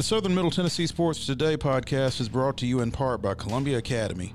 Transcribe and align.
The 0.00 0.04
Southern 0.04 0.34
Middle 0.34 0.50
Tennessee 0.50 0.86
Sports 0.86 1.26
Today 1.26 1.58
podcast 1.58 2.22
is 2.22 2.28
brought 2.30 2.56
to 2.56 2.66
you 2.66 2.80
in 2.80 2.90
part 2.90 3.20
by 3.20 3.34
Columbia 3.34 3.76
Academy, 3.76 4.32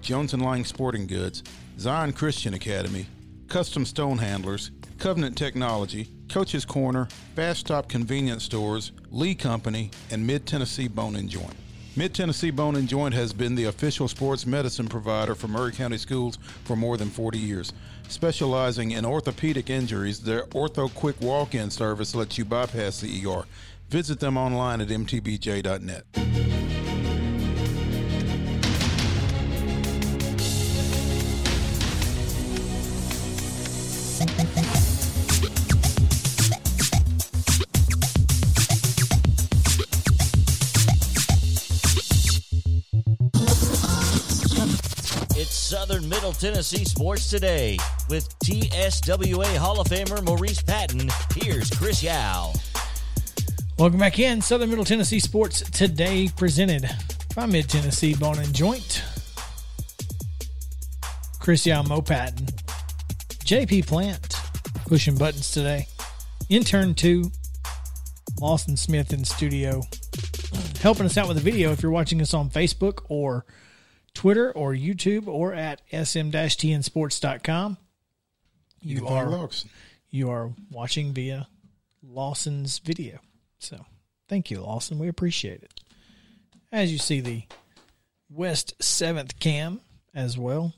Jones 0.00 0.34
and 0.34 0.44
Lang 0.44 0.64
Sporting 0.64 1.06
Goods, 1.06 1.44
Zion 1.78 2.12
Christian 2.12 2.52
Academy, 2.52 3.06
Custom 3.46 3.84
Stone 3.84 4.18
Handlers, 4.18 4.72
Covenant 4.98 5.38
Technology, 5.38 6.08
Coach's 6.28 6.64
Corner, 6.64 7.06
Fast 7.36 7.60
Stop 7.60 7.88
Convenience 7.88 8.42
Stores, 8.42 8.90
Lee 9.12 9.36
Company, 9.36 9.92
and 10.10 10.26
Mid 10.26 10.46
Tennessee 10.46 10.88
Bone 10.88 11.14
and 11.14 11.30
Joint. 11.30 11.54
Mid 11.94 12.12
Tennessee 12.12 12.50
Bone 12.50 12.74
and 12.74 12.88
Joint 12.88 13.14
has 13.14 13.32
been 13.32 13.54
the 13.54 13.66
official 13.66 14.08
sports 14.08 14.46
medicine 14.46 14.88
provider 14.88 15.36
for 15.36 15.46
Maury 15.46 15.70
County 15.70 15.96
Schools 15.96 16.40
for 16.64 16.74
more 16.74 16.96
than 16.96 17.08
40 17.08 17.38
years. 17.38 17.72
Specializing 18.08 18.90
in 18.90 19.04
orthopedic 19.04 19.70
injuries, 19.70 20.18
their 20.18 20.46
Ortho 20.46 20.92
Quick 20.92 21.20
Walk 21.20 21.54
In 21.54 21.70
service 21.70 22.16
lets 22.16 22.36
you 22.36 22.44
bypass 22.44 23.00
the 23.00 23.24
ER. 23.24 23.44
Visit 23.88 24.20
them 24.20 24.36
online 24.36 24.80
at 24.80 24.88
mtbj.net. 24.88 26.04
It's 45.36 45.52
Southern 45.52 46.08
Middle 46.08 46.32
Tennessee 46.32 46.84
Sports 46.84 47.28
Today 47.28 47.76
with 48.08 48.28
TSWA 48.40 49.56
Hall 49.56 49.80
of 49.80 49.88
Famer 49.88 50.24
Maurice 50.24 50.62
Patton. 50.62 51.10
Here's 51.34 51.70
Chris 51.70 52.02
Yao. 52.02 52.52
Welcome 53.76 53.98
back 53.98 54.20
in 54.20 54.40
Southern 54.40 54.70
Middle 54.70 54.84
Tennessee 54.84 55.18
Sports 55.18 55.68
Today, 55.72 56.30
presented 56.36 56.88
by 57.34 57.46
Mid 57.46 57.68
Tennessee 57.68 58.14
Bone 58.14 58.38
and 58.38 58.54
Joint. 58.54 59.02
Chris 61.40 61.66
Yao 61.66 61.82
Patton, 62.00 62.46
JP 63.44 63.88
Plant, 63.88 64.36
pushing 64.86 65.16
buttons 65.18 65.50
today. 65.50 65.88
Intern 66.48 66.94
two, 66.94 67.32
Lawson 68.40 68.76
Smith 68.76 69.12
in 69.12 69.24
studio, 69.24 69.82
helping 70.80 71.06
us 71.06 71.18
out 71.18 71.26
with 71.26 71.36
the 71.36 71.42
video. 71.42 71.72
If 71.72 71.82
you're 71.82 71.90
watching 71.90 72.22
us 72.22 72.32
on 72.32 72.50
Facebook 72.50 73.00
or 73.08 73.44
Twitter 74.14 74.52
or 74.52 74.72
YouTube 74.72 75.26
or 75.26 75.52
at 75.52 75.82
sm-tnsports.com, 75.90 77.76
you 78.80 79.08
are 79.08 79.48
you 80.10 80.30
are 80.30 80.52
watching 80.70 81.12
via 81.12 81.48
Lawson's 82.04 82.78
video. 82.78 83.18
So 83.58 83.84
thank 84.28 84.50
you, 84.50 84.60
Lawson. 84.60 84.98
We 84.98 85.08
appreciate 85.08 85.62
it. 85.62 85.80
As 86.72 86.90
you 86.92 86.98
see 86.98 87.20
the 87.20 87.42
West 88.30 88.74
7th 88.80 89.38
cam 89.38 89.80
as 90.14 90.36
well. 90.36 90.74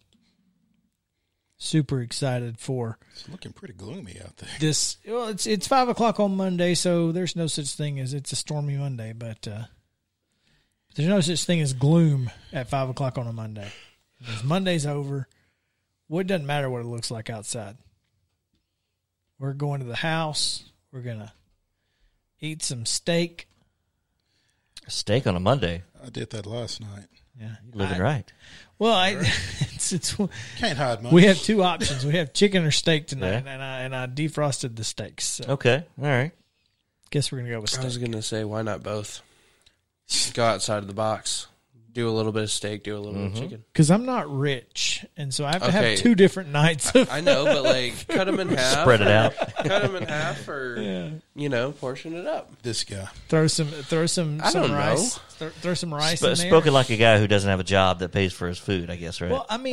Super 1.58 2.02
excited 2.02 2.58
for 2.58 2.98
It's 3.12 3.28
looking 3.30 3.52
pretty 3.52 3.72
gloomy 3.72 4.20
out 4.22 4.36
there. 4.36 4.50
this. 4.60 4.98
Well, 5.06 5.28
it's 5.28 5.46
it's 5.46 5.66
five 5.66 5.88
o'clock 5.88 6.20
on 6.20 6.36
Monday, 6.36 6.74
so 6.74 7.12
there's 7.12 7.34
no 7.34 7.46
such 7.46 7.68
thing 7.72 7.98
as 7.98 8.12
it's 8.12 8.30
a 8.32 8.36
stormy 8.36 8.76
Monday, 8.76 9.14
but 9.14 9.48
uh, 9.48 9.62
there's 10.94 11.08
no 11.08 11.22
such 11.22 11.44
thing 11.44 11.62
as 11.62 11.72
gloom 11.72 12.30
at 12.52 12.68
five 12.68 12.90
o'clock 12.90 13.16
on 13.16 13.26
a 13.26 13.32
Monday. 13.32 13.68
Because 14.18 14.44
Monday's 14.44 14.84
over. 14.84 15.28
Well, 16.10 16.20
it 16.20 16.26
doesn't 16.26 16.46
matter 16.46 16.68
what 16.68 16.82
it 16.82 16.86
looks 16.88 17.10
like 17.10 17.30
outside. 17.30 17.78
We're 19.38 19.54
going 19.54 19.80
to 19.80 19.86
the 19.86 19.96
house. 19.96 20.62
We're 20.92 21.00
gonna 21.00 21.32
eat 22.40 22.62
some 22.62 22.86
steak. 22.86 23.48
Steak 24.88 25.26
on 25.26 25.34
a 25.36 25.40
Monday. 25.40 25.82
I 26.04 26.10
did 26.10 26.30
that 26.30 26.46
last 26.46 26.80
night. 26.80 27.06
Yeah, 27.38 27.56
You're 27.66 27.76
Living 27.86 28.00
I- 28.00 28.04
right. 28.04 28.32
Well, 28.78 28.94
I 28.94 29.10
it's, 29.60 29.92
it's 29.92 30.14
Can't 30.58 30.76
hide 30.78 31.02
much. 31.02 31.12
we 31.12 31.24
have 31.24 31.38
two 31.38 31.62
options. 31.62 32.04
We 32.04 32.12
have 32.16 32.32
chicken 32.34 32.64
or 32.64 32.70
steak 32.70 33.06
tonight, 33.06 33.44
Yeah. 33.44 33.52
and 33.52 33.62
I 33.62 33.80
and 33.80 33.96
I 33.96 34.06
defrosted 34.06 34.76
the 34.76 34.84
steaks. 34.84 35.24
So 35.24 35.44
Okay. 35.54 35.84
All 35.98 36.04
right. 36.06 36.32
guess 37.10 37.32
we're 37.32 37.38
gonna 37.38 37.50
go 37.50 37.60
with 37.60 37.70
Steak. 37.70 37.82
I 37.82 37.84
was 37.86 37.98
gonna 37.98 38.22
say, 38.22 38.44
why 38.44 38.62
not 38.62 38.82
both? 38.82 39.22
Go 40.34 40.44
outside 40.44 40.78
of 40.78 40.86
the 40.88 40.94
box. 40.94 41.46
Do 41.96 42.06
a 42.06 42.10
little 42.10 42.30
bit 42.30 42.42
of 42.42 42.50
steak. 42.50 42.82
Do 42.82 42.94
a 42.94 42.98
little 42.98 43.14
bit 43.14 43.22
of 43.24 43.32
mm-hmm. 43.32 43.42
chicken. 43.42 43.64
because 43.72 43.90
I'm 43.90 44.04
not 44.04 44.30
rich, 44.30 45.06
and 45.16 45.32
so 45.32 45.46
I 45.46 45.52
have 45.52 45.62
to 45.62 45.68
Okay. 45.68 45.92
have 45.92 45.98
two 45.98 46.14
different 46.14 46.50
nights. 46.52 46.94
Of, 46.94 47.10
I 47.10 47.22
know, 47.22 47.46
but 47.46 47.62
like, 47.62 48.06
cut 48.08 48.26
them 48.26 48.38
in 48.38 48.50
half. 48.50 48.82
Spread 48.82 49.00
it 49.00 49.08
out. 49.08 49.34
Cut 49.64 49.80
them 49.80 49.96
in 49.96 50.02
half, 50.02 50.46
or 50.46 50.76
you 51.34 51.48
know, 51.48 51.72
portion 51.72 52.14
it 52.14 52.26
up. 52.26 52.50
this 52.60 52.84
guy. 52.84 53.08
throw 53.30 53.46
some, 53.46 53.68
throw 53.68 54.04
some, 54.04 54.42
I 54.44 54.50
some 54.50 54.60
don't 54.60 54.70
know. 54.72 54.76
rice. 54.76 55.18
Throw, 55.30 55.48
throw 55.48 55.72
some 55.72 55.94
rice 55.94 56.18
Sp- 56.20 56.28
in 56.28 56.34
there. 56.34 56.48
spoken 56.48 56.74
like 56.74 56.90
a 56.90 56.98
guy 56.98 57.18
who 57.18 57.26
doesn't 57.26 57.48
have 57.48 57.60
a 57.60 57.64
job 57.64 58.00
that 58.00 58.12
pays 58.12 58.34
for 58.34 58.46
his 58.46 58.58
food, 58.58 58.90
I 58.90 58.96
guess, 58.96 59.22
right? 59.22 59.30
well, 59.30 59.46
I 59.48 59.56
mean, 59.56 59.72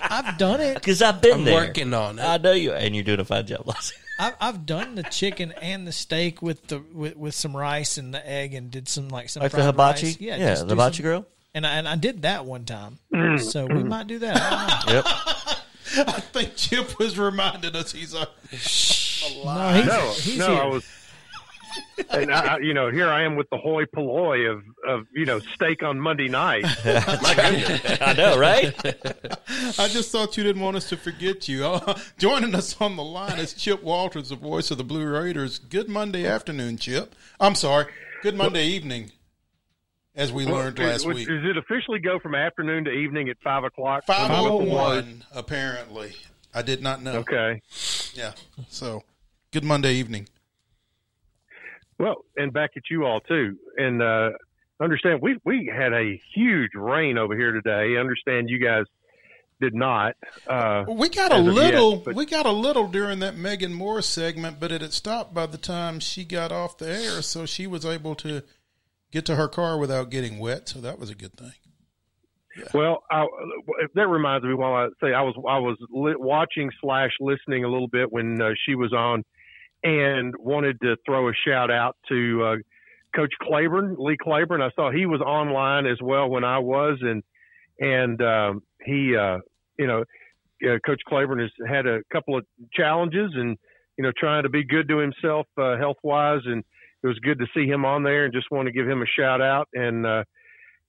I've 0.00 0.38
done 0.38 0.60
it. 0.60 0.74
because 0.74 1.02
I've 1.02 1.22
been 1.22 1.34
I'm 1.34 1.44
there. 1.44 1.54
working 1.54 1.94
on 1.94 2.18
it. 2.18 2.22
I 2.24 2.38
know 2.38 2.50
you, 2.50 2.72
and 2.72 2.96
you're 2.96 3.04
doing 3.04 3.20
a 3.20 3.24
fine 3.24 3.46
job, 3.46 3.62
Lawson. 3.64 3.96
I've, 4.18 4.34
I've 4.40 4.66
done 4.66 4.94
the 4.94 5.02
chicken 5.04 5.52
and 5.60 5.86
the 5.86 5.92
steak 5.92 6.42
with 6.42 6.66
the 6.68 6.82
with, 6.92 7.16
with 7.16 7.34
some 7.34 7.56
rice 7.56 7.98
and 7.98 8.12
the 8.14 8.28
egg, 8.28 8.54
and 8.54 8.70
did 8.70 8.88
some 8.88 9.08
like 9.08 9.28
some 9.28 9.42
Like 9.42 9.52
the 9.52 9.58
fried 9.58 9.66
hibachi. 9.66 10.06
rice. 10.06 10.20
Yeah, 10.20 10.38
just 10.38 10.66
the 10.68 10.74
hibachi 10.74 10.96
some- 10.98 11.02
girl. 11.04 11.26
And 11.54 11.66
I, 11.66 11.74
and 11.76 11.86
I 11.86 11.96
did 11.96 12.22
that 12.22 12.46
one 12.46 12.64
time, 12.64 12.98
mm. 13.12 13.38
so 13.38 13.66
we 13.66 13.84
might 13.84 14.06
do 14.06 14.18
that. 14.20 14.36
I 14.40 14.82
don't 14.86 14.86
know. 14.86 14.94
Yep. 14.94 15.04
I 16.08 16.20
think 16.20 16.56
Chip 16.56 16.98
was 16.98 17.18
reminding 17.18 17.76
us 17.76 17.92
he's 17.92 18.14
a. 18.14 18.26
No, 19.44 19.72
he's, 19.74 19.86
No, 19.86 20.12
he's 20.16 20.38
no, 20.38 20.46
here. 20.54 20.62
I 20.62 20.66
was. 20.66 20.84
And 22.10 22.30
I, 22.32 22.56
I- 22.56 22.58
you 22.58 22.74
know, 22.74 22.90
here 22.90 23.08
I 23.08 23.22
am 23.22 23.36
with 23.36 23.48
the 23.50 23.56
hoi 23.56 23.86
polloi 23.86 24.50
of, 24.50 24.62
of 24.86 25.06
you 25.14 25.24
know 25.24 25.38
steak 25.38 25.82
on 25.82 25.98
Monday 25.98 26.28
night. 26.28 26.64
I 26.84 28.14
know, 28.16 28.38
right? 28.38 28.74
I 29.78 29.88
just 29.88 30.10
thought 30.12 30.36
you 30.36 30.42
didn't 30.44 30.60
want 30.62 30.76
us 30.76 30.88
to 30.90 30.96
forget 30.96 31.48
you. 31.48 31.64
Uh, 31.64 31.98
joining 32.18 32.54
us 32.54 32.76
on 32.80 32.96
the 32.96 33.02
line 33.04 33.38
is 33.38 33.54
Chip 33.54 33.82
Walters, 33.82 34.28
the 34.28 34.36
voice 34.36 34.70
of 34.70 34.78
the 34.78 34.84
Blue 34.84 35.06
Raiders. 35.06 35.58
Good 35.58 35.88
Monday 35.88 36.26
afternoon, 36.26 36.76
Chip. 36.76 37.14
I'm 37.40 37.54
sorry. 37.54 37.86
Good 38.22 38.34
Monday 38.36 38.66
evening, 38.66 39.12
as 40.14 40.30
we 40.32 40.44
learned 40.44 40.78
last 40.78 41.04
does- 41.04 41.06
week. 41.06 41.28
Does 41.28 41.44
it 41.44 41.56
officially 41.56 41.98
go 41.98 42.18
from 42.18 42.34
afternoon 42.34 42.84
to 42.84 42.90
evening 42.90 43.28
at 43.30 43.36
five 43.42 43.64
o'clock? 43.64 44.04
Five 44.04 44.28
When 44.30 44.38
oh 44.38 44.58
the 44.58 44.64
was? 44.70 45.02
one, 45.04 45.24
apparently. 45.34 46.12
I 46.54 46.60
did 46.62 46.82
not 46.82 47.02
know. 47.02 47.14
Okay. 47.20 47.62
Yeah. 48.14 48.32
So, 48.68 49.02
good 49.50 49.64
Monday 49.64 49.94
evening. 49.94 50.28
Well, 51.98 52.24
and 52.36 52.52
back 52.52 52.70
at 52.76 52.82
you 52.90 53.04
all 53.04 53.20
too, 53.20 53.56
and 53.76 54.02
uh, 54.02 54.30
understand 54.80 55.20
we 55.22 55.38
we 55.44 55.70
had 55.74 55.92
a 55.92 56.20
huge 56.34 56.70
rain 56.74 57.18
over 57.18 57.36
here 57.36 57.52
today. 57.52 57.96
Understand 57.98 58.48
you 58.50 58.58
guys 58.58 58.84
did 59.60 59.74
not. 59.74 60.16
Uh, 60.48 60.84
We 60.88 61.08
got 61.08 61.30
a 61.32 61.38
little. 61.38 61.92
yet, 61.96 62.04
but- 62.06 62.14
we 62.16 62.26
got 62.26 62.46
a 62.46 62.50
little 62.50 62.88
during 62.88 63.20
that 63.20 63.36
Megan 63.36 63.72
Moore 63.72 64.02
segment, 64.02 64.58
but 64.58 64.72
it 64.72 64.80
had 64.80 64.92
stopped 64.92 65.32
by 65.32 65.46
the 65.46 65.58
time 65.58 66.00
she 66.00 66.24
got 66.24 66.50
off 66.50 66.78
the 66.78 66.88
air, 66.90 67.22
so 67.22 67.46
she 67.46 67.68
was 67.68 67.84
able 67.86 68.16
to 68.16 68.42
get 69.12 69.24
to 69.26 69.36
her 69.36 69.46
car 69.46 69.78
without 69.78 70.10
getting 70.10 70.38
wet. 70.40 70.68
So 70.68 70.80
that 70.80 70.98
was 70.98 71.10
a 71.10 71.14
good 71.14 71.34
thing. 71.34 71.52
Well, 72.74 73.02
I, 73.10 73.24
that 73.94 74.08
reminds 74.08 74.44
me. 74.44 74.52
While 74.54 74.74
I 74.74 74.88
say 75.00 75.14
I 75.14 75.22
was, 75.22 75.34
I 75.48 75.58
was 75.58 75.78
li- 75.90 76.16
watching 76.18 76.70
slash 76.82 77.10
listening 77.20 77.64
a 77.64 77.68
little 77.68 77.88
bit 77.88 78.12
when 78.12 78.42
uh, 78.42 78.50
she 78.66 78.74
was 78.74 78.92
on, 78.92 79.24
and 79.82 80.34
wanted 80.38 80.80
to 80.82 80.96
throw 81.04 81.28
a 81.28 81.32
shout 81.46 81.70
out 81.70 81.96
to 82.08 82.44
uh, 82.44 82.56
Coach 83.14 83.32
Claiborne, 83.40 83.96
Lee 83.98 84.16
Claiborne. 84.20 84.62
I 84.62 84.70
saw 84.74 84.90
he 84.90 85.06
was 85.06 85.20
online 85.20 85.86
as 85.86 85.98
well 86.00 86.28
when 86.28 86.44
I 86.44 86.58
was, 86.58 86.98
and 87.00 87.22
and 87.80 88.22
um, 88.22 88.62
he, 88.84 89.16
uh, 89.16 89.38
you 89.78 89.86
know, 89.86 90.04
uh, 90.64 90.78
Coach 90.86 91.00
Claiborne 91.06 91.40
has 91.40 91.50
had 91.68 91.86
a 91.86 92.00
couple 92.12 92.36
of 92.36 92.44
challenges, 92.72 93.32
and 93.34 93.58
you 93.96 94.04
know, 94.04 94.12
trying 94.16 94.44
to 94.44 94.48
be 94.48 94.64
good 94.64 94.88
to 94.88 94.98
himself 94.98 95.46
uh, 95.58 95.76
health 95.76 95.98
wise, 96.02 96.42
and 96.44 96.64
it 97.02 97.06
was 97.06 97.18
good 97.18 97.38
to 97.40 97.46
see 97.54 97.66
him 97.66 97.84
on 97.84 98.02
there, 98.02 98.24
and 98.24 98.32
just 98.32 98.50
want 98.50 98.66
to 98.66 98.72
give 98.72 98.88
him 98.88 99.02
a 99.02 99.06
shout 99.06 99.40
out 99.40 99.68
and. 99.74 100.06
Uh, 100.06 100.24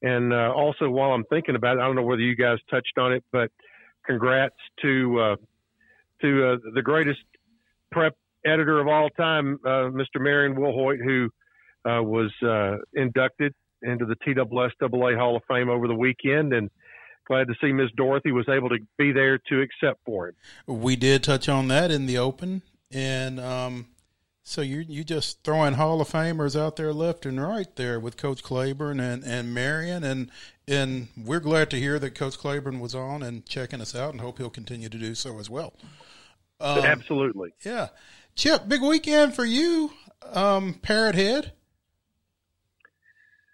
and 0.06 0.34
uh, 0.34 0.52
also, 0.54 0.90
while 0.90 1.12
I'm 1.14 1.24
thinking 1.30 1.56
about 1.56 1.78
it, 1.78 1.80
I 1.80 1.86
don't 1.86 1.96
know 1.96 2.04
whether 2.04 2.22
you 2.22 2.36
guys 2.36 2.58
touched 2.70 2.98
on 2.98 3.14
it, 3.14 3.24
but 3.32 3.50
congrats 4.06 4.56
to 4.82 5.20
uh, 5.20 5.36
to 6.22 6.48
uh, 6.48 6.58
the 6.74 6.82
greatest 6.82 7.22
prep 7.90 8.14
editor 8.46 8.80
of 8.80 8.88
all 8.88 9.10
time, 9.10 9.60
uh, 9.66 9.90
Mr. 9.92 10.20
Marion 10.20 10.56
Wilhoit, 10.56 11.04
who 11.04 11.30
uh, 11.90 12.02
was 12.02 12.32
uh, 12.42 12.78
inducted 12.94 13.54
into 13.82 14.06
the 14.06 14.16
TSSAA 14.16 15.18
Hall 15.18 15.36
of 15.36 15.44
Fame 15.48 15.70
over 15.70 15.88
the 15.88 15.96
weekend, 15.96 16.54
and 16.54 16.70
glad 17.28 17.48
to 17.48 17.54
see 17.62 17.72
Ms. 17.72 17.90
Dorothy 17.96 18.32
was 18.32 18.48
able 18.50 18.70
to 18.70 18.78
be 18.98 19.12
there 19.12 19.38
to 19.50 19.62
accept 19.62 20.00
for 20.06 20.30
him. 20.30 20.36
We 20.68 20.96
did 20.96 21.24
touch 21.24 21.50
on 21.50 21.68
that 21.68 21.92
in 21.92 22.06
the 22.06 22.18
open, 22.18 22.62
and 22.92 23.40
um, 23.40 23.88
so 24.44 24.62
you 24.62 24.86
you 24.88 25.04
just 25.04 25.44
throwing 25.44 25.76
Hall 25.76 26.02
of 26.02 26.10
Famers 26.10 26.60
out 26.60 26.76
there 26.76 26.94
left 26.94 27.26
and 27.26 27.42
right 27.42 27.74
there 27.76 28.00
with 28.00 28.18
Coach 28.18 28.44
Claiborne 28.44 29.00
and 29.00 29.24
and 29.24 29.54
Marion, 29.54 30.04
and 30.04 30.32
and 30.68 31.08
we're 31.18 31.40
glad 31.40 31.70
to 31.72 31.78
hear 31.80 32.00
that 32.00 32.12
Coach 32.16 32.38
Claiborne 32.38 32.80
was 32.80 32.96
on 32.96 33.24
and 33.24 33.46
checking 33.46 33.82
us 33.82 33.96
out, 33.96 34.12
and 34.12 34.22
hope 34.22 34.38
he'll 34.38 34.50
continue 34.50 34.90
to 34.90 34.98
do 34.98 35.16
so 35.16 35.40
as 35.40 35.50
well. 35.50 35.74
Um, 36.60 36.80
Absolutely. 36.80 37.54
Yeah, 37.66 37.90
Chip, 38.36 38.68
big 38.68 38.82
weekend 38.82 39.36
for 39.36 39.46
you, 39.46 39.92
um, 40.34 40.76
Parrot 40.82 41.16
Head. 41.16 41.54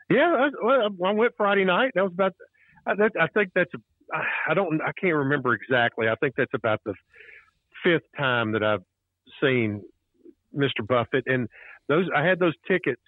Yeah, 0.09 0.47
I, 0.63 0.87
I 1.05 1.11
went 1.11 1.33
Friday 1.37 1.65
night. 1.65 1.91
That 1.95 2.03
was 2.03 2.13
about. 2.13 2.33
I, 2.85 2.95
that, 2.95 3.11
I 3.19 3.27
think 3.27 3.51
that's. 3.53 3.71
I 4.47 4.53
don't. 4.53 4.81
I 4.81 4.91
can't 4.99 5.15
remember 5.15 5.53
exactly. 5.53 6.07
I 6.07 6.15
think 6.15 6.35
that's 6.35 6.53
about 6.53 6.81
the 6.85 6.93
fifth 7.83 8.07
time 8.17 8.53
that 8.53 8.63
I've 8.63 8.83
seen 9.41 9.83
Mr. 10.55 10.85
Buffett, 10.87 11.25
and 11.27 11.47
those 11.87 12.07
I 12.15 12.25
had 12.25 12.39
those 12.39 12.55
tickets. 12.67 13.01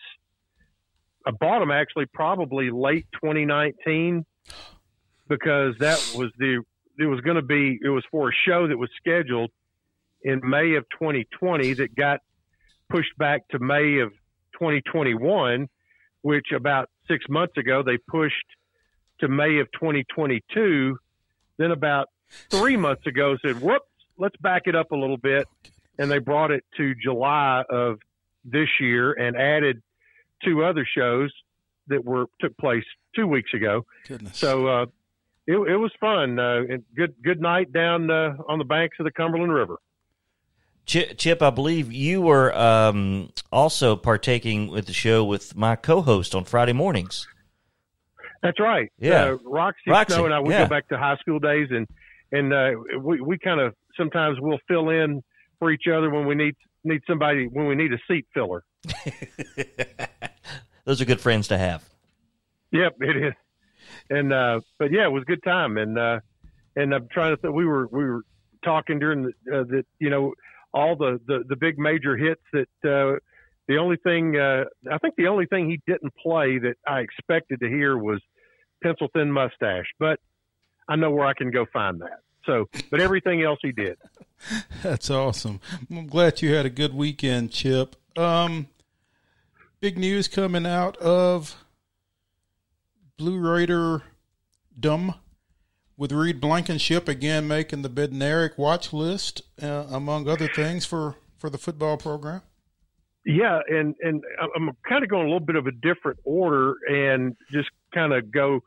I 1.25 1.31
bought 1.31 1.59
them 1.59 1.71
actually 1.71 2.07
probably 2.07 2.69
late 2.71 3.05
2019 3.13 4.25
because 5.27 5.75
that 5.79 6.13
was 6.15 6.31
the 6.37 6.63
it 6.99 7.05
was 7.05 7.21
going 7.21 7.35
to 7.35 7.41
be 7.41 7.79
it 7.81 7.89
was 7.89 8.03
for 8.11 8.29
a 8.29 8.33
show 8.45 8.67
that 8.67 8.77
was 8.77 8.89
scheduled 8.97 9.51
in 10.23 10.41
May 10.43 10.75
of 10.75 10.85
2020 10.89 11.73
that 11.73 11.95
got 11.95 12.19
pushed 12.89 13.17
back 13.17 13.47
to 13.49 13.59
May 13.59 13.99
of 13.99 14.11
2021, 14.53 15.67
which 16.21 16.47
about 16.55 16.89
six 17.07 17.25
months 17.29 17.57
ago 17.57 17.83
they 17.83 17.97
pushed 17.97 18.35
to 19.19 19.27
May 19.27 19.59
of 19.59 19.71
2022. 19.73 20.97
Then 21.57 21.71
about 21.71 22.09
three 22.49 22.77
months 22.77 23.05
ago 23.07 23.37
said, 23.43 23.61
"Whoops, 23.61 23.89
let's 24.17 24.35
back 24.37 24.63
it 24.65 24.75
up 24.75 24.91
a 24.91 24.95
little 24.95 25.17
bit," 25.17 25.47
and 25.97 26.09
they 26.09 26.19
brought 26.19 26.51
it 26.51 26.63
to 26.77 26.93
July 26.95 27.63
of 27.69 27.99
this 28.43 28.69
year 28.79 29.13
and 29.13 29.35
added 29.37 29.81
two 30.43 30.63
other 30.63 30.85
shows 30.85 31.31
that 31.87 32.03
were 32.03 32.25
took 32.39 32.57
place 32.57 32.83
two 33.15 33.27
weeks 33.27 33.53
ago. 33.53 33.85
Goodness. 34.07 34.37
So 34.37 34.67
uh, 34.67 34.85
it, 35.47 35.55
it 35.55 35.77
was 35.77 35.91
fun. 35.99 36.39
Uh, 36.39 36.61
and 36.69 36.83
good 36.95 37.15
good 37.23 37.41
night 37.41 37.71
down 37.71 38.09
uh, 38.09 38.35
on 38.47 38.59
the 38.59 38.65
banks 38.65 38.97
of 38.99 39.05
the 39.05 39.11
Cumberland 39.11 39.53
River. 39.53 39.77
Chip, 40.85 41.17
Chip, 41.17 41.41
I 41.41 41.49
believe 41.49 41.91
you 41.91 42.21
were 42.21 42.55
um, 42.57 43.31
also 43.51 43.95
partaking 43.95 44.67
with 44.67 44.87
the 44.87 44.93
show 44.93 45.23
with 45.23 45.55
my 45.55 45.75
co-host 45.75 46.35
on 46.35 46.43
Friday 46.43 46.73
mornings. 46.73 47.27
That's 48.41 48.59
right. 48.59 48.91
Yeah. 48.99 49.23
Uh, 49.23 49.37
Roxy, 49.45 49.81
Roxy, 49.87 50.15
Snow 50.15 50.25
and 50.25 50.33
I 50.33 50.39
we 50.39 50.53
yeah. 50.53 50.63
go 50.63 50.69
back 50.69 50.87
to 50.89 50.97
high 50.97 51.17
school 51.17 51.39
days, 51.39 51.67
and 51.69 51.87
and 52.31 52.53
uh, 52.53 52.71
we 52.99 53.21
we 53.21 53.37
kind 53.37 53.59
of 53.59 53.75
sometimes 53.95 54.39
we'll 54.39 54.59
fill 54.67 54.89
in 54.89 55.23
for 55.59 55.71
each 55.71 55.87
other 55.87 56.09
when 56.09 56.25
we 56.25 56.35
need 56.35 56.55
need 56.83 57.01
somebody 57.07 57.47
when 57.47 57.67
we 57.67 57.75
need 57.75 57.93
a 57.93 57.99
seat 58.07 58.25
filler. 58.33 58.63
Those 60.85 61.01
are 61.01 61.05
good 61.05 61.21
friends 61.21 61.47
to 61.49 61.57
have. 61.57 61.87
Yep, 62.71 62.95
it 63.01 63.17
is. 63.17 63.33
And 64.09 64.33
uh, 64.33 64.61
but 64.79 64.91
yeah, 64.91 65.05
it 65.05 65.11
was 65.11 65.21
a 65.21 65.25
good 65.25 65.43
time, 65.43 65.77
and 65.77 65.97
uh, 65.97 66.19
and 66.75 66.93
I'm 66.93 67.07
trying 67.09 67.35
to 67.35 67.41
think. 67.41 67.53
We 67.53 67.65
were 67.65 67.87
we 67.87 68.03
were 68.03 68.23
talking 68.63 68.99
during 68.99 69.23
the 69.23 69.59
uh, 69.59 69.63
that 69.65 69.85
you 69.99 70.09
know 70.09 70.33
all 70.73 70.95
the, 70.95 71.19
the 71.27 71.43
the 71.47 71.55
big 71.55 71.77
major 71.77 72.15
hits 72.17 72.41
that 72.53 72.67
uh, 72.83 73.19
the 73.67 73.77
only 73.77 73.97
thing 73.97 74.37
uh, 74.37 74.65
I 74.91 74.97
think 74.97 75.15
the 75.15 75.27
only 75.27 75.45
thing 75.45 75.69
he 75.69 75.81
didn't 75.85 76.13
play 76.15 76.57
that 76.59 76.75
I 76.87 76.99
expected 76.99 77.59
to 77.61 77.67
hear 77.67 77.97
was 77.97 78.21
pencil 78.83 79.07
thin 79.13 79.31
mustache, 79.31 79.87
but 79.99 80.19
I 80.87 80.95
know 80.95 81.11
where 81.11 81.25
I 81.25 81.33
can 81.33 81.51
go 81.51 81.65
find 81.71 82.01
that. 82.01 82.21
So, 82.45 82.67
but 82.89 82.99
everything 82.99 83.43
else 83.43 83.59
he 83.61 83.71
did. 83.71 83.97
That's 84.83 85.09
awesome. 85.09 85.59
I'm 85.89 86.07
glad 86.07 86.41
you 86.41 86.53
had 86.53 86.65
a 86.65 86.71
good 86.71 86.93
weekend, 86.93 87.51
Chip. 87.51 87.95
Um, 88.17 88.67
big 89.79 89.97
news 89.97 90.27
coming 90.27 90.65
out 90.65 90.97
of 90.97 91.63
Blue 93.17 93.39
Raider 93.39 94.01
Dumb 94.79 95.15
with 96.01 96.11
Reed 96.11 96.41
Blankenship 96.41 97.07
again 97.07 97.47
making 97.47 97.83
the 97.83 97.89
Bednarik 97.89 98.57
watch 98.57 98.91
list, 98.91 99.43
uh, 99.61 99.85
among 99.91 100.27
other 100.27 100.47
things, 100.47 100.83
for, 100.83 101.13
for 101.37 101.47
the 101.47 101.59
football 101.59 101.95
program. 101.95 102.41
Yeah, 103.23 103.59
and 103.69 103.93
and 104.01 104.23
I'm 104.55 104.71
kind 104.89 105.03
of 105.03 105.11
going 105.11 105.27
a 105.27 105.29
little 105.31 105.45
bit 105.45 105.57
of 105.57 105.67
a 105.67 105.71
different 105.71 106.17
order 106.23 106.73
and 106.89 107.35
just 107.51 107.69
kind 107.93 108.13
of 108.13 108.31
go 108.31 108.61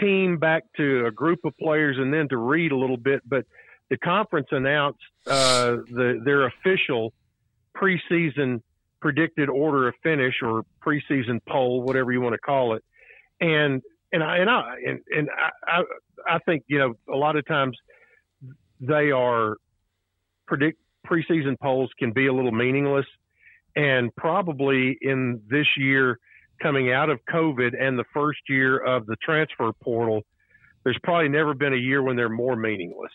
team 0.00 0.38
back 0.38 0.64
to 0.76 1.06
a 1.06 1.12
group 1.12 1.44
of 1.44 1.56
players 1.56 1.98
and 1.98 2.12
then 2.12 2.28
to 2.30 2.36
Reed 2.36 2.72
a 2.72 2.76
little 2.76 2.96
bit. 2.96 3.22
But 3.24 3.46
the 3.88 3.96
conference 3.96 4.48
announced 4.50 4.98
uh, 5.24 5.76
the 5.88 6.20
their 6.24 6.48
official 6.48 7.12
preseason 7.76 8.60
predicted 9.00 9.48
order 9.48 9.86
of 9.86 9.94
finish 10.02 10.34
or 10.42 10.64
preseason 10.84 11.38
poll, 11.48 11.82
whatever 11.82 12.10
you 12.10 12.20
want 12.20 12.32
to 12.32 12.40
call 12.40 12.74
it, 12.74 12.82
and 13.40 13.82
and 14.12 14.22
I 14.22 14.38
and 14.38 14.50
I 14.50 14.76
and, 14.86 15.00
and 15.16 15.28
I, 15.30 15.78
I 15.78 16.34
I 16.36 16.38
think 16.40 16.64
you 16.68 16.78
know 16.78 16.94
a 17.12 17.16
lot 17.16 17.36
of 17.36 17.46
times 17.46 17.76
they 18.80 19.10
are 19.10 19.56
predict 20.46 20.78
preseason 21.06 21.58
polls 21.60 21.90
can 21.98 22.12
be 22.12 22.26
a 22.26 22.32
little 22.32 22.52
meaningless 22.52 23.06
and 23.76 24.14
probably 24.16 24.98
in 25.00 25.42
this 25.48 25.66
year 25.76 26.18
coming 26.60 26.90
out 26.90 27.10
of 27.10 27.20
COVID 27.30 27.74
and 27.78 27.98
the 27.98 28.04
first 28.14 28.40
year 28.48 28.78
of 28.78 29.06
the 29.06 29.16
transfer 29.22 29.72
portal, 29.82 30.22
there's 30.84 30.98
probably 31.02 31.28
never 31.28 31.54
been 31.54 31.74
a 31.74 31.78
year 31.78 32.02
when 32.02 32.16
they're 32.16 32.28
more 32.28 32.56
meaningless 32.56 33.12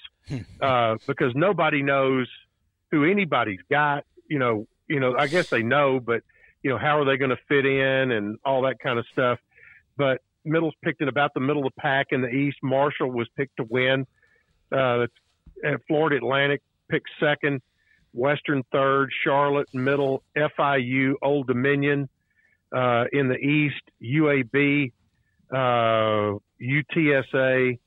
uh, 0.61 0.97
because 1.07 1.33
nobody 1.35 1.81
knows 1.81 2.27
who 2.91 3.09
anybody's 3.09 3.61
got. 3.69 4.05
You 4.27 4.39
know, 4.39 4.67
you 4.87 4.99
know. 4.99 5.15
I 5.17 5.27
guess 5.27 5.49
they 5.49 5.63
know, 5.63 5.99
but 5.99 6.21
you 6.63 6.69
know, 6.69 6.77
how 6.77 6.99
are 6.99 7.05
they 7.05 7.17
going 7.17 7.31
to 7.31 7.39
fit 7.47 7.65
in 7.65 8.11
and 8.11 8.37
all 8.45 8.61
that 8.63 8.79
kind 8.79 8.99
of 8.99 9.05
stuff. 9.11 9.39
But 9.97 10.21
Middle's 10.43 10.73
picked 10.83 11.01
in 11.01 11.07
about 11.07 11.33
the 11.33 11.39
middle 11.39 11.65
of 11.65 11.73
the 11.75 11.81
pack 11.81 12.07
in 12.11 12.21
the 12.21 12.29
East. 12.29 12.57
Marshall 12.63 13.11
was 13.11 13.27
picked 13.37 13.57
to 13.57 13.63
win. 13.63 14.05
Uh, 14.71 15.07
Florida 15.87 16.17
Atlantic 16.17 16.61
picked 16.89 17.09
second. 17.19 17.61
Western 18.13 18.63
third, 18.71 19.09
Charlotte 19.23 19.69
middle, 19.73 20.23
FIU, 20.35 21.13
Old 21.21 21.47
Dominion 21.47 22.09
uh, 22.75 23.05
in 23.11 23.29
the 23.29 23.37
East, 23.37 23.81
UAB, 24.01 24.91
uh, 25.51 26.37
UTSA, 26.61 27.79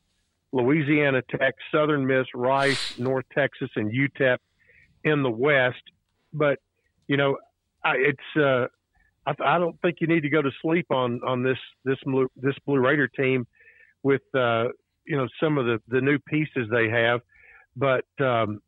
Louisiana 0.52 1.22
Tech, 1.30 1.54
Southern 1.72 2.06
Miss, 2.06 2.26
Rice, 2.34 2.98
North 2.98 3.26
Texas, 3.34 3.70
and 3.76 3.92
UTEP 3.92 4.38
in 5.02 5.22
the 5.22 5.30
West. 5.30 5.82
But 6.32 6.58
you 7.06 7.16
know, 7.16 7.38
I, 7.84 7.96
it's 7.96 8.36
uh, 8.40 8.66
I, 9.26 9.34
I 9.44 9.58
don't 9.58 9.80
think 9.80 9.96
you 10.00 10.06
need 10.06 10.22
to 10.22 10.30
go 10.30 10.42
to 10.42 10.50
sleep 10.62 10.86
on 10.90 11.20
on 11.26 11.42
this 11.42 11.58
this 11.84 11.98
blue, 12.04 12.28
this 12.36 12.54
Blue 12.66 12.78
Raider 12.78 13.08
team 13.08 13.46
with 14.02 14.22
uh, 14.34 14.68
you 15.06 15.16
know 15.16 15.28
some 15.42 15.58
of 15.58 15.66
the 15.66 15.80
the 15.88 16.00
new 16.00 16.18
pieces 16.18 16.68
they 16.70 16.88
have, 16.88 17.20
but 17.76 18.04
um, 18.20 18.60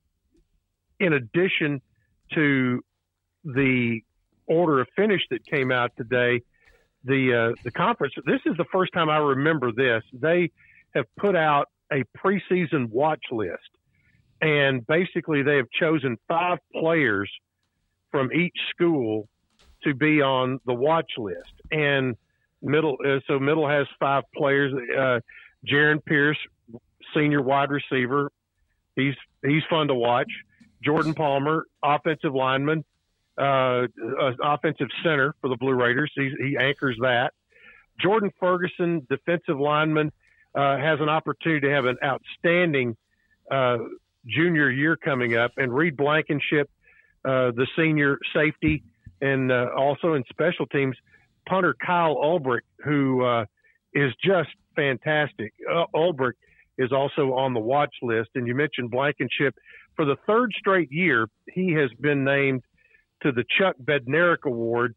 in 1.00 1.12
addition 1.12 1.80
to 2.34 2.80
the 3.44 4.00
order 4.46 4.80
of 4.80 4.88
finish 4.96 5.22
that 5.30 5.44
came 5.46 5.70
out 5.70 5.92
today, 5.96 6.40
the 7.04 7.52
uh, 7.52 7.54
the 7.64 7.70
conference. 7.70 8.14
This 8.24 8.40
is 8.46 8.56
the 8.56 8.66
first 8.72 8.92
time 8.92 9.08
I 9.08 9.18
remember 9.18 9.72
this. 9.72 10.02
They 10.12 10.50
have 10.94 11.06
put 11.18 11.36
out 11.36 11.68
a 11.92 12.02
preseason 12.18 12.88
watch 12.88 13.24
list, 13.30 13.70
and 14.40 14.86
basically 14.86 15.42
they 15.42 15.56
have 15.56 15.70
chosen 15.78 16.16
five 16.28 16.58
players 16.74 17.30
from 18.10 18.32
each 18.32 18.56
school 18.70 19.28
to 19.84 19.94
be 19.94 20.22
on 20.22 20.60
the 20.66 20.74
watch 20.74 21.12
list. 21.18 21.52
And 21.70 22.16
middle, 22.62 22.96
uh, 23.04 23.20
so 23.26 23.38
middle 23.38 23.68
has 23.68 23.86
five 23.98 24.24
players. 24.34 24.72
Uh, 24.74 25.20
Jaron 25.66 26.04
Pierce, 26.04 26.38
senior 27.14 27.42
wide 27.42 27.70
receiver, 27.70 28.30
he's 28.94 29.14
he's 29.44 29.62
fun 29.68 29.88
to 29.88 29.94
watch. 29.94 30.30
Jordan 30.84 31.14
Palmer, 31.14 31.66
offensive 31.82 32.34
lineman, 32.34 32.84
uh, 33.38 33.42
uh, 34.20 34.32
offensive 34.42 34.88
center 35.02 35.34
for 35.40 35.48
the 35.48 35.56
Blue 35.56 35.74
Raiders. 35.74 36.12
He's, 36.14 36.32
he 36.38 36.56
anchors 36.58 36.96
that. 37.00 37.32
Jordan 38.00 38.30
Ferguson, 38.38 39.06
defensive 39.08 39.58
lineman, 39.58 40.12
uh, 40.54 40.76
has 40.78 41.00
an 41.00 41.08
opportunity 41.08 41.66
to 41.66 41.72
have 41.72 41.86
an 41.86 41.96
outstanding 42.04 42.96
uh, 43.50 43.78
junior 44.26 44.70
year 44.70 44.96
coming 44.96 45.36
up. 45.36 45.52
And 45.56 45.74
Reed 45.74 45.96
Blankenship, 45.96 46.70
uh, 47.24 47.50
the 47.52 47.66
senior 47.76 48.18
safety, 48.34 48.82
and 49.20 49.50
uh, 49.50 49.66
also 49.76 50.14
in 50.14 50.24
special 50.30 50.66
teams, 50.66 50.96
punter 51.48 51.74
Kyle 51.84 52.16
Ulbrich, 52.16 52.60
who 52.84 53.44
is 53.92 54.12
just 54.22 54.50
fantastic. 54.74 55.52
Ulbrich 55.94 56.34
is 56.78 56.92
also 56.92 57.34
on 57.34 57.54
the 57.54 57.60
watch 57.60 57.94
list. 58.02 58.30
And 58.34 58.46
you 58.46 58.54
mentioned 58.54 58.90
Blankenship. 58.90 59.54
For 59.94 60.04
the 60.04 60.16
third 60.26 60.52
straight 60.58 60.92
year, 60.92 61.26
he 61.52 61.72
has 61.72 61.90
been 62.00 62.24
named 62.24 62.62
to 63.22 63.32
the 63.32 63.44
Chuck 63.58 63.76
Bednarik 63.82 64.44
Award 64.44 64.94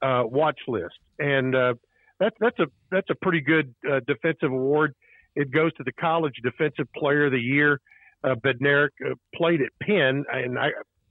uh, 0.00 0.22
watch 0.24 0.58
list, 0.66 0.98
and 1.18 1.54
uh, 1.54 1.74
that's 2.18 2.36
that's 2.40 2.58
a 2.58 2.66
that's 2.90 3.10
a 3.10 3.14
pretty 3.14 3.40
good 3.40 3.74
uh, 3.90 4.00
defensive 4.06 4.50
award. 4.50 4.94
It 5.36 5.50
goes 5.50 5.72
to 5.74 5.84
the 5.84 5.92
College 5.92 6.34
Defensive 6.42 6.86
Player 6.96 7.26
of 7.26 7.32
the 7.32 7.40
Year. 7.40 7.80
Uh, 8.24 8.34
Bednarik 8.36 8.90
uh, 9.04 9.14
played 9.34 9.60
at 9.60 9.68
Penn, 9.82 10.24
and 10.32 10.58
I 10.58 10.68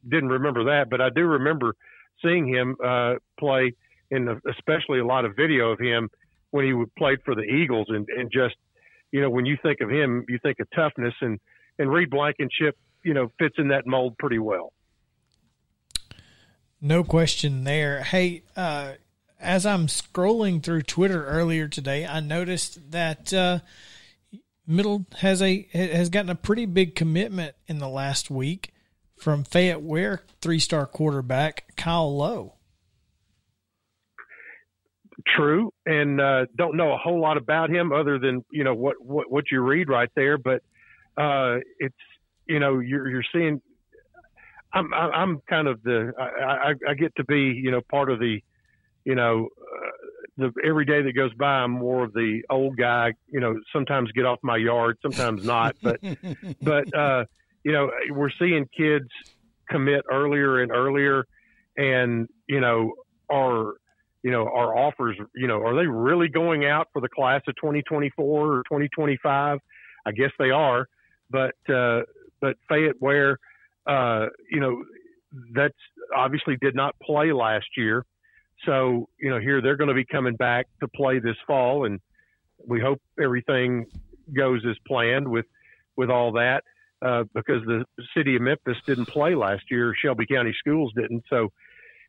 didn't 0.08 0.30
remember 0.30 0.66
that, 0.66 0.90
but 0.90 1.00
I 1.00 1.10
do 1.10 1.26
remember 1.26 1.76
seeing 2.22 2.48
him 2.48 2.76
uh, 2.84 3.16
play, 3.40 3.74
and 4.12 4.30
especially 4.50 5.00
a 5.00 5.06
lot 5.06 5.26
of 5.26 5.36
video 5.36 5.72
of 5.72 5.80
him 5.80 6.10
when 6.52 6.66
he 6.66 6.84
played 6.98 7.20
for 7.24 7.36
the 7.36 7.44
Eagles, 7.44 7.88
and, 7.90 8.08
and 8.10 8.32
just 8.32 8.56
you 9.12 9.22
know 9.22 9.30
when 9.30 9.46
you 9.46 9.58
think 9.62 9.82
of 9.82 9.90
him, 9.90 10.26
you 10.28 10.40
think 10.42 10.60
of 10.60 10.68
toughness, 10.76 11.14
and 11.22 11.40
and 11.80 11.92
Reed 11.92 12.10
Blankenship, 12.10 12.78
you 13.04 13.14
know, 13.14 13.32
fits 13.40 13.56
in 13.58 13.70
that 13.70 13.86
mold 13.86 14.18
pretty 14.18 14.40
well. 14.40 14.74
No 16.80 17.04
question 17.04 17.64
there. 17.64 18.04
Hey, 18.04 18.44
uh, 18.56 18.94
as 19.40 19.66
I'm 19.66 19.88
scrolling 19.88 20.62
through 20.62 20.84
Twitter 20.84 21.26
earlier 21.26 21.68
today, 21.68 22.06
I 22.06 22.20
noticed 22.20 22.92
that 22.92 23.34
uh, 23.34 23.60
Middle 24.66 25.06
has 25.20 25.42
a 25.42 25.68
has 25.74 26.10
gotten 26.10 26.30
a 26.30 26.36
pretty 26.36 26.66
big 26.66 26.96
commitment 26.96 27.56
in 27.68 27.80
the 27.80 27.90
last 27.90 28.30
week 28.30 28.74
from 29.18 29.44
Fayette 29.44 29.82
Ware 29.82 30.24
three 30.42 30.60
star 30.60 30.86
quarterback 30.86 31.76
Kyle 31.76 32.16
Lowe. 32.16 32.54
True, 35.36 35.72
and 35.86 36.22
uh, 36.22 36.46
don't 36.56 36.78
know 36.78 36.94
a 36.94 36.98
whole 36.98 37.20
lot 37.20 37.38
about 37.38 37.70
him 37.70 37.92
other 37.92 38.20
than 38.20 38.46
you 38.52 38.64
know 38.64 38.74
what 38.74 38.96
what, 39.00 39.32
what 39.32 39.46
you 39.52 39.62
read 39.62 39.90
right 39.90 40.10
there. 40.16 40.38
But 40.38 40.62
uh, 41.18 41.58
it's 41.80 41.96
you 42.48 42.60
know 42.60 42.80
you're 42.80 43.10
you're 43.10 43.26
seeing. 43.34 43.62
I'm 44.74 44.94
I'm 44.94 45.42
kind 45.50 45.68
of 45.68 45.82
the 45.84 46.14
I, 46.20 46.70
I, 46.70 46.74
I 46.90 46.94
get 46.94 47.16
to 47.16 47.24
be 47.24 47.40
you 47.40 47.72
know 47.72 47.82
part 47.90 48.12
of 48.12 48.20
the 48.20 48.40
you 49.06 49.16
know 49.16 49.48
uh, 49.60 49.92
the 50.38 50.52
every 50.64 50.86
day 50.86 51.02
that 51.02 51.14
goes 51.14 51.34
by 51.34 51.60
I'm 51.60 51.72
more 51.72 52.04
of 52.04 52.14
the 52.14 52.42
old 52.50 52.78
guy 52.78 53.14
you 53.28 53.40
know 53.40 53.56
sometimes 53.74 54.12
get 54.12 54.26
off 54.26 54.40
my 54.44 54.58
yard 54.58 54.98
sometimes 55.02 55.46
not 55.46 55.78
but 55.82 56.00
but 56.62 56.94
uh, 56.94 57.26
you 57.64 57.72
know 57.72 57.90
we're 58.12 58.32
seeing 58.40 58.68
kids 58.76 59.08
commit 59.70 60.04
earlier 60.12 60.62
and 60.62 60.72
earlier 60.72 61.26
and 61.78 62.28
you 62.48 62.60
know 62.60 62.94
are 63.30 63.74
you 64.24 64.32
know, 64.34 64.50
our 64.54 64.78
offers, 64.78 65.18
you 65.36 65.48
know, 65.48 65.62
are 65.64 65.74
they 65.74 65.88
really 65.88 66.28
going 66.28 66.66
out 66.66 66.90
for 66.92 67.02
the 67.02 67.08
class 67.08 67.42
of 67.48 67.56
2024 67.56 68.26
or 68.26 68.64
2025? 68.64 69.60
I 70.06 70.12
guess 70.12 70.32
they 70.38 70.50
are, 70.50 70.88
but 71.30 71.56
uh, 71.74 72.02
but 72.42 72.58
Fayette 72.68 73.00
Ware, 73.00 73.38
uh, 73.86 74.26
you 74.52 74.60
know, 74.60 74.84
that's 75.54 75.78
obviously 76.14 76.58
did 76.62 76.76
not 76.76 76.96
play 77.02 77.32
last 77.32 77.68
year, 77.78 78.04
so 78.66 79.08
you 79.18 79.30
know 79.30 79.40
here 79.40 79.62
they're 79.62 79.78
going 79.78 79.90
to 79.90 79.94
be 79.94 80.06
coming 80.06 80.36
back 80.36 80.68
to 80.82 80.90
play 80.90 81.20
this 81.20 81.38
fall, 81.46 81.86
and 81.86 82.02
we 82.66 82.82
hope 82.82 83.02
everything 83.22 83.86
goes 84.36 84.62
as 84.70 84.76
planned 84.88 85.28
with 85.28 85.46
with 85.96 86.10
all 86.10 86.34
that 86.34 86.64
uh, 87.02 87.24
because 87.34 87.64
the 87.66 87.86
city 88.16 88.36
of 88.36 88.42
Memphis 88.42 88.78
didn't 88.86 89.08
play 89.08 89.36
last 89.36 89.64
year, 89.70 89.94
Shelby 90.02 90.26
County 90.26 90.54
Schools 90.60 90.92
didn't, 90.96 91.24
so 91.30 91.52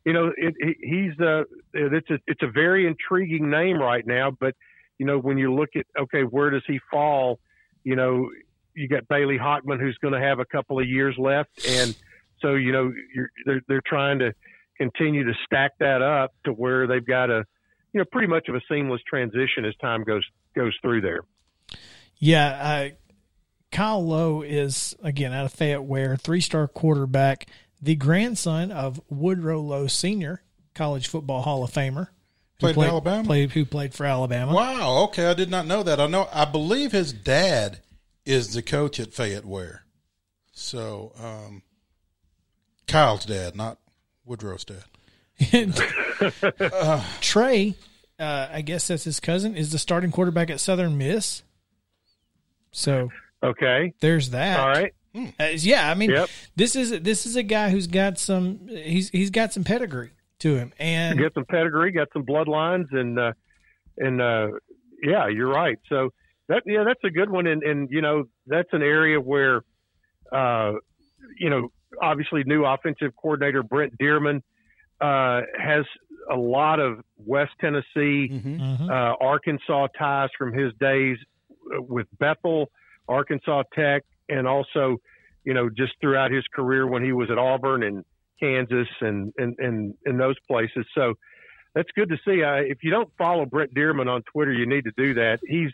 you 0.05 0.13
know, 0.13 0.31
it, 0.37 0.55
it, 0.57 0.77
he's 0.81 1.19
uh, 1.19 1.43
it's 1.73 2.09
a 2.09 2.19
it's 2.25 2.41
a 2.41 2.49
very 2.49 2.87
intriguing 2.87 3.49
name 3.49 3.77
right 3.77 4.05
now. 4.05 4.31
But 4.31 4.55
you 4.97 5.05
know, 5.05 5.19
when 5.19 5.37
you 5.37 5.53
look 5.53 5.69
at 5.75 5.85
okay, 5.99 6.21
where 6.21 6.49
does 6.49 6.63
he 6.67 6.79
fall? 6.91 7.39
You 7.83 7.95
know, 7.95 8.29
you 8.73 8.87
got 8.87 9.07
Bailey 9.07 9.37
Hockman 9.37 9.79
who's 9.79 9.97
going 10.01 10.13
to 10.13 10.21
have 10.21 10.39
a 10.39 10.45
couple 10.45 10.79
of 10.79 10.87
years 10.87 11.15
left, 11.17 11.67
and 11.67 11.95
so 12.41 12.55
you 12.55 12.71
know, 12.71 12.93
they're 13.45 13.61
they're 13.67 13.83
trying 13.85 14.19
to 14.19 14.33
continue 14.77 15.25
to 15.25 15.33
stack 15.45 15.73
that 15.79 16.01
up 16.01 16.33
to 16.45 16.51
where 16.53 16.87
they've 16.87 17.05
got 17.05 17.29
a 17.29 17.43
you 17.93 17.99
know 17.99 18.05
pretty 18.11 18.27
much 18.27 18.47
of 18.47 18.55
a 18.55 18.61
seamless 18.71 19.01
transition 19.07 19.65
as 19.65 19.75
time 19.81 20.03
goes 20.03 20.23
goes 20.55 20.73
through 20.81 21.01
there. 21.01 21.21
Yeah, 22.19 22.47
uh, 22.47 22.89
Kyle 23.71 24.05
Lowe 24.05 24.41
is 24.41 24.95
again 25.03 25.33
out 25.33 25.45
of 25.45 25.53
Fayette 25.53 25.83
Ware, 25.83 26.17
three 26.17 26.41
star 26.41 26.67
quarterback 26.67 27.47
the 27.81 27.95
grandson 27.95 28.71
of 28.71 29.01
Woodrow 29.09 29.61
Lowe 29.61 29.87
Sr., 29.87 30.41
college 30.73 31.07
football 31.07 31.41
Hall 31.41 31.63
of 31.63 31.71
Famer. 31.71 32.09
Played, 32.59 32.75
played 32.75 32.89
Alabama. 32.89 33.23
Played 33.23 33.51
who 33.51 33.65
played 33.65 33.93
for 33.93 34.05
Alabama. 34.05 34.53
Wow. 34.53 35.03
Okay, 35.05 35.27
I 35.27 35.33
did 35.33 35.49
not 35.49 35.65
know 35.65 35.81
that. 35.83 35.99
I 35.99 36.07
know. 36.07 36.27
I 36.33 36.43
believe 36.45 36.91
his 36.91 37.13
dad 37.13 37.79
is 38.25 38.53
the 38.53 38.61
coach 38.61 38.99
at 38.99 39.13
Fayette 39.13 39.45
Ware. 39.45 39.83
So, 40.51 41.13
um, 41.17 41.63
Kyle's 42.85 43.25
dad, 43.25 43.55
not 43.55 43.77
Woodrow's 44.25 44.65
dad. 44.65 44.83
uh, 46.59 47.03
Trey, 47.21 47.75
uh, 48.19 48.47
I 48.51 48.61
guess 48.61 48.87
that's 48.87 49.05
his 49.05 49.21
cousin, 49.21 49.55
is 49.55 49.71
the 49.71 49.79
starting 49.79 50.11
quarterback 50.11 50.49
at 50.49 50.59
Southern 50.59 50.97
Miss. 50.97 51.43
So, 52.73 53.09
okay, 53.43 53.93
there's 54.01 54.31
that. 54.31 54.59
All 54.59 54.69
right. 54.69 54.93
Hmm. 55.13 55.25
Uh, 55.39 55.47
yeah, 55.55 55.89
I 55.89 55.95
mean, 55.95 56.11
yep. 56.11 56.29
this 56.55 56.75
is 56.75 57.01
this 57.01 57.25
is 57.25 57.35
a 57.35 57.43
guy 57.43 57.69
who's 57.69 57.87
got 57.87 58.19
some 58.19 58.67
he's 58.67 59.09
he's 59.09 59.31
got 59.31 59.53
some 59.53 59.63
pedigree 59.63 60.11
to 60.39 60.55
him, 60.55 60.71
and 60.79 61.19
got 61.19 61.33
some 61.33 61.45
pedigree, 61.45 61.91
got 61.91 62.09
some 62.13 62.25
bloodlines, 62.25 62.85
and 62.91 63.17
uh, 63.19 63.33
and 63.97 64.21
uh, 64.21 64.47
yeah, 65.01 65.27
you're 65.27 65.49
right. 65.49 65.77
So 65.89 66.09
that 66.47 66.63
yeah, 66.65 66.83
that's 66.85 67.03
a 67.03 67.09
good 67.09 67.29
one, 67.29 67.47
and 67.47 67.63
and 67.63 67.89
you 67.91 68.01
know 68.01 68.25
that's 68.47 68.69
an 68.71 68.81
area 68.81 69.19
where, 69.19 69.61
uh, 70.31 70.73
you 71.39 71.49
know, 71.49 71.69
obviously 72.01 72.43
new 72.45 72.65
offensive 72.65 73.11
coordinator 73.19 73.63
Brent 73.63 73.97
Dearmon 73.97 74.41
uh, 75.01 75.41
has 75.57 75.85
a 76.31 76.35
lot 76.35 76.79
of 76.79 76.99
West 77.17 77.51
Tennessee, 77.59 78.29
mm-hmm. 78.29 78.61
mm-hmm. 78.61 78.89
uh, 78.89 79.13
Arkansas 79.21 79.87
ties 79.97 80.29
from 80.37 80.53
his 80.53 80.73
days 80.79 81.17
uh, 81.75 81.81
with 81.81 82.07
Bethel, 82.19 82.69
Arkansas 83.09 83.63
Tech, 83.73 84.03
and 84.29 84.47
also, 84.47 84.97
you 85.43 85.53
know, 85.53 85.69
just 85.69 85.93
throughout 85.99 86.31
his 86.31 86.45
career 86.53 86.87
when 86.87 87.03
he 87.03 87.11
was 87.11 87.29
at 87.29 87.37
Auburn 87.37 87.83
and 87.83 88.05
Kansas 88.39 88.87
and 89.01 89.33
and 89.37 89.55
and, 89.59 89.93
and 90.05 90.19
those 90.19 90.35
places. 90.47 90.85
So 90.95 91.15
that's 91.73 91.89
good 91.95 92.09
to 92.09 92.17
see. 92.25 92.43
Uh, 92.43 92.55
if 92.55 92.83
you 92.83 92.91
don't 92.91 93.09
follow 93.17 93.45
Brent 93.45 93.73
Dearmon 93.73 94.07
on 94.07 94.21
Twitter, 94.23 94.53
you 94.53 94.65
need 94.65 94.85
to 94.85 94.93
do 94.95 95.15
that. 95.15 95.39
He's 95.45 95.71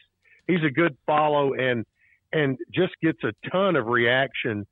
he's 0.47 0.63
a 0.63 0.71
good 0.71 0.97
follow 1.05 1.53
and 1.53 1.85
and 2.33 2.57
just 2.73 2.93
gets 3.01 3.23
a 3.23 3.33
ton 3.49 3.75
of 3.75 3.87
reaction 3.87 4.65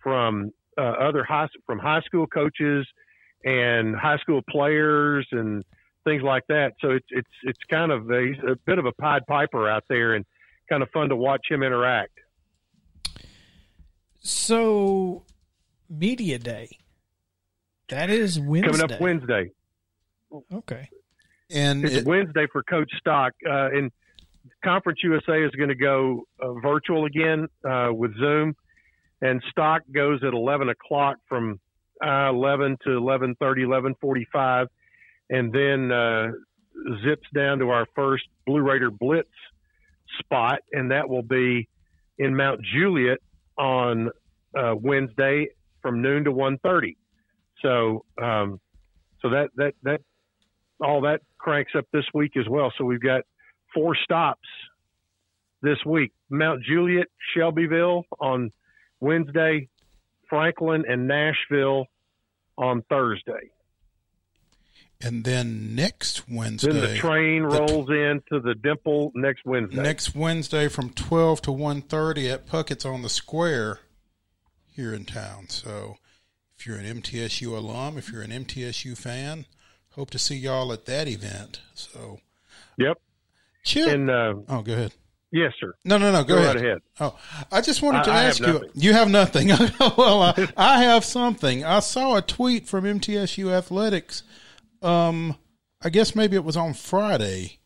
from 0.00 0.52
uh, 0.76 0.82
other 0.82 1.24
high 1.24 1.48
from 1.66 1.78
high 1.78 2.00
school 2.02 2.26
coaches 2.26 2.86
and 3.44 3.96
high 3.96 4.18
school 4.18 4.42
players 4.48 5.26
and 5.32 5.64
things 6.04 6.22
like 6.22 6.44
that. 6.48 6.74
So 6.80 6.90
it's 6.90 7.06
it's 7.10 7.28
it's 7.42 7.64
kind 7.70 7.92
of 7.92 8.10
a, 8.10 8.52
a 8.52 8.56
bit 8.64 8.78
of 8.78 8.86
a 8.86 8.92
Pied 8.92 9.26
Piper 9.26 9.68
out 9.68 9.84
there 9.88 10.14
and 10.14 10.24
kind 10.68 10.82
of 10.82 10.90
fun 10.90 11.08
to 11.08 11.16
watch 11.16 11.46
him 11.48 11.62
interact. 11.62 12.18
So, 14.20 15.24
media 15.88 16.38
day. 16.38 16.68
That 17.88 18.10
is 18.10 18.38
Wednesday. 18.38 18.78
Coming 18.78 18.92
up 18.92 19.00
Wednesday. 19.00 19.52
Okay. 20.52 20.88
And 21.50 21.84
it's 21.84 21.94
it, 21.96 22.06
Wednesday 22.06 22.46
for 22.52 22.62
Coach 22.62 22.90
Stock. 22.98 23.32
Uh, 23.48 23.70
and 23.70 23.90
Conference 24.62 24.98
USA 25.02 25.42
is 25.42 25.50
going 25.52 25.70
to 25.70 25.74
go 25.74 26.26
uh, 26.40 26.52
virtual 26.54 27.06
again 27.06 27.48
uh, 27.64 27.88
with 27.92 28.16
Zoom, 28.18 28.54
and 29.22 29.42
Stock 29.50 29.82
goes 29.92 30.22
at 30.22 30.34
11 30.34 30.68
o'clock 30.68 31.16
from 31.28 31.60
uh, 32.04 32.30
11 32.30 32.78
to 32.84 32.90
11:30, 32.90 33.94
11:45, 34.00 34.66
and 35.30 35.52
then 35.52 35.92
uh, 35.92 36.28
zips 37.04 37.26
down 37.34 37.58
to 37.58 37.70
our 37.70 37.86
first 37.94 38.24
Blue 38.46 38.60
Raider 38.60 38.90
Blitz 38.90 39.28
spot, 40.20 40.60
and 40.72 40.90
that 40.90 41.08
will 41.08 41.22
be 41.22 41.68
in 42.18 42.36
Mount 42.36 42.60
Juliet 42.62 43.18
on 43.56 44.10
uh, 44.56 44.74
Wednesday 44.74 45.48
from 45.82 46.02
noon 46.02 46.24
to 46.24 46.32
1.30. 46.32 46.96
So, 47.62 48.04
um, 48.22 48.60
so 49.20 49.30
that, 49.30 49.50
that, 49.56 49.74
that, 49.82 50.00
all 50.80 51.02
that 51.02 51.20
cranks 51.38 51.72
up 51.76 51.86
this 51.92 52.04
week 52.14 52.36
as 52.36 52.48
well. 52.48 52.72
So 52.78 52.84
we've 52.84 53.02
got 53.02 53.22
four 53.74 53.96
stops 53.96 54.48
this 55.62 55.78
week. 55.84 56.12
Mount 56.30 56.62
Juliet, 56.62 57.06
Shelbyville 57.34 58.04
on 58.20 58.52
Wednesday, 59.00 59.68
Franklin 60.28 60.84
and 60.88 61.08
Nashville 61.08 61.86
on 62.56 62.82
Thursday. 62.88 63.50
And 65.00 65.22
then 65.22 65.76
next 65.76 66.28
Wednesday, 66.28 66.72
then 66.72 66.80
the 66.80 66.96
train 66.96 67.42
rolls 67.44 67.86
the, 67.86 68.10
into 68.10 68.40
the 68.40 68.54
Dimple 68.54 69.12
next 69.14 69.44
Wednesday. 69.44 69.80
Next 69.80 70.14
Wednesday 70.14 70.66
from 70.66 70.90
twelve 70.90 71.40
to 71.42 71.50
1.30 71.50 72.32
at 72.32 72.46
Puckett's 72.46 72.84
on 72.84 73.02
the 73.02 73.08
Square 73.08 73.78
here 74.74 74.92
in 74.92 75.04
town. 75.04 75.48
So, 75.50 75.98
if 76.56 76.66
you're 76.66 76.78
an 76.78 77.00
MTSU 77.00 77.56
alum, 77.56 77.96
if 77.96 78.10
you're 78.10 78.22
an 78.22 78.32
MTSU 78.32 78.98
fan, 78.98 79.46
hope 79.90 80.10
to 80.10 80.18
see 80.18 80.36
y'all 80.36 80.72
at 80.72 80.86
that 80.86 81.06
event. 81.06 81.60
So, 81.74 82.18
yep. 82.76 83.00
Chip. 83.62 83.88
And, 83.88 84.10
uh, 84.10 84.34
oh, 84.48 84.62
go 84.62 84.72
ahead. 84.72 84.94
Yes, 85.30 85.52
sir. 85.60 85.74
No, 85.84 85.98
no, 85.98 86.10
no. 86.10 86.24
Go, 86.24 86.34
go 86.34 86.42
ahead. 86.42 86.56
Right 86.56 86.64
ahead. 86.64 86.78
Oh, 86.98 87.18
I 87.52 87.60
just 87.60 87.82
wanted 87.82 88.04
to 88.04 88.10
I, 88.10 88.24
ask 88.24 88.42
I 88.42 88.50
you. 88.50 88.70
You 88.74 88.92
have 88.94 89.10
nothing. 89.10 89.48
well, 89.96 90.22
I, 90.22 90.48
I 90.56 90.82
have 90.84 91.04
something. 91.04 91.64
I 91.64 91.80
saw 91.80 92.16
a 92.16 92.22
tweet 92.22 92.66
from 92.66 92.84
MTSU 92.84 93.52
Athletics 93.52 94.22
um, 94.82 95.36
I 95.82 95.90
guess 95.90 96.14
maybe 96.14 96.36
it 96.36 96.44
was 96.44 96.56
on 96.56 96.74
Friday. 96.74 97.58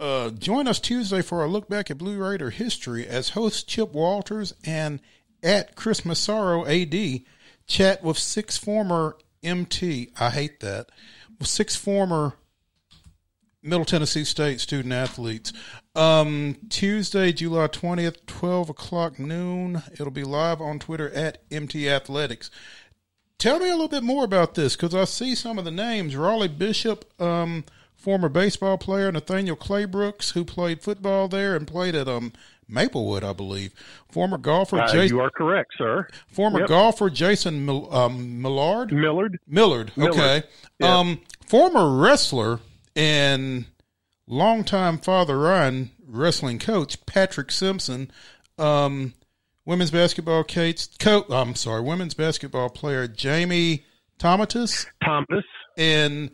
Uh, 0.00 0.30
join 0.30 0.66
us 0.66 0.80
Tuesday 0.80 1.22
for 1.22 1.44
a 1.44 1.48
look 1.48 1.68
back 1.68 1.90
at 1.90 1.98
Blue 1.98 2.18
Raider 2.18 2.50
history 2.50 3.06
as 3.06 3.30
host 3.30 3.68
Chip 3.68 3.92
Walters 3.92 4.54
and 4.64 5.00
at 5.42 5.76
Chris 5.76 6.04
Massaro 6.04 6.66
AD 6.66 7.20
chat 7.66 8.02
with 8.02 8.18
six 8.18 8.56
former 8.56 9.16
MT. 9.42 10.10
I 10.18 10.30
hate 10.30 10.60
that. 10.60 10.90
With 11.38 11.48
six 11.48 11.76
former 11.76 12.34
Middle 13.62 13.84
Tennessee 13.84 14.24
State 14.24 14.60
student 14.60 14.92
athletes. 14.92 15.52
Um, 15.94 16.56
Tuesday, 16.68 17.32
July 17.32 17.68
20th, 17.68 18.26
12 18.26 18.70
o'clock 18.70 19.18
noon. 19.18 19.82
It'll 19.92 20.10
be 20.10 20.24
live 20.24 20.60
on 20.60 20.78
Twitter 20.78 21.10
at 21.12 21.42
MT 21.50 21.88
Athletics 21.88 22.50
Tell 23.44 23.58
me 23.58 23.68
a 23.68 23.72
little 23.72 23.88
bit 23.88 24.02
more 24.02 24.24
about 24.24 24.54
this 24.54 24.74
because 24.74 24.94
I 24.94 25.04
see 25.04 25.34
some 25.34 25.58
of 25.58 25.64
the 25.66 25.70
names. 25.70 26.16
Raleigh 26.16 26.48
Bishop, 26.48 27.04
um, 27.20 27.64
former 27.94 28.30
baseball 28.30 28.78
player, 28.78 29.12
Nathaniel 29.12 29.54
Claybrooks, 29.56 30.32
who 30.32 30.44
played 30.46 30.80
football 30.80 31.28
there 31.28 31.54
and 31.54 31.66
played 31.66 31.94
at 31.94 32.08
um, 32.08 32.32
Maplewood, 32.66 33.22
I 33.22 33.34
believe. 33.34 33.72
Former 34.10 34.38
golfer, 34.38 34.80
Uh, 34.80 34.90
Jason, 34.90 35.16
you 35.18 35.22
are 35.22 35.28
correct, 35.30 35.72
sir. 35.76 36.08
former 36.26 36.60
Yep. 36.60 36.68
golfer 36.68 37.10
Jason 37.10 37.66
Mil- 37.66 37.94
um, 37.94 38.40
Millard. 38.40 38.90
Millard. 38.92 39.38
Millard. 39.46 39.92
Millard. 39.94 40.14
Okay. 40.14 40.42
Yeah. 40.80 40.98
Um, 40.98 41.20
former 41.46 41.98
wrestler 42.00 42.60
and 42.96 43.66
longtime 44.26 44.96
Father 44.98 45.38
Ryan 45.38 45.90
wrestling 46.06 46.58
coach 46.58 47.04
Patrick 47.04 47.50
Simpson. 47.52 48.10
Um, 48.58 49.12
women's 49.64 49.90
basketball 49.90 50.44
Kate's 50.44 50.88
co- 50.98 51.26
I'm 51.30 51.54
sorry, 51.54 51.82
women's 51.82 52.14
basketball 52.14 52.68
player 52.70 53.06
Jamie 53.08 53.84
Tomatis 54.18 54.86
Thomas. 55.04 55.44
and 55.76 56.30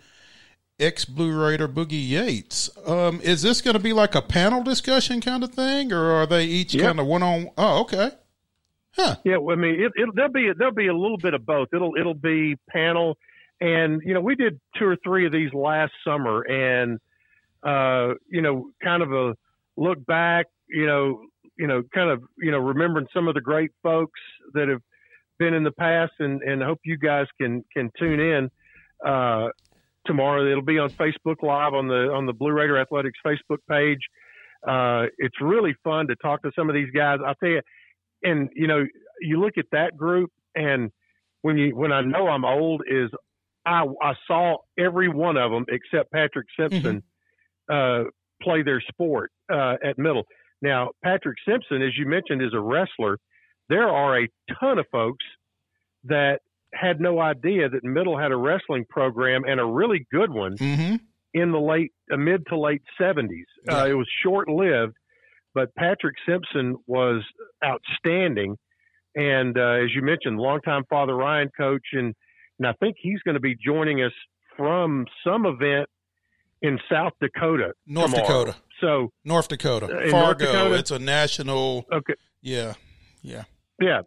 ex 0.79 1.05
Blue 1.05 1.39
Raider 1.39 1.69
Boogie 1.69 2.09
Yates. 2.09 2.71
Um, 2.87 3.21
is 3.23 3.43
this 3.43 3.61
going 3.61 3.75
to 3.75 3.81
be 3.83 3.93
like 3.93 4.15
a 4.15 4.23
panel 4.23 4.63
discussion 4.63 5.21
kind 5.21 5.45
of 5.45 5.53
thing, 5.55 5.93
or 5.93 6.11
are 6.13 6.27
they 6.27 6.45
each 6.45 6.75
Yep. 6.75 6.85
kind 6.85 7.01
of 7.01 7.07
one 7.07 7.23
on? 7.23 7.51
Oh, 7.59 7.81
okay. 7.83 8.11
Huh. 8.97 9.17
Yeah, 9.25 9.37
well, 9.37 9.57
I 9.57 9.61
mean, 9.61 9.81
it, 9.81 9.93
it, 9.95 10.09
there'll 10.15 10.33
be 10.33 10.51
there'll 10.59 10.75
be 10.75 10.89
a 10.89 10.95
little 10.97 11.17
bit 11.19 11.33
of 11.35 11.47
both. 11.47 11.69
It'll 11.73 11.95
it'll 11.99 12.15
be 12.15 12.57
panel, 12.69 13.17
and 13.61 14.03
you 14.05 14.15
know, 14.15 14.21
we 14.21 14.35
did 14.35 14.59
two 14.79 14.87
or 14.87 14.97
three 15.05 15.27
of 15.27 15.33
these 15.33 15.53
last 15.55 15.93
summer, 16.05 16.43
and 16.43 16.99
uh, 17.63 18.15
you 18.29 18.43
know, 18.43 18.71
kind 18.83 19.03
of 19.03 19.13
a 19.13 19.37
look 19.77 20.05
back, 20.07 20.47
you 20.69 20.87
know, 20.87 21.21
you 21.61 21.67
know, 21.67 21.83
kind 21.95 22.11
of 22.11 22.23
you 22.39 22.51
know, 22.51 22.59
remembering 22.59 23.07
some 23.15 23.29
of 23.29 23.35
the 23.35 23.41
great 23.41 23.71
folks 23.83 24.21
that 24.55 24.69
have 24.69 24.81
been 25.39 25.55
in 25.55 25.65
the 25.65 25.73
past, 25.73 26.13
and 26.19 26.43
and 26.43 26.63
hope 26.63 26.81
you 26.85 26.97
guys 26.97 27.27
can 27.41 27.65
can 27.73 27.91
tune 27.99 28.21
in 28.21 28.51
uh, 29.07 29.49
tomorrow. 30.07 30.51
It'll 30.51 30.63
be 30.63 30.79
on 30.79 30.91
Facebook 30.91 31.43
Live 31.43 31.75
on 31.75 31.89
the 31.89 32.11
on 32.13 32.27
the 32.27 32.33
Blue 32.33 32.53
Raider 32.53 32.79
Athletics 32.79 33.19
Facebook 33.25 33.59
page. 33.69 34.01
Uh, 34.67 35.07
it's 35.19 35.41
really 35.41 35.75
fun 35.85 36.07
to 36.09 36.17
talk 36.17 36.43
to 36.43 36.51
some 36.57 36.69
of 36.69 36.75
these 36.75 36.91
guys. 36.95 37.19
I'll 37.25 37.35
tell 37.37 37.51
you 37.51 37.63
and 38.23 38.51
you 38.55 38.67
know 38.67 38.85
you 39.21 39.41
look 39.41 39.59
at 39.59 39.67
that 39.73 39.97
group 39.97 40.31
and 40.55 40.91
when 41.43 41.57
you 41.57 41.75
when 41.77 41.93
i 41.93 42.01
know 42.01 42.29
i'm 42.29 42.45
old 42.45 42.83
is 42.89 43.11
i 43.67 43.85
i 44.03 44.15
saw 44.27 44.57
every 44.79 45.09
one 45.09 45.37
of 45.37 45.51
them 45.51 45.65
except 45.69 46.13
patrick 46.13 46.47
simpson 46.59 47.03
uh 47.71 48.05
play 48.43 48.63
their 48.63 48.81
sport 48.81 49.31
uh 49.53 49.75
at 49.85 49.99
middle 49.99 50.25
now 50.63 50.91
patrick 51.03 51.37
simpson 51.49 51.83
as 51.83 51.93
you 51.99 52.07
mentioned 52.07 52.43
is 52.43 52.53
a 52.55 52.61
wrestler 52.61 53.19
there 53.69 53.89
are 53.89 54.21
a 54.23 54.29
ton 54.61 54.79
of 54.79 54.87
folks 54.91 55.25
that 56.05 56.41
had 56.73 57.01
no 57.01 57.21
idea 57.21 57.69
that 57.69 57.83
middle 57.85 58.17
had 58.19 58.33
a 58.33 58.37
wrestling 58.37 58.85
program 58.89 59.43
and 59.45 59.59
a 59.61 59.65
really 59.65 60.07
good 60.13 60.31
one 60.31 60.57
Mm-hmm. 60.57 60.97
in 61.35 61.53
the 61.53 61.59
late 61.61 61.93
uh, 62.13 62.17
mid 62.17 62.47
to 62.47 62.59
late 62.59 62.83
70s. 63.01 63.45
Uh, 63.69 63.87
it 63.89 63.95
was 63.95 64.09
short 64.25 64.49
lived, 64.49 64.95
but 65.55 65.75
Patrick 65.75 66.15
Simpson 66.29 66.77
was 66.87 67.23
outstanding. 67.65 68.57
And 69.17 69.57
uh, 69.59 69.83
as 69.85 69.91
you 69.95 70.03
mentioned, 70.03 70.39
longtime 70.39 70.85
Father 70.89 71.15
Ryan 71.15 71.51
coach, 71.57 71.83
and 71.93 72.15
and 72.59 72.67
I 72.69 72.73
think 72.81 72.97
he's 73.01 73.21
going 73.25 73.35
to 73.35 73.41
be 73.41 73.57
joining 73.57 74.03
us 74.03 74.13
from 74.57 75.07
some 75.27 75.47
event 75.47 75.89
in 76.63 76.79
South 76.91 77.13
Dakota, 77.21 77.73
North 77.87 78.13
tomorrow. 78.13 78.45
Dakota. 78.45 78.57
So 78.81 79.13
North 79.25 79.49
Dakota. 79.49 79.87
Uh, 79.87 79.89
in 79.89 80.11
North 80.11 80.11
Fargo. 80.11 80.47
Dakota? 80.47 80.75
It's 80.75 80.91
a 80.91 80.99
national. 80.99 81.87
okay, 81.93 82.15
Yeah. 82.43 82.75
Yeah. 83.23 83.45
Yeah. 83.81 84.03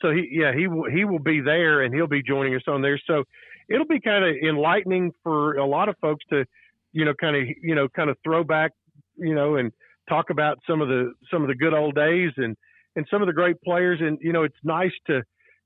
So 0.00 0.10
he, 0.10 0.28
yeah, 0.30 0.52
he 0.56 0.68
will, 0.68 0.90
he 0.90 1.04
will 1.04 1.18
be 1.18 1.40
there 1.40 1.82
and 1.82 1.92
he'll 1.94 2.06
be 2.06 2.22
joining 2.22 2.54
us 2.54 2.62
on 2.68 2.82
there. 2.82 3.00
So 3.06 3.24
it'll 3.68 3.86
be 3.86 4.00
kind 4.00 4.24
of 4.24 4.36
enlightening 4.36 5.12
for 5.22 5.56
a 5.56 5.66
lot 5.66 5.88
of 5.88 5.96
folks 6.00 6.24
to, 6.30 6.44
you 6.92 7.04
know, 7.04 7.14
kind 7.20 7.36
of, 7.36 7.42
you 7.62 7.74
know, 7.74 7.88
kind 7.88 8.10
of 8.10 8.16
throw 8.22 8.44
back, 8.44 8.72
you 9.16 9.34
know, 9.34 9.56
and 9.56 9.72
talk 10.08 10.30
about 10.30 10.58
some 10.68 10.80
of 10.80 10.88
the, 10.88 11.12
some 11.30 11.42
of 11.42 11.48
the 11.48 11.54
good 11.54 11.74
old 11.74 11.94
days 11.94 12.30
and, 12.36 12.56
and 12.96 13.06
some 13.10 13.22
of 13.22 13.26
the 13.26 13.32
great 13.32 13.60
players. 13.62 13.98
And, 14.00 14.18
you 14.20 14.32
know, 14.32 14.44
it's 14.44 14.56
nice 14.62 14.92
to 15.08 15.22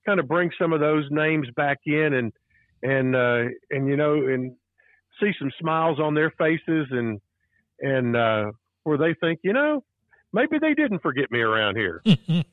kind 0.06 0.18
of 0.18 0.26
bring 0.26 0.50
some 0.58 0.72
of 0.72 0.80
those 0.80 1.04
names 1.10 1.48
back 1.54 1.78
in 1.84 2.14
and, 2.14 2.32
and, 2.82 3.14
uh, 3.14 3.52
and, 3.70 3.86
you 3.86 3.96
know, 3.96 4.14
and 4.14 4.56
see 5.20 5.32
some 5.38 5.50
smiles 5.60 6.00
on 6.00 6.14
their 6.14 6.30
faces 6.30 6.86
and, 6.90 7.20
and, 7.82 8.16
uh, 8.16 8.52
where 8.84 8.98
they 8.98 9.14
think, 9.20 9.40
you 9.42 9.52
know, 9.52 9.84
maybe 10.32 10.58
they 10.58 10.74
didn't 10.74 11.02
forget 11.02 11.30
me 11.30 11.40
around 11.40 11.76
here. 11.76 12.02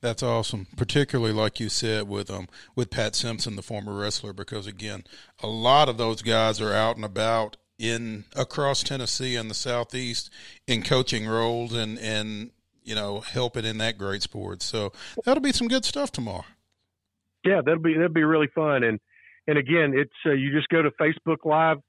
That's 0.00 0.22
awesome, 0.22 0.66
particularly 0.76 1.32
like 1.32 1.60
you 1.60 1.68
said 1.68 2.08
with 2.08 2.30
um 2.30 2.48
with 2.74 2.90
Pat 2.90 3.14
Simpson, 3.14 3.56
the 3.56 3.62
former 3.62 3.94
wrestler, 3.94 4.32
because 4.32 4.66
again, 4.66 5.04
a 5.42 5.46
lot 5.46 5.88
of 5.88 5.96
those 5.96 6.20
guys 6.20 6.60
are 6.60 6.74
out 6.74 6.96
and 6.96 7.04
about 7.04 7.56
in 7.78 8.24
across 8.36 8.82
Tennessee 8.82 9.36
and 9.36 9.50
the 9.50 9.54
southeast 9.54 10.30
in 10.66 10.82
coaching 10.82 11.26
roles 11.26 11.72
and 11.72 11.98
and 11.98 12.50
you 12.82 12.94
know 12.94 13.20
helping 13.20 13.64
in 13.64 13.78
that 13.78 13.98
great 13.98 14.22
sport. 14.22 14.62
So 14.62 14.92
that'll 15.24 15.42
be 15.42 15.52
some 15.52 15.68
good 15.68 15.84
stuff 15.84 16.12
tomorrow. 16.12 16.44
Yeah, 17.44 17.60
that'll 17.64 17.82
be 17.82 17.94
that'll 17.94 18.08
be 18.10 18.24
really 18.24 18.48
fun. 18.54 18.84
And 18.84 19.00
and 19.46 19.58
again, 19.58 19.92
it's 19.94 20.12
uh, 20.26 20.32
you 20.32 20.52
just 20.52 20.68
go 20.68 20.82
to 20.82 20.90
Facebook 21.00 21.44
Live 21.44 21.78
if 21.78 21.84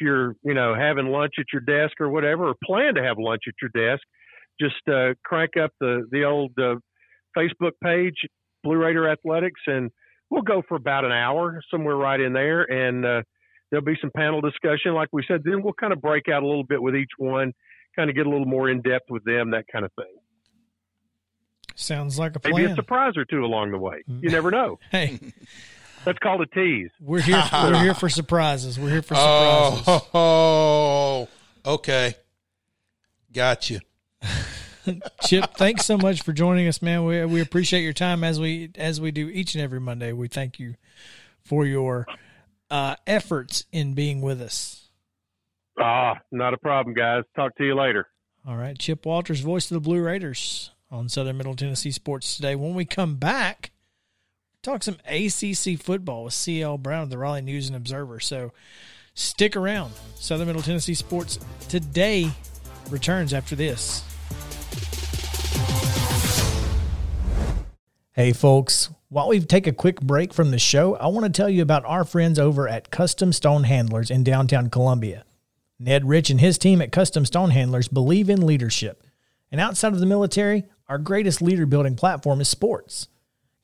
you're 0.00 0.36
you 0.44 0.54
know 0.54 0.74
having 0.74 1.06
lunch 1.06 1.34
at 1.38 1.46
your 1.52 1.62
desk 1.62 2.00
or 2.00 2.08
whatever, 2.08 2.48
or 2.48 2.54
plan 2.64 2.94
to 2.94 3.02
have 3.02 3.18
lunch 3.18 3.42
at 3.48 3.54
your 3.60 3.70
desk. 3.70 4.02
Just 4.60 4.76
uh, 4.88 5.14
crank 5.24 5.56
up 5.56 5.70
the 5.80 6.06
the 6.10 6.24
old 6.24 6.52
uh, 6.58 6.76
Facebook 7.36 7.72
page, 7.82 8.16
Blue 8.64 8.76
Raider 8.76 9.08
Athletics, 9.08 9.60
and 9.66 9.90
we'll 10.30 10.42
go 10.42 10.62
for 10.68 10.76
about 10.76 11.04
an 11.04 11.12
hour, 11.12 11.60
somewhere 11.70 11.96
right 11.96 12.20
in 12.20 12.32
there, 12.32 12.62
and 12.62 13.04
uh, 13.04 13.22
there'll 13.70 13.84
be 13.84 13.96
some 14.00 14.10
panel 14.16 14.40
discussion, 14.40 14.94
like 14.94 15.08
we 15.12 15.24
said. 15.28 15.42
Then 15.44 15.62
we'll 15.62 15.74
kind 15.74 15.92
of 15.92 16.00
break 16.00 16.24
out 16.28 16.42
a 16.42 16.46
little 16.46 16.64
bit 16.64 16.82
with 16.82 16.96
each 16.96 17.12
one, 17.18 17.52
kind 17.96 18.10
of 18.10 18.16
get 18.16 18.26
a 18.26 18.30
little 18.30 18.46
more 18.46 18.68
in 18.68 18.82
depth 18.82 19.10
with 19.10 19.24
them, 19.24 19.50
that 19.50 19.64
kind 19.70 19.84
of 19.84 19.92
thing. 19.94 20.14
Sounds 21.74 22.18
like 22.18 22.34
a 22.34 22.40
Maybe 22.42 22.64
a 22.64 22.74
surprise 22.74 23.12
or 23.16 23.24
two 23.24 23.44
along 23.44 23.70
the 23.70 23.78
way. 23.78 24.02
You 24.06 24.30
never 24.30 24.50
know. 24.50 24.80
Hey, 24.90 25.20
That's 26.04 26.18
called 26.18 26.40
a 26.40 26.46
tease. 26.46 26.90
we're 27.00 27.20
here. 27.20 27.42
we're 27.52 27.82
here 27.82 27.94
for 27.94 28.08
surprises. 28.08 28.78
We're 28.78 28.90
here 28.90 29.02
for 29.02 29.14
surprises. 29.14 30.02
Oh, 30.14 31.28
okay, 31.66 32.14
got 33.32 33.70
you. 33.70 33.80
Chip, 35.22 35.54
thanks 35.56 35.84
so 35.84 35.98
much 35.98 36.22
for 36.22 36.32
joining 36.32 36.66
us, 36.66 36.80
man. 36.80 37.04
We 37.04 37.24
we 37.26 37.40
appreciate 37.40 37.82
your 37.82 37.92
time 37.92 38.24
as 38.24 38.40
we 38.40 38.70
as 38.76 39.00
we 39.00 39.10
do 39.10 39.28
each 39.28 39.54
and 39.54 39.62
every 39.62 39.80
Monday. 39.80 40.12
We 40.12 40.28
thank 40.28 40.58
you 40.58 40.74
for 41.42 41.66
your 41.66 42.06
uh, 42.70 42.96
efforts 43.06 43.64
in 43.72 43.94
being 43.94 44.20
with 44.20 44.40
us. 44.40 44.88
Ah, 45.78 46.18
not 46.30 46.54
a 46.54 46.58
problem, 46.58 46.94
guys. 46.94 47.24
Talk 47.36 47.54
to 47.56 47.64
you 47.64 47.74
later. 47.74 48.08
All 48.46 48.56
right, 48.56 48.78
Chip 48.78 49.04
Walters, 49.04 49.40
voice 49.40 49.70
of 49.70 49.74
the 49.74 49.80
Blue 49.80 50.00
Raiders 50.00 50.70
on 50.90 51.08
Southern 51.08 51.36
Middle 51.36 51.54
Tennessee 51.54 51.90
Sports 51.90 52.36
today. 52.36 52.54
When 52.54 52.74
we 52.74 52.84
come 52.84 53.16
back, 53.16 53.70
talk 54.68 54.82
some 54.82 54.98
ACC 55.06 55.80
football 55.80 56.24
with 56.24 56.34
CL 56.34 56.78
Brown 56.78 57.04
of 57.04 57.10
the 57.10 57.18
Raleigh 57.18 57.42
News 57.42 57.68
and 57.68 57.76
Observer. 57.76 58.20
So 58.20 58.52
stick 59.14 59.56
around. 59.56 59.92
Southern 60.14 60.46
Middle 60.46 60.62
Tennessee 60.62 60.94
Sports 60.94 61.38
today 61.68 62.30
returns 62.90 63.32
after 63.32 63.56
this. 63.56 64.04
Hey, 68.12 68.32
folks. 68.32 68.90
While 69.10 69.28
we 69.28 69.40
take 69.40 69.66
a 69.66 69.72
quick 69.72 70.02
break 70.02 70.34
from 70.34 70.50
the 70.50 70.58
show, 70.58 70.96
I 70.96 71.06
want 71.06 71.24
to 71.24 71.32
tell 71.32 71.48
you 71.48 71.62
about 71.62 71.86
our 71.86 72.04
friends 72.04 72.38
over 72.38 72.68
at 72.68 72.90
Custom 72.90 73.32
Stone 73.32 73.64
Handlers 73.64 74.10
in 74.10 74.22
downtown 74.22 74.68
Columbia. 74.68 75.24
Ned 75.78 76.06
Rich 76.06 76.28
and 76.28 76.40
his 76.40 76.58
team 76.58 76.82
at 76.82 76.92
Custom 76.92 77.24
Stone 77.24 77.50
Handlers 77.50 77.88
believe 77.88 78.28
in 78.28 78.44
leadership. 78.44 79.02
And 79.50 79.62
outside 79.62 79.94
of 79.94 80.00
the 80.00 80.04
military, 80.04 80.64
our 80.88 80.98
greatest 80.98 81.40
leader 81.40 81.64
building 81.64 81.94
platform 81.94 82.42
is 82.42 82.50
sports. 82.50 83.08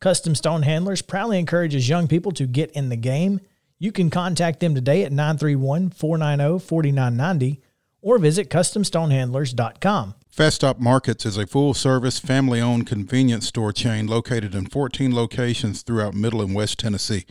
Custom 0.01 0.35
Stone 0.35 0.63
Handlers 0.63 1.03
proudly 1.03 1.39
encourages 1.39 1.89
young 1.89 2.09
people 2.09 2.33
to 2.33 2.47
get 2.47 2.71
in 2.73 2.89
the 2.89 2.97
game. 2.97 3.41
You 3.79 3.93
can 3.93 4.11
contact 4.11 4.61
them 4.61 4.75
today 4.75 5.05
at 5.05 5.13
931 5.13 5.91
490 5.91 6.65
4990 6.65 7.61
or 8.03 8.19
visit 8.19 8.51
CustomStonehandlers.com. 8.51 10.15
Fast 10.29 10.57
Stop 10.57 10.79
Markets 10.79 11.25
is 11.25 11.39
a 11.39 11.47
full 11.47 11.75
service, 11.75 12.19
family 12.19 12.61
owned 12.61 12.87
convenience 12.87 13.47
store 13.47 13.73
chain 13.73 14.07
located 14.07 14.55
in 14.55 14.67
14 14.67 15.15
locations 15.15 15.83
throughout 15.83 16.13
Middle 16.13 16.43
and 16.43 16.55
West 16.55 16.81
Tennessee. 16.81 17.25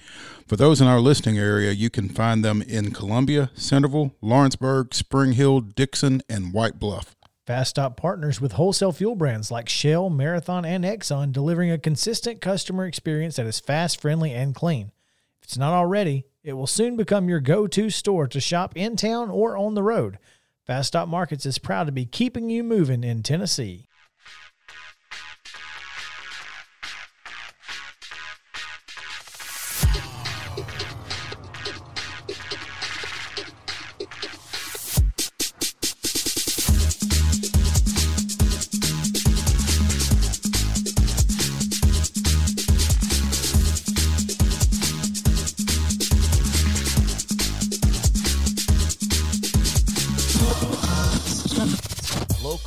For 0.48 0.56
those 0.56 0.80
in 0.80 0.88
our 0.88 1.00
listening 1.00 1.38
area, 1.38 1.74
you 1.74 1.90
can 1.90 2.08
find 2.10 2.44
them 2.44 2.62
in 2.62 2.92
Columbia, 2.92 3.52
Centerville, 3.56 4.16
Lawrenceburg, 4.22 4.94
Spring 4.94 5.34
Hill, 5.34 5.60
Dixon, 5.60 6.22
and 6.30 6.54
White 6.54 6.80
Bluff. 6.80 7.16
Fast 7.46 7.72
Stop 7.72 7.98
partners 7.98 8.40
with 8.40 8.54
wholesale 8.54 8.94
fuel 8.94 9.16
brands 9.16 9.52
like 9.52 9.68
Shell, 9.68 10.10
Marathon, 10.10 10.64
and 10.64 10.86
Exxon, 10.86 11.34
delivering 11.34 11.72
a 11.72 11.78
consistent 11.78 12.40
customer 12.40 12.86
experience 12.86 13.36
that 13.36 13.46
is 13.46 13.60
fast, 13.60 14.00
friendly, 14.00 14.32
and 14.32 14.56
clean. 14.56 14.94
If 15.42 15.48
it's 15.48 15.58
not 15.58 15.74
already, 15.74 16.24
it 16.42 16.54
will 16.54 16.68
soon 16.68 16.96
become 16.96 17.28
your 17.28 17.42
go 17.42 17.68
to 17.68 17.90
store 17.90 18.28
to 18.30 18.40
shop 18.40 18.72
in 18.78 18.96
town 18.96 19.30
or 19.30 19.58
on 19.58 19.74
the 19.74 19.84
road. 19.84 20.20
Fast 20.66 20.88
Stop 20.88 21.10
Markets 21.10 21.46
is 21.46 21.58
proud 21.58 21.88
to 21.88 21.92
be 21.92 22.06
keeping 22.06 22.50
you 22.50 22.64
moving 22.64 23.04
in 23.04 23.24
Tennessee. 23.24 23.90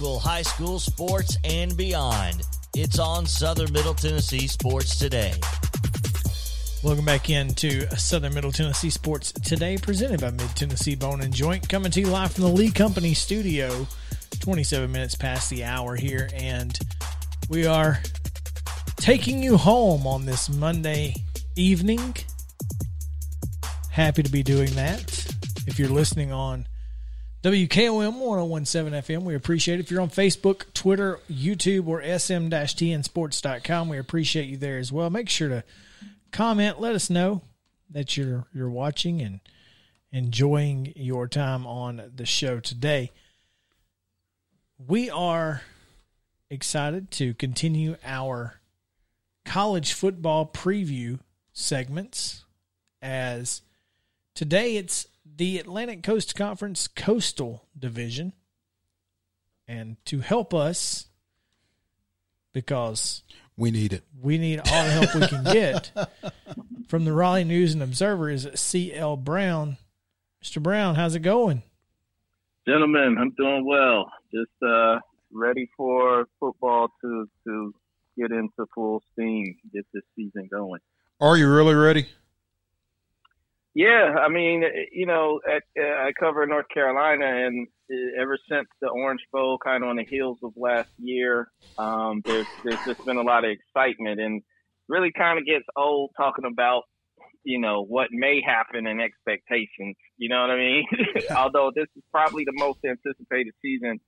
Local 0.06 0.20
high 0.20 0.42
school 0.42 0.78
sports 0.78 1.36
and 1.42 1.76
beyond. 1.76 2.42
It's 2.76 3.00
on 3.00 3.26
Southern 3.26 3.72
Middle 3.72 3.92
Tennessee 3.92 4.46
Sports 4.46 4.96
Today. 4.96 5.34
Welcome 6.84 7.04
back 7.04 7.28
into 7.28 7.88
Southern 7.96 8.32
Middle 8.32 8.52
Tennessee 8.52 8.90
Sports 8.90 9.32
Today, 9.32 9.76
presented 9.76 10.20
by 10.20 10.30
Mid 10.30 10.48
Tennessee 10.54 10.94
Bone 10.94 11.22
and 11.22 11.34
Joint, 11.34 11.68
coming 11.68 11.90
to 11.90 12.00
you 12.00 12.06
live 12.06 12.30
from 12.30 12.44
the 12.44 12.50
Lee 12.50 12.70
Company 12.70 13.14
studio. 13.14 13.88
27 14.38 14.92
minutes 14.92 15.16
past 15.16 15.50
the 15.50 15.64
hour 15.64 15.96
here, 15.96 16.28
and 16.32 16.78
we 17.48 17.66
are 17.66 18.00
taking 18.98 19.42
you 19.42 19.56
home 19.56 20.06
on 20.06 20.24
this 20.24 20.48
Monday 20.48 21.16
evening. 21.56 22.14
Happy 23.90 24.22
to 24.22 24.30
be 24.30 24.44
doing 24.44 24.72
that. 24.76 25.02
If 25.66 25.80
you're 25.80 25.88
listening 25.88 26.30
on 26.30 26.68
WKOM 27.46 28.14
1017 28.18 29.02
FM, 29.02 29.22
we 29.22 29.36
appreciate 29.36 29.78
it. 29.78 29.84
If 29.84 29.92
you're 29.92 30.00
on 30.00 30.10
Facebook, 30.10 30.64
Twitter, 30.74 31.20
YouTube, 31.30 31.86
or 31.86 32.02
sm-tnsports.com, 32.02 33.88
we 33.88 33.98
appreciate 33.98 34.48
you 34.48 34.56
there 34.56 34.78
as 34.78 34.90
well. 34.90 35.10
Make 35.10 35.28
sure 35.28 35.48
to 35.50 35.62
comment, 36.32 36.80
let 36.80 36.96
us 36.96 37.08
know 37.08 37.42
that 37.88 38.16
you're 38.16 38.46
you're 38.52 38.68
watching 38.68 39.22
and 39.22 39.38
enjoying 40.10 40.92
your 40.96 41.28
time 41.28 41.68
on 41.68 42.10
the 42.16 42.26
show 42.26 42.58
today. 42.58 43.12
We 44.84 45.08
are 45.08 45.62
excited 46.50 47.12
to 47.12 47.32
continue 47.34 47.94
our 48.04 48.58
college 49.44 49.92
football 49.92 50.50
preview 50.52 51.20
segments 51.52 52.44
as 53.00 53.62
today 54.34 54.78
it's 54.78 55.06
the 55.36 55.58
Atlantic 55.58 56.02
Coast 56.02 56.34
Conference 56.34 56.88
Coastal 56.88 57.66
Division. 57.78 58.32
And 59.68 59.96
to 60.06 60.20
help 60.20 60.54
us, 60.54 61.06
because 62.52 63.22
We 63.56 63.70
need 63.70 63.92
it. 63.92 64.04
we 64.20 64.38
need 64.38 64.60
all 64.60 64.84
the 64.84 64.90
help 64.90 65.14
we 65.14 65.26
can 65.26 65.44
get 65.44 65.90
from 66.88 67.04
the 67.04 67.12
Raleigh 67.12 67.44
News 67.44 67.74
and 67.74 67.82
Observer 67.82 68.30
is 68.30 68.48
CL 68.54 69.16
Brown. 69.18 69.76
Mr. 70.42 70.62
Brown, 70.62 70.94
how's 70.94 71.14
it 71.16 71.20
going? 71.20 71.62
Gentlemen, 72.68 73.16
I'm 73.18 73.30
doing 73.30 73.64
well. 73.66 74.12
Just 74.32 74.50
uh, 74.64 75.00
ready 75.32 75.68
for 75.76 76.26
football 76.38 76.88
to 77.00 77.28
to 77.44 77.74
get 78.16 78.30
into 78.30 78.66
full 78.74 79.02
steam, 79.12 79.56
get 79.72 79.86
this 79.92 80.02
season 80.14 80.48
going. 80.50 80.80
Are 81.20 81.36
you 81.36 81.50
really 81.52 81.74
ready? 81.74 82.06
Yeah, 83.76 84.14
I 84.24 84.30
mean, 84.30 84.64
you 84.90 85.04
know, 85.04 85.38
at, 85.46 85.62
uh, 85.78 85.82
I 85.86 86.12
cover 86.18 86.46
North 86.46 86.64
Carolina, 86.72 87.26
and 87.26 87.68
uh, 87.92 88.22
ever 88.22 88.38
since 88.50 88.66
the 88.80 88.88
Orange 88.88 89.20
Bowl, 89.30 89.58
kind 89.62 89.84
of 89.84 89.90
on 89.90 89.96
the 89.96 90.04
heels 90.04 90.38
of 90.42 90.54
last 90.56 90.88
year, 90.96 91.48
um, 91.76 92.22
there's 92.24 92.46
there's 92.64 92.82
just 92.86 93.04
been 93.04 93.18
a 93.18 93.22
lot 93.22 93.44
of 93.44 93.50
excitement, 93.50 94.18
and 94.18 94.40
really 94.88 95.12
kind 95.12 95.38
of 95.38 95.44
gets 95.44 95.66
old 95.76 96.12
talking 96.16 96.46
about, 96.46 96.84
you 97.44 97.60
know, 97.60 97.84
what 97.84 98.08
may 98.12 98.40
happen 98.40 98.86
and 98.86 98.98
expectations. 98.98 99.94
You 100.16 100.30
know 100.30 100.40
what 100.40 100.52
I 100.52 100.56
mean? 100.56 100.86
Although 101.36 101.70
this 101.74 101.88
is 101.96 102.02
probably 102.10 102.44
the 102.44 102.54
most 102.54 102.78
anticipated 102.82 103.52
season 103.60 104.00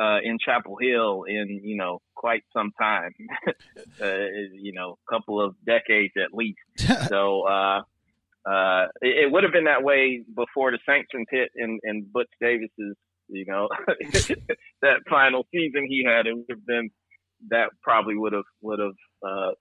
uh, 0.00 0.20
in 0.24 0.38
Chapel 0.42 0.78
Hill 0.80 1.24
in 1.24 1.60
you 1.62 1.76
know 1.76 2.00
quite 2.14 2.44
some 2.54 2.72
time, 2.80 3.12
uh, 4.00 4.24
you 4.54 4.72
know, 4.72 4.96
a 5.06 5.14
couple 5.14 5.42
of 5.42 5.56
decades 5.66 6.14
at 6.16 6.32
least. 6.32 6.58
So. 7.10 7.42
uh 7.42 7.82
uh, 8.48 8.86
it, 9.00 9.26
it 9.26 9.32
would 9.32 9.44
have 9.44 9.52
been 9.52 9.64
that 9.64 9.82
way 9.82 10.24
before 10.34 10.70
the 10.70 10.78
sanctions 10.86 11.26
hit 11.30 11.50
in, 11.54 11.78
in 11.82 12.06
Butch 12.12 12.30
Davis's, 12.40 12.96
you 13.28 13.44
know, 13.46 13.68
that 14.82 15.00
final 15.08 15.46
season 15.52 15.86
he 15.88 16.04
had. 16.04 16.26
It 16.26 16.34
would 16.34 16.46
have 16.50 16.66
been 16.66 16.90
that 17.48 17.70
probably 17.82 18.16
would 18.16 18.32
have 18.32 18.44
would 18.60 18.78
have 18.78 18.96
uh, 19.26 19.52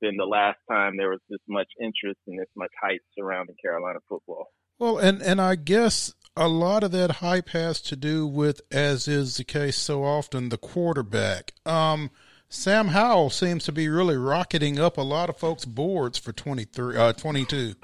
been 0.00 0.16
the 0.16 0.24
last 0.24 0.58
time 0.70 0.96
there 0.96 1.10
was 1.10 1.20
this 1.28 1.40
much 1.48 1.68
interest 1.80 2.20
and 2.26 2.38
this 2.38 2.48
much 2.56 2.72
hype 2.82 3.00
surrounding 3.16 3.56
Carolina 3.62 3.98
football. 4.08 4.48
Well, 4.78 4.98
and 4.98 5.22
and 5.22 5.40
I 5.40 5.54
guess 5.54 6.12
a 6.36 6.48
lot 6.48 6.82
of 6.82 6.92
that 6.92 7.12
hype 7.12 7.50
has 7.50 7.80
to 7.82 7.96
do 7.96 8.26
with, 8.26 8.60
as 8.70 9.06
is 9.06 9.36
the 9.36 9.44
case 9.44 9.78
so 9.78 10.04
often, 10.04 10.48
the 10.48 10.58
quarterback. 10.58 11.52
Um, 11.64 12.10
Sam 12.48 12.88
Howell 12.88 13.30
seems 13.30 13.64
to 13.64 13.72
be 13.72 13.88
really 13.88 14.16
rocketing 14.16 14.78
up 14.78 14.96
a 14.96 15.02
lot 15.02 15.28
of 15.28 15.36
folks' 15.36 15.64
boards 15.64 16.18
for 16.18 16.32
23, 16.32 16.96
uh, 16.96 17.12
22. 17.12 17.74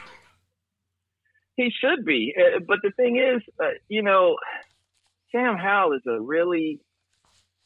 He 1.61 1.71
should 1.79 2.07
be, 2.07 2.35
uh, 2.39 2.61
but 2.67 2.79
the 2.83 2.91
thing 2.97 3.17
is, 3.17 3.43
uh, 3.63 3.77
you 3.89 4.03
know, 4.03 4.37
Sam 5.31 5.59
Howell 5.59 5.93
is 5.93 6.03
a 6.09 6.19
really 6.19 6.81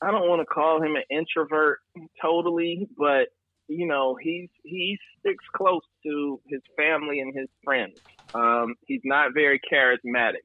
I 0.03 0.11
don't 0.11 0.29
want 0.29 0.41
to 0.41 0.47
call 0.47 0.83
him 0.83 0.97
an 0.97 1.05
introvert 1.11 1.79
totally, 2.21 2.89
but 2.99 3.29
you 3.69 3.87
know, 3.87 4.17
he's 4.21 4.49
he 4.65 4.99
sticks 5.21 5.45
close 5.57 5.83
to 6.05 6.41
his 6.49 6.61
family 6.77 7.21
and 7.21 7.33
his 7.37 7.49
friends. 7.65 7.95
Um, 8.35 8.75
he's 8.87 9.01
not 9.05 9.33
very 9.33 9.61
charismatic. 9.73 10.43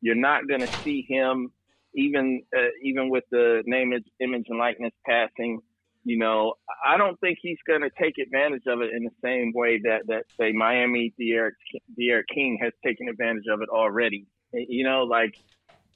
You're 0.00 0.14
not 0.14 0.46
going 0.48 0.60
to 0.60 0.68
see 0.84 1.04
him 1.08 1.52
even 1.96 2.44
uh, 2.56 2.70
even 2.84 3.10
with 3.10 3.24
the 3.32 3.64
name, 3.66 3.92
image, 4.20 4.46
and 4.48 4.58
likeness 4.60 4.92
passing. 5.04 5.60
You 6.04 6.18
know, 6.18 6.54
I 6.84 6.96
don't 6.96 7.18
think 7.20 7.38
he's 7.40 7.58
going 7.66 7.82
to 7.82 7.90
take 8.00 8.18
advantage 8.18 8.64
of 8.66 8.80
it 8.80 8.90
in 8.92 9.04
the 9.04 9.10
same 9.22 9.52
way 9.54 9.80
that 9.84 10.00
that 10.08 10.24
say 10.38 10.52
Miami 10.52 11.14
D'Eriq 11.18 11.52
D'Eriq 11.96 12.24
King 12.34 12.58
has 12.60 12.72
taken 12.84 13.08
advantage 13.08 13.44
of 13.52 13.62
it 13.62 13.68
already. 13.68 14.26
You 14.52 14.82
know, 14.82 15.04
like 15.04 15.34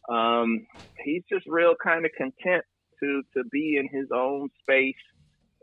um, 0.09 0.66
he's 1.05 1.23
just 1.29 1.45
real 1.49 1.75
kind 1.83 2.05
of 2.05 2.12
content 2.16 2.64
to 3.01 3.23
to 3.37 3.45
be 3.51 3.79
in 3.79 3.88
his 3.88 4.09
own 4.14 4.49
space 4.62 4.95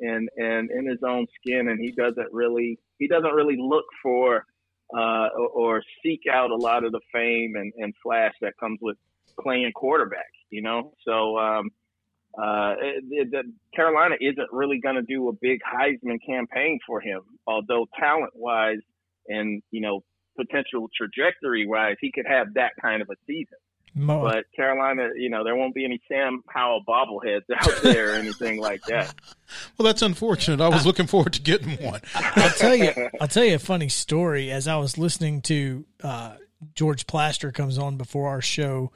and 0.02 0.28
and 0.36 0.70
in 0.72 0.88
his 0.88 1.00
own 1.08 1.26
skin, 1.40 1.70
and 1.70 1.80
he 1.80 1.92
doesn't 1.92 2.34
really 2.34 2.80
he 3.00 3.08
doesn't 3.08 3.34
really 3.34 3.58
look 3.58 3.86
for 4.02 4.46
uh, 4.94 5.30
or, 5.38 5.48
or 5.48 5.84
seek 6.04 6.24
out 6.30 6.52
a 6.52 6.56
lot 6.56 6.84
of 6.84 6.92
the 6.92 7.02
fame 7.14 7.54
and, 7.56 7.72
and 7.78 7.94
flash 8.04 8.34
that 8.42 8.58
comes 8.60 8.80
with 8.82 8.98
playing 9.40 9.72
quarterback. 9.74 10.32
You 10.50 10.64
know, 10.64 10.94
so. 11.08 11.38
Um, 11.38 11.70
uh, 12.38 12.76
it, 12.82 13.04
it, 13.32 13.46
Carolina 13.76 14.16
isn't 14.20 14.48
really 14.52 14.80
going 14.82 14.96
to 14.96 15.02
do 15.04 15.30
a 15.30 15.34
big 15.34 15.60
Heisman 15.62 16.18
campaign 16.26 16.80
for 16.88 17.00
him, 17.00 17.22
although 17.46 17.88
talent 18.00 18.32
wise 18.36 18.80
and, 19.28 19.62
you 19.72 19.82
know, 19.82 20.04
potential 20.36 20.90
trajectory 20.98 21.68
wise, 21.68 21.96
he 22.02 22.12
could 22.12 22.26
have 22.28 22.56
that 22.56 22.72
kind 22.82 23.02
of 23.02 23.10
a 23.10 23.16
season. 23.28 23.58
Mo- 23.96 24.24
But 24.24 24.46
Carolina, 24.56 25.10
you 25.16 25.30
know, 25.30 25.44
there 25.44 25.56
won't 25.56 25.76
be 25.76 25.86
any 25.86 26.02
Sam 26.08 26.42
Howell 26.50 26.82
bobbleheads 26.88 27.44
out 27.56 27.70
there 27.84 28.14
or 28.14 28.16
anything 28.16 28.60
like 28.60 28.82
that. 28.86 29.14
Well, 29.78 29.86
that's 29.86 30.02
unfortunate. 30.02 30.60
I 30.62 30.70
was 30.70 30.84
looking 30.88 31.06
forward 31.06 31.34
to 31.34 31.42
getting 31.42 31.74
one. 31.86 32.02
I'll 32.16 32.50
tell 32.50 32.76
you. 32.76 32.92
I'll 33.22 33.28
tell 33.28 33.44
you 33.44 33.54
a 33.56 33.60
funny 33.60 33.90
story. 33.90 34.50
As 34.50 34.68
I 34.68 34.78
was 34.78 34.98
listening 34.98 35.44
to 35.44 35.86
uh, 36.04 36.38
George 36.74 37.06
Plaster 37.06 37.52
comes 37.52 37.78
on 37.78 37.98
before 37.98 38.30
our 38.30 38.42
show 38.42 38.92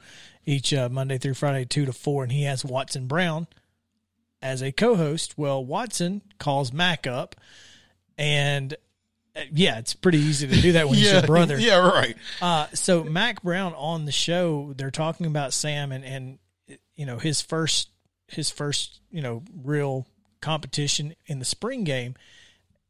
each 0.48 0.72
uh, 0.72 0.88
Monday 0.88 1.18
through 1.18 1.34
Friday, 1.34 1.66
two 1.66 1.84
to 1.84 1.92
four, 1.92 2.22
and 2.22 2.32
he 2.32 2.44
has 2.44 2.64
Watson 2.64 3.06
Brown 3.06 3.46
as 4.40 4.62
a 4.62 4.72
co-host. 4.72 5.36
Well, 5.36 5.62
Watson 5.62 6.22
calls 6.38 6.72
Mack 6.72 7.06
up, 7.06 7.36
and 8.16 8.72
uh, 9.36 9.40
yeah, 9.52 9.78
it's 9.78 9.92
pretty 9.92 10.18
easy 10.18 10.46
to 10.48 10.60
do 10.60 10.72
that 10.72 10.88
when 10.88 10.96
he's 10.96 11.12
your 11.12 11.22
brother. 11.26 11.58
Yeah, 11.60 11.76
right. 11.76 12.16
Uh, 12.40 12.66
so 12.72 13.04
Mack 13.04 13.42
Brown 13.42 13.74
on 13.74 14.06
the 14.06 14.12
show, 14.12 14.72
they're 14.74 14.90
talking 14.90 15.26
about 15.26 15.52
Sam 15.52 15.92
and 15.92 16.02
and 16.02 16.38
you 16.96 17.04
know 17.04 17.18
his 17.18 17.42
first 17.42 17.90
his 18.26 18.50
first 18.50 19.00
you 19.10 19.20
know 19.20 19.42
real 19.62 20.06
competition 20.40 21.14
in 21.26 21.40
the 21.40 21.44
spring 21.44 21.84
game, 21.84 22.14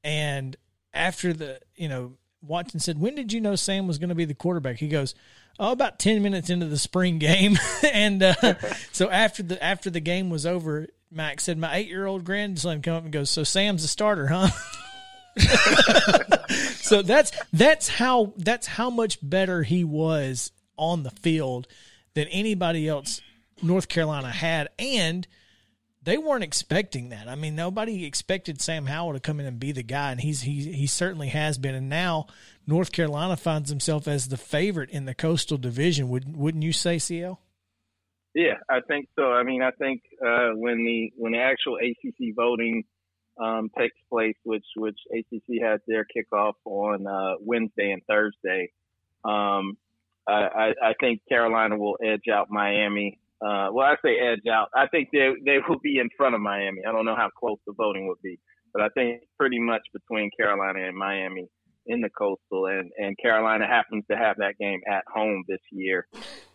and 0.05 0.57
after 0.95 1.33
the 1.33 1.59
you 1.75 1.89
know 1.89 2.13
Watson 2.41 2.79
said, 2.79 3.01
"When 3.01 3.17
did 3.17 3.33
you 3.33 3.41
know 3.41 3.57
Sam 3.57 3.89
was 3.89 3.99
going 3.99 4.11
to 4.11 4.15
be 4.15 4.27
the 4.27 4.35
quarterback?" 4.35 4.77
He 4.77 4.87
goes, 4.87 5.17
"Oh, 5.59 5.73
about 5.73 5.99
ten 5.99 6.23
minutes 6.23 6.51
into 6.51 6.67
the 6.67 6.79
spring 6.79 7.19
game," 7.19 7.59
and 7.93 8.23
uh, 8.23 8.55
so 8.93 9.11
after 9.11 9.43
the 9.43 9.63
after 9.63 9.91
the 9.91 10.01
game 10.01 10.31
was 10.31 10.47
over, 10.47 10.87
Max 11.11 11.45
said, 11.45 11.59
"My 11.59 11.77
eight 11.77 11.89
year 11.89 12.07
old 12.07 12.25
grandson 12.25 12.83
come 12.83 12.95
up 12.95 13.05
and 13.05 13.13
goes, 13.13 13.31
so 13.31 13.45
Sam's 13.45 13.85
a 13.85 13.89
starter, 13.89 14.29
huh?" 14.29 14.49
so 16.77 17.03
that's 17.03 17.33
that's 17.53 17.89
how 17.89 18.33
that's 18.37 18.67
how 18.67 18.91
much 18.91 19.19
better 19.23 19.63
he 19.63 19.85
was 19.85 20.51
on 20.77 21.03
the 21.03 21.11
field 21.11 21.69
than 22.15 22.27
anybody 22.29 22.89
else 22.89 23.21
North 23.63 23.89
Carolina 23.89 24.31
had 24.31 24.69
and 24.79 25.27
they 26.09 26.17
weren't 26.17 26.45
expecting 26.45 27.11
that. 27.11 27.29
I 27.29 27.35
mean, 27.35 27.55
nobody 27.55 28.07
expected 28.07 28.63
Sam 28.63 28.87
Howell 28.87 29.13
to 29.13 29.21
come 29.21 29.41
in 29.41 29.47
and 29.47 29.61
be 29.61 29.73
the 29.73 29.83
guy, 29.83 30.11
and 30.11 30.19
he's 30.19 30.41
he 30.41 30.73
he 30.73 30.87
certainly 30.87 31.29
has 31.29 31.59
been. 31.59 31.75
And 31.75 31.91
now 31.91 32.29
North 32.69 32.93
Carolina 32.93 33.35
finds 33.35 33.71
himself 33.71 34.07
as 34.07 34.29
the 34.29 34.37
favorite 34.37 34.91
in 34.91 35.07
the 35.07 35.15
Coastal 35.15 35.57
Division. 35.57 36.11
Would 36.11 36.37
wouldn't 36.37 36.63
you 36.63 36.73
say, 36.73 36.99
CL? 36.99 37.41
Yeah, 38.35 38.59
I 38.69 38.81
think 38.87 39.09
so. 39.19 39.33
I 39.33 39.43
mean, 39.43 39.63
I 39.63 39.71
think 39.71 40.03
uh, 40.25 40.51
when 40.55 40.85
the 40.85 41.11
when 41.17 41.33
the 41.33 41.39
actual 41.39 41.79
ACC 41.79 42.35
voting 42.37 42.85
um, 43.43 43.71
takes 43.77 43.97
place, 44.11 44.37
which 44.45 44.67
which 44.77 44.99
ACC 45.11 45.63
has 45.63 45.81
their 45.89 46.05
kickoff 46.05 46.53
on 46.67 47.07
uh, 47.07 47.37
Wednesday 47.41 47.91
and 47.91 48.03
Thursday, 48.07 48.71
um, 49.25 49.79
I, 50.29 50.75
I 50.83 50.93
think 51.01 51.23
Carolina 51.27 51.79
will 51.79 51.97
edge 52.05 52.29
out 52.31 52.49
Miami. 52.51 53.19
Uh, 53.41 53.69
well, 53.73 53.87
I 53.87 53.95
say 54.05 54.19
edge 54.19 54.47
out. 54.47 54.69
I 54.75 54.89
think 54.89 55.09
they 55.11 55.31
they 55.43 55.57
will 55.67 55.81
be 55.83 55.99
in 55.99 56.11
front 56.19 56.35
of 56.35 56.43
Miami. 56.43 56.83
I 56.87 56.93
don't 56.93 57.07
know 57.07 57.17
how 57.17 57.31
close 57.31 57.59
the 57.67 57.73
voting 57.73 58.09
would 58.09 58.21
be, 58.23 58.39
but 58.75 58.83
I 58.83 58.91
think 58.91 59.23
pretty 59.39 59.59
much 59.59 59.83
between 59.95 60.31
Carolina 60.39 60.87
and 60.87 60.95
Miami 60.95 61.49
in 61.89 62.01
the 62.01 62.11
Coastal, 62.11 62.67
and 62.67 62.93
and 62.97 63.19
Carolina 63.19 63.67
happens 63.67 64.05
to 64.11 64.17
have 64.17 64.37
that 64.37 64.59
game 64.59 64.81
at 64.87 65.05
home 65.13 65.45
this 65.49 65.61
year, 65.71 66.07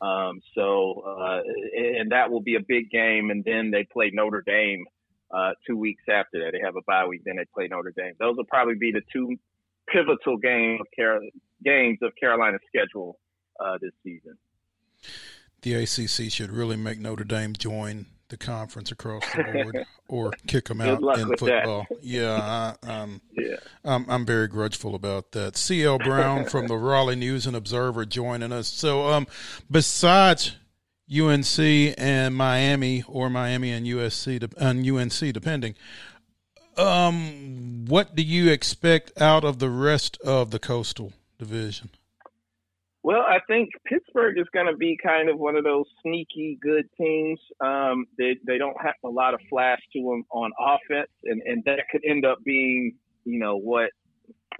um, 0.01 0.39
so 0.55 1.03
uh, 1.05 1.41
and 1.75 2.11
that 2.11 2.31
will 2.31 2.41
be 2.41 2.55
a 2.55 2.61
big 2.65 2.89
game. 2.89 3.31
And 3.31 3.43
then 3.43 3.71
they 3.71 3.83
play 3.83 4.11
Notre 4.13 4.43
Dame 4.45 4.85
uh, 5.31 5.51
two 5.67 5.75
weeks 5.75 6.03
after 6.09 6.39
that. 6.39 6.51
They 6.53 6.61
have 6.63 6.75
a 6.75 6.83
bye 6.87 7.05
week, 7.05 7.21
then 7.25 7.35
they 7.37 7.45
play 7.53 7.67
Notre 7.67 7.93
Dame. 7.95 8.13
Those 8.19 8.37
will 8.37 8.45
probably 8.45 8.75
be 8.75 8.91
the 8.91 9.01
two 9.11 9.35
pivotal 9.87 10.37
game 10.37 10.79
of 10.79 10.87
Car- 10.95 11.19
games 11.63 11.99
of 12.01 12.13
Carolina's 12.19 12.61
schedule 12.67 13.19
uh, 13.59 13.77
this 13.81 13.91
season. 14.03 14.37
The 15.61 15.75
ACC 15.75 16.31
should 16.31 16.51
really 16.51 16.77
make 16.77 16.99
Notre 16.99 17.23
Dame 17.23 17.53
join 17.53 18.05
the 18.33 18.45
conference 18.45 18.91
across 18.91 19.23
the 19.35 19.43
board, 19.53 19.85
or 20.07 20.31
kick 20.47 20.65
them 20.65 20.81
out 20.81 21.01
in 21.19 21.27
football. 21.37 21.85
That. 21.89 22.03
Yeah, 22.03 22.75
I, 22.83 22.91
um, 22.91 23.21
yeah. 23.31 23.57
I'm, 23.85 24.09
I'm 24.09 24.25
very 24.25 24.47
grudgeful 24.47 24.95
about 24.95 25.33
that. 25.33 25.55
CL 25.55 25.99
Brown 25.99 26.45
from 26.45 26.65
the 26.67 26.75
Raleigh 26.75 27.15
News 27.15 27.45
and 27.45 27.55
Observer 27.55 28.05
joining 28.05 28.51
us. 28.51 28.67
So, 28.67 29.07
um, 29.07 29.27
besides 29.69 30.57
UNC 31.11 31.59
and 31.59 32.35
Miami, 32.35 33.03
or 33.07 33.29
Miami 33.29 33.71
and 33.71 33.85
USC 33.85 34.51
and 34.57 34.89
UNC, 34.89 35.33
depending. 35.33 35.75
Um, 36.75 37.85
what 37.85 38.15
do 38.15 38.23
you 38.23 38.49
expect 38.49 39.21
out 39.21 39.43
of 39.43 39.59
the 39.59 39.69
rest 39.69 40.17
of 40.25 40.49
the 40.49 40.57
Coastal 40.57 41.13
Division? 41.37 41.91
Well, 43.03 43.21
I 43.21 43.39
think 43.47 43.71
Pittsburgh 43.85 44.39
is 44.39 44.47
going 44.53 44.67
to 44.67 44.77
be 44.77 44.97
kind 45.01 45.29
of 45.29 45.37
one 45.37 45.57
of 45.57 45.65
those 45.65 45.85
sneaky 46.01 46.57
good 46.61 46.85
teams. 46.97 47.39
Um, 47.59 48.05
they 48.17 48.37
they 48.47 48.57
don't 48.57 48.77
have 48.81 48.95
a 49.03 49.09
lot 49.09 49.33
of 49.33 49.41
flash 49.49 49.79
to 49.91 49.99
them 49.99 50.23
on 50.31 50.51
offense, 50.57 51.09
and 51.25 51.41
and 51.45 51.63
that 51.65 51.79
could 51.91 52.01
end 52.07 52.25
up 52.25 52.37
being 52.45 52.95
you 53.25 53.39
know 53.39 53.57
what 53.57 53.89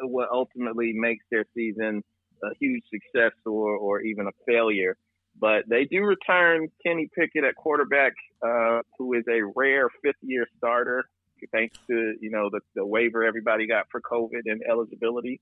what 0.02 0.28
ultimately 0.30 0.92
makes 0.94 1.24
their 1.32 1.46
season 1.54 2.04
a 2.44 2.50
huge 2.60 2.84
success 2.92 3.32
or 3.46 3.78
or 3.78 4.02
even 4.02 4.28
a 4.28 4.32
failure. 4.46 4.98
But 5.40 5.64
they 5.70 5.86
do 5.86 6.04
return 6.04 6.68
Kenny 6.86 7.10
Pickett 7.18 7.46
at 7.46 7.56
quarterback, 7.56 8.14
uh, 8.46 8.82
who 8.98 9.14
is 9.14 9.24
a 9.30 9.42
rare 9.56 9.88
fifth 10.04 10.22
year 10.22 10.46
starter, 10.58 11.06
thanks 11.54 11.78
to 11.90 12.16
you 12.20 12.30
know 12.30 12.50
the, 12.52 12.60
the 12.76 12.86
waiver 12.86 13.24
everybody 13.24 13.68
got 13.68 13.86
for 13.90 14.02
COVID 14.02 14.42
and 14.46 14.62
eligibility. 14.70 15.40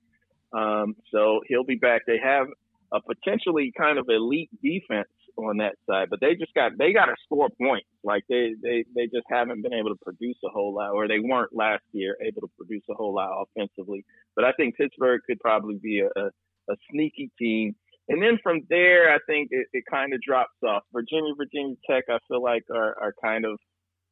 Um, 0.53 0.95
so 1.11 1.41
he'll 1.47 1.63
be 1.63 1.75
back. 1.75 2.03
They 2.05 2.19
have 2.23 2.47
a 2.93 2.99
potentially 3.01 3.71
kind 3.77 3.97
of 3.97 4.07
elite 4.09 4.49
defense 4.61 5.07
on 5.37 5.57
that 5.57 5.75
side, 5.89 6.09
but 6.09 6.19
they 6.19 6.35
just 6.35 6.53
got 6.53 6.73
they 6.77 6.91
got 6.93 7.05
to 7.05 7.15
score 7.25 7.49
points. 7.61 7.87
Like 8.03 8.23
they 8.29 8.53
they 8.61 8.83
they 8.95 9.05
just 9.05 9.25
haven't 9.29 9.61
been 9.61 9.73
able 9.73 9.89
to 9.89 9.99
produce 10.03 10.37
a 10.45 10.49
whole 10.49 10.73
lot, 10.73 10.91
or 10.91 11.07
they 11.07 11.19
weren't 11.19 11.55
last 11.55 11.83
year 11.93 12.17
able 12.21 12.41
to 12.41 12.51
produce 12.57 12.83
a 12.89 12.93
whole 12.93 13.13
lot 13.13 13.43
offensively. 13.43 14.05
But 14.35 14.45
I 14.45 14.51
think 14.53 14.75
Pittsburgh 14.75 15.21
could 15.25 15.39
probably 15.39 15.79
be 15.81 16.01
a, 16.01 16.19
a, 16.19 16.25
a 16.69 16.75
sneaky 16.91 17.31
team. 17.39 17.75
And 18.09 18.21
then 18.21 18.39
from 18.43 18.61
there, 18.69 19.13
I 19.13 19.19
think 19.25 19.49
it, 19.51 19.67
it 19.71 19.83
kind 19.89 20.13
of 20.13 20.21
drops 20.21 20.57
off. 20.67 20.83
Virginia, 20.91 21.33
Virginia 21.37 21.75
Tech, 21.89 22.05
I 22.09 22.17
feel 22.27 22.43
like 22.43 22.63
are, 22.69 22.95
are 22.99 23.13
kind 23.23 23.45
of, 23.45 23.57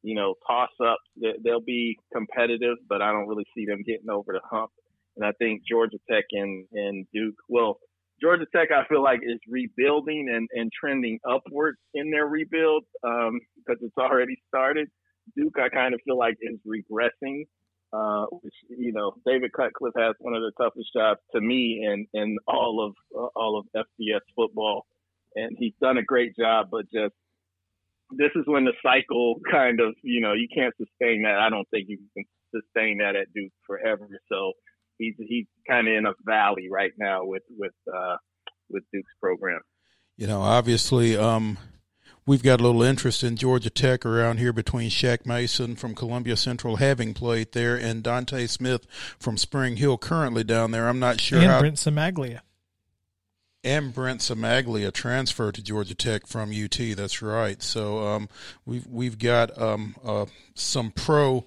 you 0.03 0.15
know, 0.15 0.35
toss 0.47 0.69
ups. 0.79 1.33
They'll 1.43 1.59
be 1.59 1.97
competitive, 2.13 2.77
but 2.87 3.01
I 3.01 3.11
don't 3.11 3.27
really 3.27 3.47
see 3.55 3.65
them 3.65 3.83
getting 3.85 4.09
over 4.09 4.31
the 4.31 4.41
hump. 4.49 4.71
And 5.17 5.25
I 5.25 5.33
think 5.33 5.63
Georgia 5.67 5.97
Tech 6.09 6.25
and, 6.31 6.65
and 6.71 7.07
Duke, 7.13 7.35
well, 7.49 7.79
Georgia 8.21 8.45
Tech, 8.55 8.69
I 8.71 8.86
feel 8.88 9.03
like 9.03 9.19
is 9.23 9.39
rebuilding 9.47 10.27
and, 10.34 10.47
and 10.53 10.71
trending 10.77 11.19
upwards 11.29 11.77
in 11.93 12.12
their 12.12 12.25
rebuild 12.25 12.84
um, 13.03 13.39
because 13.55 13.82
it's 13.82 13.97
already 13.97 14.38
started. 14.47 14.89
Duke, 15.36 15.58
I 15.60 15.69
kind 15.69 15.93
of 15.93 16.01
feel 16.05 16.17
like 16.17 16.38
is 16.41 16.60
regressing. 16.67 17.43
Uh, 17.91 18.25
which 18.43 18.53
you 18.69 18.93
know, 18.93 19.13
David 19.25 19.51
Cutcliffe 19.51 19.95
has 19.97 20.13
one 20.19 20.36
of 20.36 20.43
the 20.43 20.51
toughest 20.62 20.89
jobs 20.95 21.19
to 21.34 21.41
me 21.41 21.84
in 21.84 22.05
in 22.13 22.38
all 22.47 22.86
of 22.86 22.93
uh, 23.17 23.29
all 23.36 23.58
of 23.58 23.65
FBS 23.75 24.21
football, 24.36 24.86
and 25.36 25.58
he's 25.58 25.73
done 25.82 25.97
a 25.97 26.03
great 26.03 26.36
job. 26.38 26.67
But 26.69 26.84
just 26.93 27.15
this 28.12 28.29
is 28.36 28.43
when 28.45 28.65
the 28.65 28.73
cycle 28.84 29.39
kind 29.51 29.79
of 29.79 29.95
you 30.03 30.21
know 30.21 30.34
you 30.34 30.47
can't 30.53 30.75
sustain 30.77 31.23
that. 31.23 31.39
I 31.39 31.49
don't 31.49 31.67
think 31.71 31.89
you 31.89 31.97
can 32.15 32.25
sustain 32.53 32.99
that 32.99 33.15
at 33.15 33.34
Duke 33.34 33.51
forever. 33.65 34.08
So 34.32 34.53
he's 34.99 35.15
he's 35.17 35.47
kind 35.67 35.88
of 35.88 35.93
in 35.95 36.05
a 36.05 36.13
valley 36.23 36.67
right 36.69 36.91
now 36.99 37.25
with 37.25 37.43
with 37.57 37.73
uh, 37.91 38.17
with 38.69 38.83
Duke's 38.93 39.12
program. 39.19 39.62
You 40.17 40.27
know, 40.27 40.41
obviously, 40.41 41.17
um, 41.17 41.57
we've 42.25 42.43
got 42.43 42.59
a 42.59 42.63
little 42.63 42.83
interest 42.83 43.23
in 43.23 43.38
Georgia 43.38 43.69
Tech 43.69 44.05
around 44.05 44.38
here 44.38 44.53
between 44.53 44.89
Shaq 44.89 45.25
Mason 45.25 45.75
from 45.75 45.95
Columbia 45.95 46.38
Central 46.38 46.75
having 46.75 47.13
played 47.13 47.53
there 47.53 47.75
and 47.75 48.03
Dontae 48.03 48.47
Smith 48.49 48.85
from 49.17 49.38
Spring 49.38 49.77
Hill 49.77 49.97
currently 49.97 50.43
down 50.43 50.71
there. 50.71 50.88
I'm 50.88 50.99
not 50.99 51.19
sure 51.21 51.39
and 51.39 51.47
how. 51.47 51.59
Brent 51.59 51.77
Cimaglia. 51.77 52.41
And 53.62 53.93
Brent 53.93 54.21
Cimaglia 54.21 54.91
transferred 54.91 55.55
to 55.55 55.63
Georgia 55.63 55.95
Tech 55.95 56.27
from 56.27 56.51
UT. 56.51 56.77
That's 56.95 57.21
right. 57.21 57.62
So 57.62 58.05
um, 58.07 58.29
we've 58.65 58.88
we've 58.88 59.17
got 59.17 59.57
um, 59.62 59.95
uh, 60.03 60.25
some 60.53 60.91
pro 60.91 61.45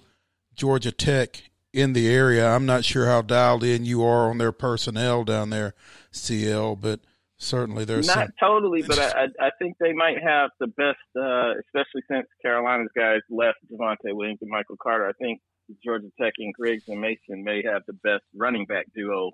Georgia 0.55 0.91
Tech 0.91 1.43
in 1.73 1.93
the 1.93 2.07
area. 2.07 2.47
I'm 2.47 2.65
not 2.65 2.85
sure 2.85 3.07
how 3.07 3.21
dialed 3.21 3.63
in 3.63 3.83
you 3.83 4.03
are 4.03 4.29
on 4.29 4.37
their 4.37 4.51
personnel 4.51 5.23
down 5.23 5.49
there, 5.49 5.73
CL, 6.11 6.75
but 6.77 7.01
certainly 7.37 7.83
there's 7.83 8.07
not 8.07 8.27
some... 8.27 8.33
totally, 8.39 8.83
but 8.83 8.99
I, 8.99 9.27
I 9.39 9.49
think 9.59 9.77
they 9.79 9.91
might 9.91 10.21
have 10.23 10.51
the 10.59 10.67
best, 10.67 10.99
uh, 11.17 11.53
especially 11.59 12.03
since 12.09 12.27
Carolina's 12.41 12.91
guys 12.95 13.21
left 13.29 13.57
Javonte 13.71 14.15
Williams 14.15 14.39
and 14.41 14.51
Michael 14.51 14.77
Carter. 14.81 15.07
I 15.07 15.13
think 15.13 15.41
Georgia 15.83 16.11
Tech 16.21 16.33
and 16.37 16.53
Gibbs 16.55 16.87
and 16.87 17.01
Mason 17.01 17.43
may 17.43 17.63
have 17.65 17.81
the 17.87 17.93
best 17.93 18.23
running 18.35 18.65
back 18.65 18.85
duo, 18.95 19.31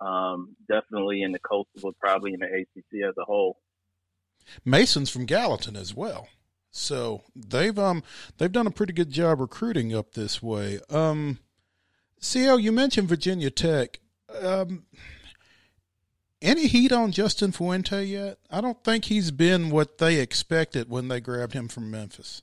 um, 0.00 0.54
definitely 0.68 1.22
in 1.22 1.32
the 1.32 1.38
Coastal, 1.38 1.80
but 1.82 1.98
probably 1.98 2.34
in 2.34 2.40
the 2.40 2.46
ACC 2.46 3.08
as 3.08 3.14
a 3.18 3.24
whole. 3.24 3.58
Mason's 4.64 5.10
from 5.10 5.26
Gallatin 5.26 5.76
as 5.76 5.94
well. 5.94 6.28
So 6.70 7.22
they've 7.34 7.78
um 7.78 8.02
they've 8.36 8.52
done 8.52 8.66
a 8.66 8.70
pretty 8.70 8.92
good 8.92 9.10
job 9.10 9.40
recruiting 9.40 9.94
up 9.94 10.12
this 10.12 10.42
way. 10.42 10.80
Um, 10.90 11.38
CL, 12.20 12.58
you 12.58 12.72
mentioned 12.72 13.08
Virginia 13.08 13.50
Tech. 13.50 14.00
Um, 14.42 14.84
any 16.40 16.66
heat 16.68 16.92
on 16.92 17.12
Justin 17.12 17.52
Fuente 17.52 18.04
yet? 18.04 18.38
I 18.50 18.60
don't 18.60 18.82
think 18.84 19.06
he's 19.06 19.30
been 19.30 19.70
what 19.70 19.98
they 19.98 20.20
expected 20.20 20.88
when 20.88 21.08
they 21.08 21.20
grabbed 21.20 21.52
him 21.52 21.68
from 21.68 21.90
Memphis. 21.90 22.42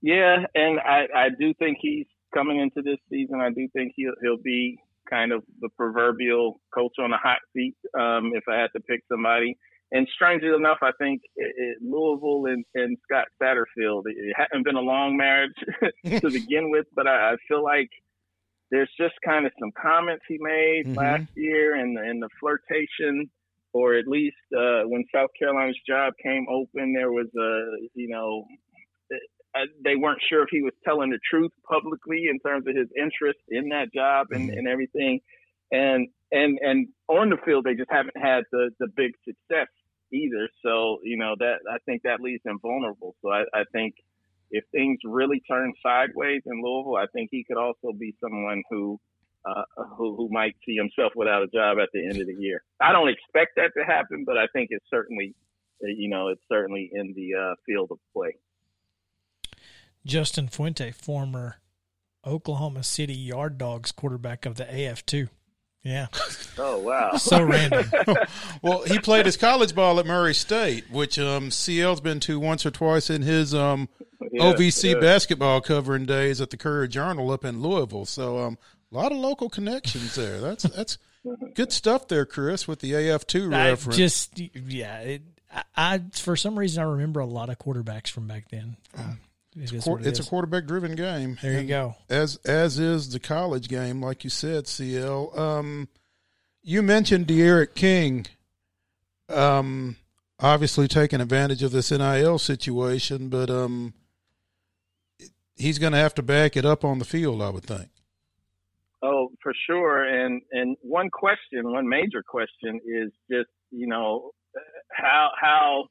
Yeah, 0.00 0.44
and 0.54 0.78
I, 0.78 1.06
I 1.14 1.28
do 1.38 1.54
think 1.54 1.78
he's 1.80 2.06
coming 2.32 2.60
into 2.60 2.82
this 2.82 2.98
season. 3.10 3.40
I 3.40 3.50
do 3.50 3.68
think 3.72 3.94
he'll 3.96 4.12
he'll 4.22 4.42
be 4.42 4.78
kind 5.10 5.32
of 5.32 5.42
the 5.60 5.68
proverbial 5.76 6.60
coach 6.72 6.94
on 7.00 7.10
the 7.10 7.16
hot 7.16 7.38
seat. 7.52 7.74
Um, 7.98 8.32
if 8.34 8.44
I 8.48 8.56
had 8.60 8.68
to 8.76 8.80
pick 8.80 9.02
somebody, 9.08 9.56
and 9.90 10.06
strangely 10.14 10.50
enough, 10.50 10.78
I 10.82 10.90
think 10.98 11.22
it, 11.34 11.54
it, 11.56 11.78
Louisville 11.82 12.46
and, 12.46 12.64
and 12.74 12.96
Scott 13.02 13.26
Satterfield. 13.42 14.02
It, 14.06 14.16
it 14.18 14.34
hadn't 14.36 14.64
been 14.64 14.76
a 14.76 14.80
long 14.80 15.16
marriage 15.16 15.54
to 16.20 16.30
begin 16.30 16.70
with, 16.70 16.86
but 16.94 17.06
I, 17.06 17.32
I 17.32 17.36
feel 17.48 17.64
like 17.64 17.90
there's 18.70 18.90
just 18.98 19.14
kind 19.24 19.46
of 19.46 19.52
some 19.58 19.72
comments 19.80 20.24
he 20.28 20.38
made 20.40 20.84
mm-hmm. 20.86 20.94
last 20.94 21.28
year 21.34 21.76
and 21.76 21.96
and 21.98 22.22
the 22.22 22.28
flirtation 22.40 23.30
or 23.72 23.94
at 23.94 24.06
least 24.06 24.36
uh, 24.56 24.82
when 24.86 25.04
South 25.14 25.30
Carolina's 25.38 25.78
job 25.86 26.14
came 26.22 26.46
open, 26.50 26.94
there 26.94 27.12
was 27.12 27.26
a, 27.38 27.88
you 27.94 28.08
know, 28.08 28.44
uh, 29.54 29.60
they 29.84 29.96
weren't 29.96 30.20
sure 30.28 30.42
if 30.42 30.48
he 30.50 30.62
was 30.62 30.72
telling 30.84 31.10
the 31.10 31.18
truth 31.30 31.52
publicly 31.68 32.26
in 32.30 32.38
terms 32.40 32.66
of 32.66 32.74
his 32.74 32.88
interest 32.96 33.38
in 33.48 33.68
that 33.70 33.92
job 33.94 34.28
and, 34.30 34.48
mm-hmm. 34.48 34.58
and 34.58 34.68
everything. 34.68 35.20
And, 35.70 36.08
and, 36.32 36.58
and 36.62 36.88
on 37.08 37.30
the 37.30 37.36
field, 37.44 37.64
they 37.64 37.74
just 37.74 37.90
haven't 37.90 38.16
had 38.16 38.44
the, 38.52 38.70
the 38.78 38.88
big 38.96 39.12
success 39.24 39.68
either. 40.12 40.48
So, 40.64 40.98
you 41.02 41.18
know, 41.18 41.34
that, 41.38 41.58
I 41.70 41.76
think 41.84 42.02
that 42.02 42.20
leaves 42.20 42.42
him 42.44 42.58
vulnerable. 42.60 43.16
So 43.22 43.30
I, 43.30 43.44
I 43.54 43.64
think 43.72 43.94
if 44.50 44.64
things 44.72 44.98
really 45.04 45.40
turn 45.40 45.72
sideways 45.82 46.42
in 46.46 46.62
Louisville, 46.62 46.96
I 46.96 47.06
think 47.12 47.28
he 47.30 47.44
could 47.44 47.58
also 47.58 47.92
be 47.98 48.14
someone 48.20 48.62
who 48.70 48.98
uh, 49.44 49.62
who, 49.96 50.16
who 50.16 50.28
might 50.30 50.56
see 50.66 50.74
himself 50.74 51.12
without 51.14 51.42
a 51.42 51.46
job 51.46 51.78
at 51.80 51.88
the 51.92 52.04
end 52.04 52.20
of 52.20 52.26
the 52.26 52.34
year. 52.34 52.62
I 52.80 52.92
don't 52.92 53.08
expect 53.08 53.56
that 53.56 53.70
to 53.78 53.84
happen, 53.84 54.24
but 54.26 54.36
I 54.36 54.46
think 54.52 54.68
it's 54.70 54.84
certainly, 54.90 55.34
you 55.80 56.08
know, 56.08 56.28
it's 56.28 56.42
certainly 56.50 56.90
in 56.92 57.14
the 57.14 57.34
uh, 57.34 57.54
field 57.64 57.88
of 57.90 57.98
play. 58.12 58.36
Justin 60.04 60.48
Fuente, 60.48 60.90
former 60.90 61.60
Oklahoma 62.26 62.82
City 62.82 63.14
Yard 63.14 63.58
Dogs 63.58 63.92
quarterback 63.92 64.44
of 64.44 64.56
the 64.56 64.64
AF2. 64.64 65.28
Yeah. 65.88 66.06
Oh 66.60 66.80
wow. 66.80 67.12
so 67.14 67.40
random. 67.40 67.88
well, 68.62 68.82
he 68.82 68.98
played 68.98 69.26
his 69.26 69.36
college 69.36 69.76
ball 69.76 70.00
at 70.00 70.06
Murray 70.06 70.34
State, 70.34 70.90
which 70.90 71.16
um, 71.16 71.50
CL's 71.50 72.00
been 72.00 72.18
to 72.18 72.40
once 72.40 72.66
or 72.66 72.72
twice 72.72 73.10
in 73.10 73.22
his 73.22 73.54
um, 73.54 73.88
yeah, 74.32 74.42
OVC 74.42 74.94
yeah. 74.94 74.98
basketball 74.98 75.60
covering 75.60 76.04
days 76.04 76.40
at 76.40 76.50
the 76.50 76.56
Courier 76.56 76.88
Journal 76.88 77.30
up 77.30 77.44
in 77.44 77.62
Louisville. 77.62 78.06
So 78.06 78.38
um, 78.40 78.58
a 78.90 78.96
lot 78.96 79.12
of 79.12 79.18
local 79.18 79.48
connections 79.48 80.16
there. 80.16 80.40
That's 80.40 80.64
that's 80.64 80.98
Good 81.54 81.72
stuff 81.72 82.08
there, 82.08 82.24
Chris, 82.24 82.68
with 82.68 82.80
the 82.80 83.10
AF 83.10 83.26
two 83.26 83.48
reference. 83.48 83.96
Just 83.96 84.38
yeah, 84.38 85.00
it, 85.00 85.22
I, 85.52 85.62
I, 85.76 86.02
for 86.12 86.36
some 86.36 86.58
reason 86.58 86.82
I 86.82 86.86
remember 86.86 87.20
a 87.20 87.26
lot 87.26 87.50
of 87.50 87.58
quarterbacks 87.58 88.08
from 88.08 88.26
back 88.26 88.48
then. 88.50 88.76
Uh, 88.96 89.14
it's, 89.60 89.72
it 89.72 90.06
it's 90.06 90.20
a 90.20 90.24
quarterback 90.24 90.66
driven 90.66 90.94
game. 90.94 91.38
There 91.42 91.60
you 91.60 91.68
go. 91.68 91.96
As 92.08 92.36
as 92.44 92.78
is 92.78 93.10
the 93.10 93.20
college 93.20 93.68
game, 93.68 94.02
like 94.02 94.24
you 94.24 94.30
said, 94.30 94.66
CL. 94.66 95.38
Um, 95.38 95.88
you 96.62 96.82
mentioned 96.82 97.26
D'Eriq 97.26 97.74
King. 97.74 98.26
Um, 99.28 99.96
obviously 100.40 100.88
taking 100.88 101.20
advantage 101.20 101.62
of 101.62 101.72
this 101.72 101.90
NIL 101.90 102.38
situation, 102.38 103.28
but 103.28 103.50
um, 103.50 103.94
he's 105.56 105.78
going 105.78 105.92
to 105.92 105.98
have 105.98 106.14
to 106.14 106.22
back 106.22 106.56
it 106.56 106.64
up 106.64 106.84
on 106.84 106.98
the 106.98 107.04
field, 107.04 107.42
I 107.42 107.50
would 107.50 107.64
think. 107.64 107.88
Oh, 109.02 109.28
for 109.42 109.52
sure. 109.66 110.04
And 110.04 110.42
and 110.50 110.76
one 110.80 111.08
question, 111.10 111.70
one 111.70 111.88
major 111.88 112.22
question 112.26 112.80
is 112.84 113.12
just 113.30 113.50
you 113.70 113.86
know 113.86 114.32
how 114.90 115.30
how 115.40 115.84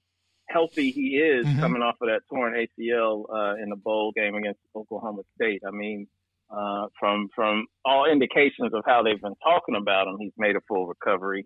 healthy 0.49 0.91
he 0.91 1.17
is 1.17 1.45
mm-hmm. 1.45 1.59
coming 1.59 1.81
off 1.81 1.95
of 2.01 2.07
that 2.07 2.21
torn 2.29 2.53
ACL 2.53 3.25
uh, 3.33 3.55
in 3.61 3.69
the 3.69 3.75
bowl 3.75 4.11
game 4.15 4.35
against 4.35 4.59
Oklahoma 4.75 5.23
State. 5.35 5.61
I 5.67 5.71
mean, 5.71 6.07
uh, 6.49 6.87
from 6.99 7.27
from 7.35 7.65
all 7.85 8.09
indications 8.09 8.73
of 8.73 8.83
how 8.85 9.03
they've 9.03 9.21
been 9.21 9.35
talking 9.43 9.75
about 9.75 10.07
him, 10.07 10.17
he's 10.19 10.33
made 10.37 10.55
a 10.55 10.61
full 10.67 10.87
recovery. 10.87 11.45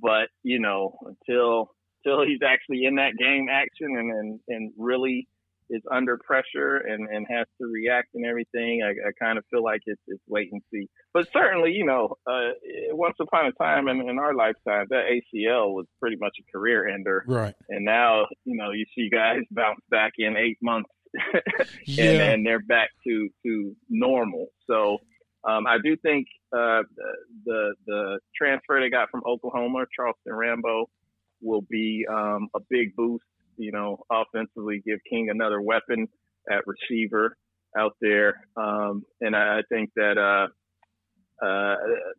But 0.00 0.28
you 0.42 0.60
know, 0.60 0.96
until 1.04 1.70
until 2.04 2.24
he's 2.24 2.40
actually 2.46 2.84
in 2.84 2.96
that 2.96 3.12
game 3.18 3.48
action 3.50 3.96
and 3.96 4.10
and, 4.10 4.40
and 4.48 4.72
really 4.78 5.28
is 5.70 5.82
under 5.90 6.18
pressure 6.18 6.76
and, 6.76 7.08
and 7.08 7.26
has 7.28 7.46
to 7.60 7.66
react 7.66 8.08
and 8.14 8.24
everything, 8.24 8.82
I, 8.82 9.08
I 9.08 9.12
kind 9.18 9.38
of 9.38 9.44
feel 9.50 9.62
like 9.62 9.80
it's, 9.86 10.00
it's 10.06 10.22
wait 10.28 10.50
and 10.52 10.62
see. 10.72 10.88
But 11.12 11.28
certainly, 11.32 11.72
you 11.72 11.84
know, 11.84 12.16
uh, 12.26 12.52
once 12.92 13.16
upon 13.20 13.46
a 13.46 13.52
time 13.52 13.88
in, 13.88 14.08
in 14.08 14.18
our 14.18 14.34
lifetime, 14.34 14.86
that 14.90 15.04
ACL 15.10 15.72
was 15.72 15.86
pretty 16.00 16.16
much 16.16 16.36
a 16.40 16.52
career 16.52 16.88
ender. 16.88 17.24
Right. 17.26 17.54
And 17.68 17.84
now, 17.84 18.26
you 18.44 18.56
know, 18.56 18.70
you 18.72 18.84
see 18.94 19.08
guys 19.10 19.40
bounce 19.50 19.80
back 19.90 20.12
in 20.18 20.36
eight 20.36 20.58
months 20.62 20.90
yeah. 21.84 22.04
and, 22.04 22.22
and 22.22 22.46
they're 22.46 22.60
back 22.60 22.90
to, 23.06 23.28
to 23.44 23.74
normal. 23.88 24.48
So, 24.66 24.98
um, 25.46 25.64
I 25.66 25.76
do 25.82 25.96
think 25.96 26.26
uh, 26.52 26.82
the 27.44 27.74
the 27.86 28.18
transfer 28.36 28.80
they 28.80 28.90
got 28.90 29.10
from 29.10 29.22
Oklahoma, 29.24 29.84
Charleston 29.94 30.34
Rambo, 30.34 30.90
will 31.40 31.62
be 31.62 32.04
um, 32.10 32.48
a 32.54 32.58
big 32.68 32.96
boost 32.96 33.24
you 33.58 33.72
know, 33.72 34.04
offensively, 34.10 34.82
give 34.84 35.00
King 35.08 35.28
another 35.30 35.60
weapon 35.60 36.08
at 36.50 36.64
receiver 36.66 37.36
out 37.76 37.96
there. 38.00 38.46
Um, 38.56 39.04
and 39.20 39.36
I, 39.36 39.58
I, 39.58 39.62
think 39.68 39.90
that, 39.96 40.18
uh, 40.18 40.48
uh, 41.44 41.76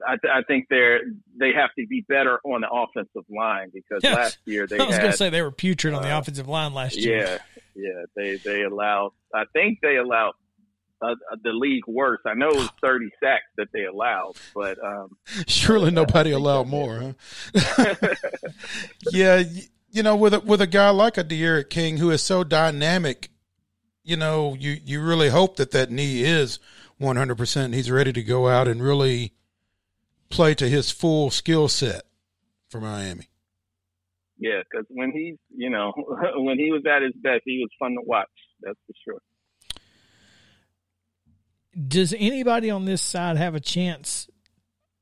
I, 0.07 0.15
I, 0.31 0.41
think 0.47 0.67
they're 0.69 0.99
they 1.39 1.51
have 1.53 1.71
to 1.79 1.87
be 1.87 2.05
better 2.07 2.39
on 2.43 2.61
the 2.61 2.69
offensive 2.69 3.25
line 3.29 3.71
because 3.73 4.01
yes. 4.03 4.15
last 4.15 4.37
year 4.45 4.67
they. 4.69 4.77
I 4.77 4.85
was 4.85 4.97
going 4.97 5.11
to 5.11 5.17
say 5.17 5.29
they 5.29 5.41
were 5.41 5.51
putrid 5.51 5.93
on 5.93 6.03
the 6.03 6.11
uh, 6.11 6.19
offensive 6.19 6.47
line 6.47 6.73
last 6.73 6.97
year. 6.97 7.17
Yeah, 7.17 7.37
yeah, 7.75 8.03
they 8.15 8.35
they 8.37 8.61
allowed. 8.63 9.13
I 9.33 9.45
think 9.53 9.79
they 9.81 9.97
allowed 9.97 10.33
uh, 11.01 11.15
the 11.43 11.51
league 11.51 11.87
worse. 11.87 12.19
I 12.25 12.33
know 12.33 12.49
it 12.49 12.55
was 12.55 12.69
30 12.81 13.09
sacks 13.23 13.45
that 13.57 13.67
they 13.73 13.85
allowed, 13.85 14.33
but 14.53 14.77
um, 14.83 15.17
surely 15.47 15.91
nobody 15.91 16.31
allowed 16.31 16.67
more. 16.67 17.15
Huh? 17.55 17.95
yeah, 19.11 19.43
you 19.97 20.03
know, 20.03 20.15
with 20.15 20.35
a, 20.35 20.39
with 20.41 20.61
a 20.61 20.67
guy 20.67 20.91
like 20.91 21.17
a 21.17 21.23
D'Eriq 21.23 21.71
King 21.71 21.97
who 21.97 22.11
is 22.11 22.21
so 22.21 22.43
dynamic, 22.43 23.31
you 24.03 24.15
know, 24.15 24.53
you 24.53 24.77
you 24.85 25.01
really 25.01 25.29
hope 25.29 25.55
that 25.55 25.71
that 25.71 25.89
knee 25.89 26.23
is 26.23 26.59
100%. 27.01 27.73
He's 27.73 27.89
ready 27.89 28.13
to 28.13 28.21
go 28.21 28.47
out 28.47 28.67
and 28.67 28.81
really 28.81 29.33
play 30.29 30.53
to 30.53 30.69
his 30.69 30.91
full 30.91 31.31
skill 31.31 31.67
set 31.67 32.03
for 32.69 32.79
Miami. 32.79 33.27
Yeah, 34.37 34.61
because 34.69 34.85
when 34.89 35.11
he's, 35.11 35.37
you 35.49 35.71
know, 35.71 35.93
when 36.35 36.59
he 36.59 36.71
was 36.71 36.83
at 36.85 37.01
his 37.01 37.13
best, 37.15 37.41
he 37.43 37.57
was 37.59 37.71
fun 37.79 37.95
to 37.95 38.01
watch. 38.05 38.27
That's 38.61 38.77
for 38.85 38.93
sure. 39.03 39.19
Does 41.87 42.13
anybody 42.15 42.69
on 42.69 42.85
this 42.85 43.01
side 43.01 43.37
have 43.37 43.55
a 43.55 43.59
chance 43.59 44.29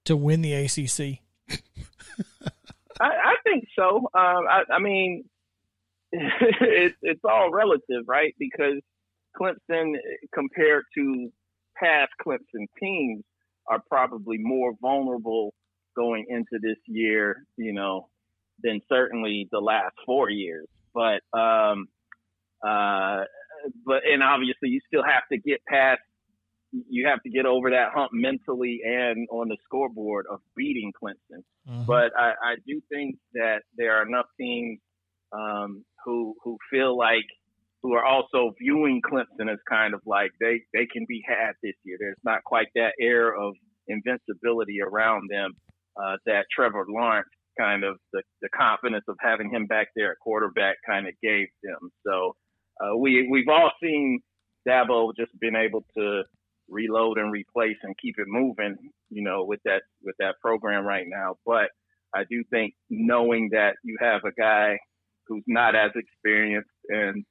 to 0.06 0.16
win 0.16 0.42
the 0.42 0.54
ACC? 0.54 1.20
I, 3.00 3.06
I 3.06 3.36
think 3.44 3.66
so. 3.78 3.98
Um, 4.14 4.46
I, 4.50 4.64
I 4.72 4.80
mean, 4.80 5.26
it, 6.12 6.94
it's 7.02 7.22
all 7.24 7.52
relative, 7.52 8.04
right? 8.08 8.34
Because 8.40 8.82
Clemson, 9.40 9.94
compared 10.34 10.84
to 10.98 11.32
past 11.78 12.12
Clemson 12.26 12.68
teams, 12.80 13.24
are 13.68 13.82
probably 13.90 14.38
more 14.38 14.74
vulnerable 14.82 15.54
going 15.96 16.26
into 16.30 16.60
this 16.62 16.78
year, 16.86 17.46
you 17.58 17.74
know, 17.74 18.08
than 18.64 18.82
certainly 18.88 19.48
the 19.52 19.60
last 19.60 19.96
four 20.06 20.30
years. 20.30 20.68
But, 20.94 21.22
um, 21.38 21.88
uh, 22.66 23.24
but, 23.86 24.04
and 24.06 24.22
obviously 24.22 24.70
you 24.70 24.80
still 24.88 25.04
have 25.04 25.24
to 25.32 25.38
get 25.38 25.66
past 25.68 26.02
you 26.90 27.08
have 27.08 27.22
to 27.24 27.30
get 27.30 27.46
over 27.46 27.70
that 27.72 27.92
hump 27.94 28.12
mentally 28.14 28.82
and 28.86 29.28
on 29.32 29.50
the 29.50 29.58
scoreboard 29.64 30.26
of 30.32 30.40
beating 30.56 30.92
Clemson. 31.02 31.44
Mm-hmm. 31.70 31.86
But 31.86 32.12
I, 32.18 32.32
I, 32.32 32.56
do 32.68 32.82
think 32.92 33.18
that 33.34 33.60
there 33.78 33.98
are 33.98 34.08
enough 34.08 34.28
teams 34.40 34.80
um, 35.32 35.84
who 36.04 36.36
who 36.44 36.58
feel 36.72 36.98
like 36.98 37.26
who 37.82 37.94
are 37.94 38.06
also 38.06 38.52
viewing 38.60 39.02
Clemson 39.02 39.52
as 39.52 39.60
kind 39.70 39.94
of 39.94 40.02
like 40.06 40.32
they 40.40 40.62
they 40.74 40.86
can 40.86 41.06
be 41.08 41.24
had 41.28 41.54
this 41.64 41.76
year. 41.84 41.98
There's 42.00 42.18
not 42.24 42.44
quite 42.44 42.68
that 42.76 42.94
air 43.00 43.36
of 43.36 43.54
invincibility 43.88 44.80
around 44.82 45.30
them 45.32 45.52
uh, 46.02 46.18
that 46.26 46.46
Trevor 46.56 46.86
Lawrence 46.88 47.28
kind 47.58 47.84
of 47.84 47.98
the, 48.12 48.22
the 48.42 48.50
confidence 48.50 49.06
of 49.08 49.16
having 49.22 49.50
him 49.50 49.66
back 49.66 49.88
there 49.96 50.12
at 50.12 50.20
quarterback 50.20 50.76
kind 50.86 51.08
of 51.08 51.14
gave 51.22 51.48
them. 51.64 51.90
So 52.06 52.36
uh, 52.82 52.98
we 52.98 53.28
we've 53.30 53.48
all 53.48 53.72
seen 53.82 54.20
Dabo 54.68 55.12
just 55.16 55.32
been 55.40 55.56
able 55.56 55.86
to 55.98 56.24
reload 56.70 57.18
and 57.18 57.32
replace 57.32 57.78
and 57.84 57.98
keep 57.98 58.16
it 58.18 58.28
moving, 58.28 58.78
you 59.10 59.24
know, 59.24 59.44
with 59.44 59.62
that 59.64 59.84
with 60.04 60.16
that 60.20 60.40
program 60.42 60.86
right 60.86 61.06
now. 61.08 61.38
But 61.46 61.70
I 62.14 62.24
do 62.30 62.44
think 62.50 62.74
knowing 62.90 63.50
that 63.52 63.76
you 63.84 63.98
have 64.00 64.24
a 64.24 64.32
guy 64.32 64.80
who's 65.28 65.44
not 65.48 65.76
as 65.76 65.92
experienced 65.96 66.70
and 66.90 67.26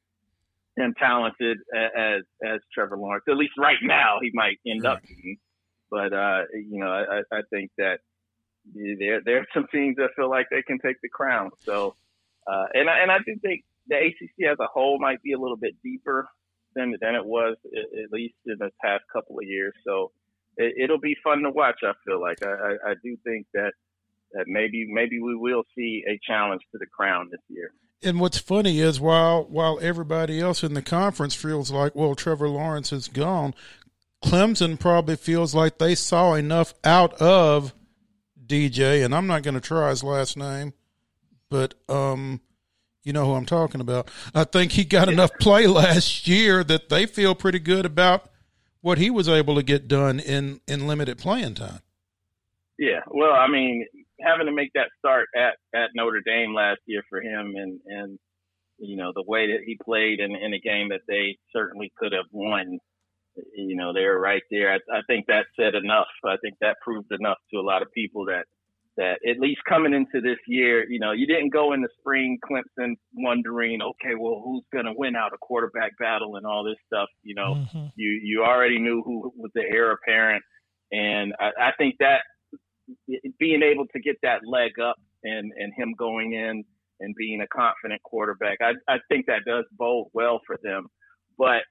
and 0.77 0.97
talented 0.97 1.59
as 1.75 2.23
as 2.45 2.61
Trevor 2.73 2.99
Lawrence, 2.99 3.25
at 3.29 3.37
least 3.37 3.55
right 3.59 3.79
now, 3.83 4.19
he 4.21 4.31
might 4.35 4.59
end 4.67 4.87
up 4.87 5.01
being. 5.03 5.39
But 5.91 6.13
uh, 6.13 6.43
you 6.53 6.79
know, 6.79 6.89
I, 6.89 7.21
I 7.33 7.41
think 7.51 7.71
that 7.79 8.01
there 8.75 9.21
there 9.25 9.39
are 9.39 9.47
some 9.55 9.67
teams 9.73 9.97
that 9.97 10.11
feel 10.17 10.31
like 10.31 10.47
they 10.51 10.63
can 10.63 10.79
take 10.79 11.01
the 11.03 11.09
crown. 11.09 11.51
So, 11.61 11.95
uh, 12.47 12.67
and 12.75 12.89
I, 12.89 13.01
and 13.01 13.11
I 13.13 13.19
do 13.19 13.37
think 13.41 13.65
the 13.89 13.97
ACC 13.97 14.51
as 14.51 14.59
a 14.61 14.67
whole 14.67 14.99
might 14.99 15.23
be 15.23 15.33
a 15.33 15.39
little 15.39 15.57
bit 15.57 15.75
deeper 15.83 16.27
than 16.75 16.95
than 17.01 17.15
it 17.15 17.25
was 17.25 17.57
at 17.75 18.13
least 18.13 18.35
in 18.47 18.57
the 18.59 18.71
past 18.83 19.05
couple 19.13 19.39
of 19.39 19.47
years. 19.47 19.73
So 19.87 20.13
it, 20.57 20.91
will 20.91 21.01
be 21.01 21.17
fun 21.23 21.43
to 21.43 21.51
watch. 21.51 21.81
I 21.83 21.93
feel 22.07 22.21
like 22.21 22.39
I, 22.45 22.91
I, 22.91 22.95
do 23.03 23.17
think 23.25 23.47
that 23.55 23.73
that 24.33 24.45
maybe 24.47 24.87
maybe 24.89 25.21
we 25.21 25.37
will 25.37 25.65
see 25.77 26.05
a 26.09 26.19
challenge 26.27 26.63
to 26.73 26.79
the 26.79 26.87
crown 26.87 27.29
this 27.31 27.41
year. 27.49 27.73
And 28.03 28.21
what's 28.21 28.39
funny 28.39 28.81
is 28.81 29.01
while 29.01 29.45
while 29.45 29.79
everybody 29.81 30.41
else 30.41 30.63
in 30.63 30.75
the 30.75 30.83
conference 30.83 31.35
feels 31.35 31.71
like 31.71 31.95
well 31.95 32.15
Trevor 32.15 32.49
Lawrence 32.49 32.93
is 32.93 33.09
gone, 33.09 33.55
Clemson 34.25 34.79
probably 34.79 35.17
feels 35.17 35.55
like 35.55 35.79
they 35.79 35.95
saw 35.95 36.35
enough 36.35 36.75
out 36.85 37.15
of 37.21 37.75
DJ, 38.47 39.05
and 39.05 39.15
I'm 39.15 39.27
not 39.27 39.43
going 39.43 39.55
to 39.55 39.61
try 39.61 39.91
his 39.91 40.05
last 40.05 40.37
name, 40.37 40.75
but 41.51 41.75
um, 41.89 42.41
you 43.05 43.13
know 43.13 43.27
who 43.27 43.35
I'm 43.35 43.47
talking 43.47 43.81
about. 43.81 44.09
I 44.35 44.45
think 44.45 44.73
he 44.73 44.85
got 44.85 45.09
enough 45.09 45.31
play 45.41 45.67
last 45.67 46.27
year 46.27 46.65
that 46.65 46.89
they 46.89 47.07
feel 47.07 47.35
pretty 47.35 47.59
good 47.59 47.87
about 47.87 48.31
what 48.81 48.99
he 48.99 49.11
was 49.11 49.29
able 49.29 49.55
to 49.55 49.63
get 49.63 49.87
done 49.87 50.19
in 50.19 50.61
in 50.67 50.87
limited 50.87 51.19
playing 51.19 51.55
time. 51.55 51.81
Yeah, 52.79 53.01
well, 53.09 53.33
I 53.33 53.47
mean, 53.47 53.87
having 54.21 54.47
to 54.47 54.53
make 54.53 54.73
that 54.75 54.89
start 54.99 55.29
at 55.37 55.55
at 55.75 55.91
Notre 55.95 56.23
Dame 56.25 56.55
last 56.55 56.81
year 56.87 57.03
for 57.09 57.21
him, 57.21 57.55
and 57.57 57.81
and 57.87 58.19
you 58.79 58.97
know 58.97 59.13
the 59.15 59.25
way 59.27 59.53
that 59.53 59.65
he 59.65 59.79
played 59.85 60.21
in 60.21 60.35
in 60.35 60.55
a 60.55 60.59
game 60.59 60.89
that 60.89 61.03
they 61.07 61.37
certainly 61.55 61.93
could 61.99 62.13
have 62.13 62.27
won. 62.33 62.79
You 63.57 63.75
know, 63.75 63.93
they 63.93 64.05
were 64.05 64.21
right 64.21 64.43
there. 64.49 64.73
I, 64.73 64.77
I 64.97 65.01
think 65.09 65.27
that 65.27 65.47
said 65.59 65.75
enough. 65.75 66.07
I 66.25 66.37
think 66.41 66.55
that 66.61 66.77
proved 66.85 67.11
enough 67.11 67.39
to 67.53 67.59
a 67.59 67.67
lot 67.67 67.83
of 67.83 67.91
people 67.93 68.27
that 68.27 68.47
that 68.97 69.19
at 69.29 69.41
least 69.41 69.61
coming 69.69 69.93
into 69.93 70.21
this 70.21 70.39
year, 70.47 70.89
you 70.89 71.01
know, 71.01 71.13
you 71.13 71.27
didn't 71.27 71.51
go 71.51 71.73
in 71.73 71.81
the 71.81 71.89
spring 71.99 72.39
Clemson 72.49 72.95
wondering, 73.15 73.83
okay, 73.83 74.15
well, 74.19 74.41
who's 74.45 74.63
going 74.73 74.85
to 74.85 74.93
win 74.97 75.17
out 75.17 75.33
a 75.35 75.39
quarterback 75.39 75.99
battle 75.99 76.37
and 76.37 76.47
all 76.47 76.65
this 76.65 76.77
stuff. 76.87 77.09
You 77.23 77.35
know, 77.35 77.55
mm-hmm. 77.55 77.87
you 77.97 78.21
you 78.23 78.45
already 78.45 78.79
knew 78.79 79.03
who 79.05 79.33
was 79.37 79.51
the 79.55 79.63
heir 79.63 79.93
apparent, 79.93 80.45
and 80.93 81.35
I, 81.41 81.51
I 81.61 81.73
think 81.77 81.97
that 82.01 82.21
being 83.39 83.63
able 83.63 83.87
to 83.95 84.01
get 84.01 84.17
that 84.23 84.41
leg 84.47 84.79
up 84.81 84.97
and 85.25 85.53
and 85.57 85.73
him 85.77 85.95
going 85.99 86.35
in 86.35 86.65
and 87.01 87.15
being 87.17 87.41
a 87.41 87.49
confident 87.49 88.01
quarterback, 88.05 88.59
I 88.61 88.73
I 88.89 88.99
think 89.09 89.27
that 89.27 89.45
does 89.47 89.65
bode 89.73 90.09
well 90.13 90.41
for 90.47 90.59
them, 90.63 90.87
but. 91.39 91.63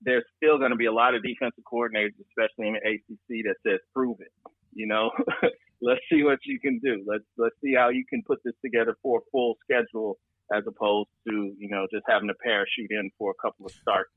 There's 0.00 0.22
still 0.36 0.58
going 0.58 0.70
to 0.70 0.76
be 0.76 0.86
a 0.86 0.92
lot 0.92 1.16
of 1.16 1.24
defensive 1.24 1.64
coordinators, 1.66 2.14
especially 2.30 2.68
in 2.68 2.74
the 2.74 2.88
ACC, 2.88 3.44
that 3.46 3.56
says 3.66 3.80
prove 3.92 4.18
it. 4.20 4.30
You 4.72 4.86
know, 4.86 5.10
let's 5.80 6.00
see 6.10 6.22
what 6.22 6.38
you 6.44 6.58
can 6.60 6.78
do. 6.82 7.04
Let's 7.06 7.24
let's 7.36 7.54
see 7.62 7.74
how 7.76 7.88
you 7.88 8.04
can 8.08 8.22
put 8.26 8.38
this 8.44 8.54
together 8.64 8.96
for 9.02 9.18
a 9.18 9.22
full 9.30 9.56
schedule 9.64 10.18
as 10.52 10.64
opposed 10.66 11.10
to 11.28 11.52
you 11.58 11.68
know 11.68 11.86
just 11.92 12.04
having 12.08 12.30
a 12.30 12.34
parachute 12.42 12.90
in 12.90 13.10
for 13.18 13.30
a 13.32 13.42
couple 13.42 13.66
of 13.66 13.72
starts. 13.72 14.10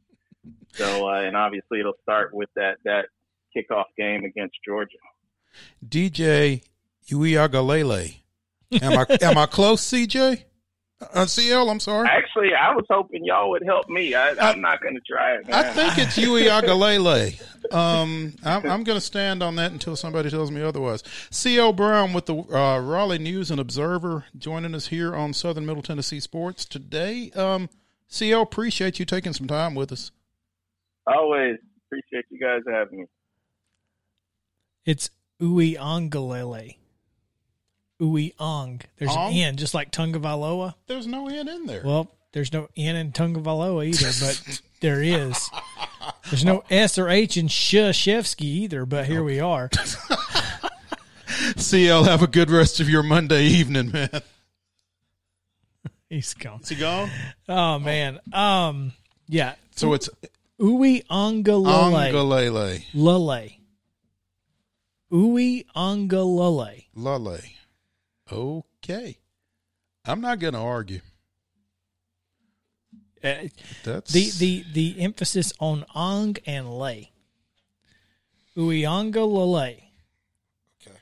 So 0.73 1.09
uh, 1.09 1.21
and 1.21 1.35
obviously 1.35 1.79
it'll 1.79 1.93
start 2.01 2.33
with 2.33 2.49
that 2.55 2.77
that 2.85 3.05
kickoff 3.55 3.85
game 3.97 4.23
against 4.23 4.55
Georgia. 4.65 4.97
DJ 5.87 6.63
Uiagalelei. 7.09 8.17
Am 8.81 8.97
I 8.97 9.05
am 9.21 9.37
I 9.37 9.45
close, 9.45 9.81
CJ? 9.81 10.45
Uh, 11.13 11.25
CL, 11.25 11.69
I'm 11.69 11.79
sorry. 11.79 12.07
Actually, 12.07 12.49
I 12.53 12.75
was 12.75 12.85
hoping 12.87 13.25
y'all 13.25 13.49
would 13.49 13.63
help 13.65 13.89
me. 13.89 14.13
I, 14.13 14.35
I'm 14.39 14.61
not 14.61 14.81
going 14.81 14.93
to 14.93 15.01
try 15.01 15.33
it. 15.33 15.49
I 15.51 15.73
think 15.73 15.97
it's 15.97 16.15
Uiagalelei. 16.17 17.41
Um, 17.73 18.33
I'm, 18.43 18.69
I'm 18.69 18.83
going 18.83 18.97
to 18.97 19.01
stand 19.01 19.41
on 19.41 19.55
that 19.55 19.71
until 19.71 19.95
somebody 19.95 20.29
tells 20.29 20.51
me 20.51 20.61
otherwise. 20.61 21.03
CL 21.29 21.73
Brown 21.73 22.13
with 22.13 22.25
the 22.25 22.35
uh, 22.35 22.79
Raleigh 22.79 23.19
News 23.19 23.51
and 23.51 23.59
Observer 23.59 24.25
joining 24.37 24.75
us 24.75 24.87
here 24.87 25.15
on 25.15 25.33
Southern 25.33 25.65
Middle 25.65 25.83
Tennessee 25.83 26.19
Sports 26.19 26.65
today. 26.65 27.31
Um, 27.31 27.69
CL, 28.07 28.41
appreciate 28.41 28.99
you 28.99 29.05
taking 29.05 29.33
some 29.33 29.47
time 29.47 29.75
with 29.75 29.91
us. 29.91 30.11
Always 31.07 31.57
appreciate 31.87 32.25
you 32.29 32.39
guys 32.39 32.61
having 32.67 32.99
me. 32.99 33.05
It's 34.85 35.09
Uiangalele. 35.41 36.75
Uiang. 38.01 38.81
There's 38.97 39.15
Ong? 39.15 39.31
an 39.31 39.37
N, 39.37 39.57
just 39.57 39.73
like 39.73 39.91
Tungavaloa. 39.91 40.75
There's 40.87 41.07
no 41.07 41.27
N 41.27 41.47
in 41.47 41.65
there. 41.67 41.83
Well, 41.85 42.15
there's 42.33 42.51
no 42.51 42.67
N 42.75 42.95
in 42.95 43.11
Tungavaloa 43.11 43.85
either, 43.87 44.11
but 44.19 44.61
there 44.81 45.01
is. 45.01 45.49
There's 46.29 46.43
no 46.43 46.63
S 46.69 46.97
or 46.97 47.09
H 47.09 47.37
in 47.37 47.47
Krzyzewski 47.47 48.41
either, 48.41 48.85
but 48.85 49.05
here 49.05 49.23
we 49.23 49.39
are. 49.39 49.69
CL, 51.57 52.03
have 52.03 52.21
a 52.21 52.27
good 52.27 52.51
rest 52.51 52.79
of 52.79 52.89
your 52.89 53.03
Monday 53.03 53.45
evening, 53.45 53.91
man. 53.91 54.09
He's 56.09 56.33
gone. 56.33 56.59
Is 56.61 56.69
he 56.69 56.75
gone? 56.75 57.09
Oh 57.47 57.79
man. 57.79 58.19
Um. 58.33 58.91
Yeah. 59.29 59.55
So 59.75 59.93
it's 59.93 60.09
Uiangalele. 60.59 62.11
Angalele. 62.11 62.83
Lule. 62.93 63.53
Uiangalele. 65.11 66.85
Lale. 66.95 67.39
Okay. 68.31 69.17
I'm 70.05 70.21
not 70.21 70.39
going 70.39 70.53
to 70.53 70.59
argue. 70.59 71.01
Uh, 73.23 73.47
That's 73.83 74.11
the 74.11 74.31
the 74.31 74.65
the 74.73 75.01
emphasis 75.01 75.53
on 75.59 75.85
ang 75.95 76.37
and 76.45 76.77
lay. 76.77 77.11
Uiangalele. 78.57 79.83
Okay. 80.81 80.97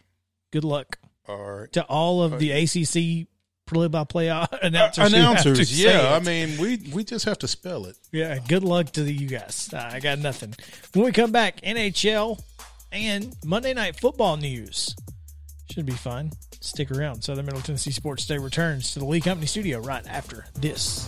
Good 0.51 0.63
luck 0.63 0.99
All 1.27 1.37
right. 1.37 1.71
to 1.73 1.83
all 1.85 2.21
of 2.23 2.39
the 2.39 2.51
ACC 2.51 3.27
play-by-play 3.65 4.27
announcers. 4.27 4.73
have 4.73 4.93
to 4.93 5.05
announcers. 5.05 5.81
Yeah, 5.81 6.13
I 6.15 6.19
mean, 6.19 6.59
we 6.59 6.77
we 6.93 7.03
just 7.03 7.25
have 7.25 7.37
to 7.39 7.47
spell 7.47 7.85
it. 7.85 7.97
Yeah, 8.11 8.37
good 8.47 8.63
luck 8.63 8.91
to 8.93 9.03
the, 9.03 9.13
you 9.13 9.27
guys. 9.27 9.69
Uh, 9.73 9.89
I 9.93 9.99
got 9.99 10.19
nothing. 10.19 10.55
When 10.93 11.05
we 11.05 11.11
come 11.11 11.31
back, 11.31 11.61
NHL 11.61 12.41
and 12.91 13.35
Monday 13.45 13.73
Night 13.73 13.99
Football 13.99 14.37
news. 14.37 14.95
Should 15.71 15.85
be 15.85 15.93
fun. 15.93 16.31
Stick 16.61 16.89
around. 16.89 17.21
Southern 17.21 17.45
Middle 17.45 17.61
Tennessee 17.61 17.91
Sports 17.91 18.25
Day 18.25 18.39
returns 18.39 18.93
to 18.93 18.99
the 18.99 19.05
Lee 19.05 19.21
Company 19.21 19.45
studio 19.45 19.79
right 19.79 20.05
after 20.07 20.45
this. 20.55 21.07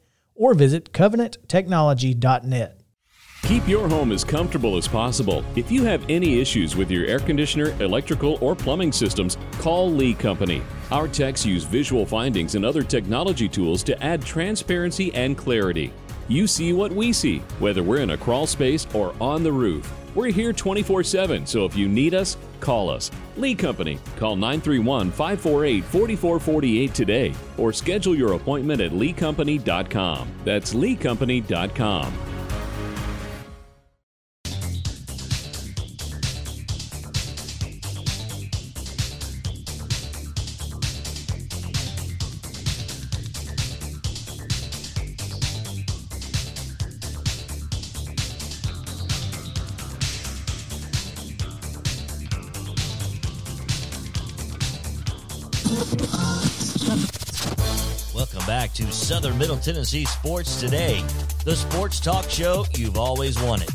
or 0.41 0.55
visit 0.55 0.91
covenanttechnology.net. 0.91 2.81
Keep 3.43 3.67
your 3.67 3.87
home 3.87 4.11
as 4.11 4.23
comfortable 4.23 4.75
as 4.75 4.87
possible. 4.87 5.43
If 5.55 5.71
you 5.71 5.83
have 5.83 6.03
any 6.09 6.39
issues 6.39 6.75
with 6.75 6.89
your 6.89 7.05
air 7.05 7.19
conditioner, 7.19 7.71
electrical, 7.79 8.39
or 8.41 8.55
plumbing 8.55 8.91
systems, 8.91 9.37
call 9.59 9.91
Lee 9.91 10.15
Company. 10.15 10.63
Our 10.91 11.07
techs 11.07 11.45
use 11.45 11.63
visual 11.63 12.05
findings 12.05 12.55
and 12.55 12.65
other 12.65 12.81
technology 12.81 13.47
tools 13.47 13.83
to 13.83 14.03
add 14.03 14.23
transparency 14.23 15.13
and 15.13 15.37
clarity. 15.37 15.93
You 16.27 16.47
see 16.47 16.73
what 16.73 16.91
we 16.91 17.13
see, 17.13 17.39
whether 17.59 17.83
we're 17.83 18.01
in 18.01 18.11
a 18.11 18.17
crawl 18.17 18.47
space 18.47 18.87
or 18.95 19.13
on 19.19 19.43
the 19.43 19.51
roof. 19.51 19.91
We're 20.13 20.31
here 20.31 20.53
24 20.53 21.03
7, 21.03 21.45
so 21.45 21.65
if 21.65 21.75
you 21.75 21.87
need 21.87 22.13
us, 22.13 22.37
call 22.59 22.89
us. 22.89 23.11
Lee 23.37 23.55
Company. 23.55 23.99
Call 24.17 24.35
931 24.35 25.11
548 25.11 25.83
4448 25.85 26.93
today 26.93 27.33
or 27.57 27.71
schedule 27.71 28.15
your 28.15 28.33
appointment 28.33 28.81
at 28.81 28.91
leecompany.com. 28.91 30.27
That's 30.43 30.73
leecompany.com. 30.73 32.30
Tennessee 59.61 60.05
Sports 60.05 60.59
Today, 60.59 61.03
the 61.45 61.55
sports 61.55 61.99
talk 61.99 62.27
show 62.31 62.65
you've 62.75 62.97
always 62.97 63.39
wanted. 63.39 63.69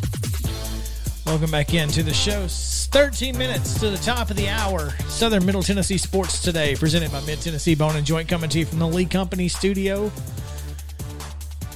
Welcome 1.25 1.53
back 1.53 1.75
into 1.75 2.03
the 2.03 2.13
show. 2.13 2.49
13 2.49 3.39
minutes 3.39 3.79
to 3.79 3.91
the 3.91 3.97
top 3.99 4.29
of 4.29 4.37
the 4.37 4.49
hour. 4.49 4.91
Southern 5.07 5.47
Middle 5.47 5.63
Tennessee 5.63 5.97
Sports 5.97 6.43
Today, 6.43 6.75
presented 6.75 7.13
by 7.13 7.21
Mid 7.21 7.41
Tennessee 7.41 7.77
Bone 7.77 7.95
and 7.95 8.05
Joint, 8.05 8.29
coming 8.29 8.51
to 8.51 8.59
you 8.59 8.67
from 8.67 8.81
the 8.81 8.89
Lee 8.89 9.07
Company 9.07 9.47
studio. 9.47 10.11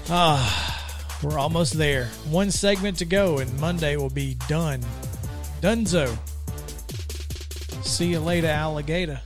Ah, 0.09 1.17
we're 1.23 1.39
almost 1.39 1.75
there. 1.75 2.07
One 2.31 2.51
segment 2.51 2.99
to 2.99 3.05
go, 3.05 3.39
and 3.39 3.61
Monday 3.61 3.95
will 3.95 4.11
be 4.11 4.35
done. 4.49 4.81
Dunzo. 5.61 6.19
See 7.85 8.07
you 8.07 8.19
later, 8.19 8.49
alligator. 8.49 9.21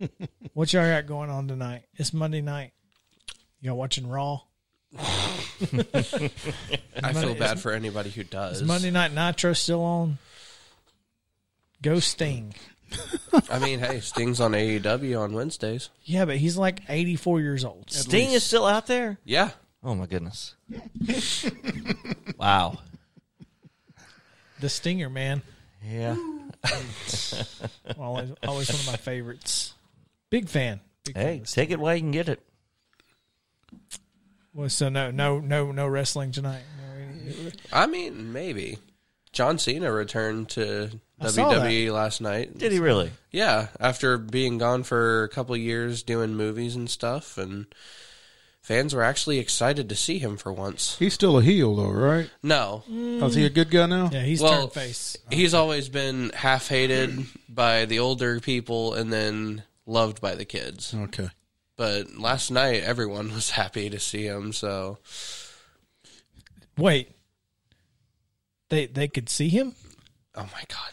what 0.54 0.72
y'all 0.72 0.88
got 0.88 1.06
going 1.06 1.28
on 1.28 1.46
tonight? 1.46 1.82
It's 1.94 2.14
Monday 2.14 2.40
night. 2.40 2.72
Y'all 3.66 3.76
watching 3.76 4.06
Raw? 4.08 4.42
I 4.96 5.82
feel 7.12 7.34
bad 7.34 7.58
for 7.58 7.72
anybody 7.72 8.10
who 8.10 8.22
does. 8.22 8.60
Is 8.60 8.62
Monday 8.62 8.92
Night 8.92 9.12
Nitro 9.12 9.54
still 9.54 9.82
on? 9.82 10.18
Go 11.82 11.98
Sting. 11.98 12.54
I 13.50 13.58
mean, 13.58 13.80
hey, 13.80 13.98
Sting's 13.98 14.40
on 14.40 14.52
AEW 14.52 15.20
on 15.20 15.32
Wednesdays. 15.32 15.90
Yeah, 16.04 16.26
but 16.26 16.36
he's 16.36 16.56
like 16.56 16.78
84 16.88 17.40
years 17.40 17.64
old. 17.64 17.90
Sting 17.90 18.30
is 18.30 18.44
still 18.44 18.66
out 18.66 18.86
there? 18.86 19.18
Yeah. 19.24 19.50
Oh, 19.82 19.96
my 19.96 20.06
goodness. 20.06 20.54
wow. 22.38 22.78
The 24.60 24.68
Stinger, 24.68 25.10
man. 25.10 25.42
Yeah. 25.84 26.14
Always, 27.98 28.30
always 28.46 28.70
one 28.70 28.78
of 28.78 28.86
my 28.86 28.96
favorites. 28.96 29.74
Big 30.30 30.48
fan. 30.48 30.78
Big 31.04 31.16
fan 31.16 31.22
Hey, 31.24 31.34
of 31.34 31.40
the 31.40 31.46
Stinger. 31.48 31.64
take 31.66 31.72
it 31.72 31.80
while 31.80 31.96
you 31.96 32.00
can 32.02 32.12
get 32.12 32.28
it. 32.28 32.40
Well, 34.56 34.68
so 34.70 34.88
no, 34.88 35.10
no, 35.10 35.38
no, 35.38 35.70
no 35.70 35.86
wrestling 35.86 36.32
tonight. 36.32 36.62
I 37.72 37.86
mean, 37.86 38.32
maybe. 38.32 38.78
John 39.32 39.58
Cena 39.58 39.92
returned 39.92 40.48
to 40.50 40.90
I 41.20 41.26
WWE 41.26 41.92
last 41.92 42.22
night. 42.22 42.56
Did 42.56 42.72
he 42.72 42.78
really? 42.78 43.10
Yeah, 43.30 43.68
after 43.78 44.16
being 44.16 44.56
gone 44.56 44.82
for 44.82 45.24
a 45.24 45.28
couple 45.28 45.54
of 45.54 45.60
years 45.60 46.02
doing 46.02 46.34
movies 46.34 46.74
and 46.74 46.88
stuff, 46.88 47.36
and 47.36 47.66
fans 48.62 48.94
were 48.94 49.02
actually 49.02 49.38
excited 49.38 49.90
to 49.90 49.94
see 49.94 50.18
him 50.18 50.38
for 50.38 50.54
once. 50.54 50.96
He's 50.98 51.12
still 51.12 51.36
a 51.38 51.42
heel, 51.42 51.76
though, 51.76 51.90
right? 51.90 52.30
No, 52.42 52.82
Oh, 52.90 53.26
is 53.26 53.34
he 53.34 53.44
a 53.44 53.50
good 53.50 53.70
guy 53.70 53.84
now? 53.84 54.08
Yeah, 54.10 54.22
he's 54.22 54.40
Well, 54.40 54.60
turned 54.68 54.72
face. 54.72 55.18
he's 55.30 55.52
always 55.52 55.90
been 55.90 56.30
half 56.30 56.68
hated 56.68 57.26
by 57.46 57.84
the 57.84 57.98
older 57.98 58.40
people 58.40 58.94
and 58.94 59.12
then 59.12 59.64
loved 59.84 60.22
by 60.22 60.34
the 60.34 60.46
kids. 60.46 60.94
Okay. 60.94 61.28
But 61.76 62.16
last 62.16 62.50
night, 62.50 62.82
everyone 62.82 63.32
was 63.34 63.50
happy 63.50 63.90
to 63.90 63.98
see 64.00 64.24
him. 64.24 64.52
So 64.52 64.98
Wait, 66.78 67.10
they 68.70 68.86
they 68.86 69.08
could 69.08 69.28
see 69.28 69.48
him. 69.48 69.74
Oh 70.34 70.42
my 70.52 70.62
god. 70.68 70.92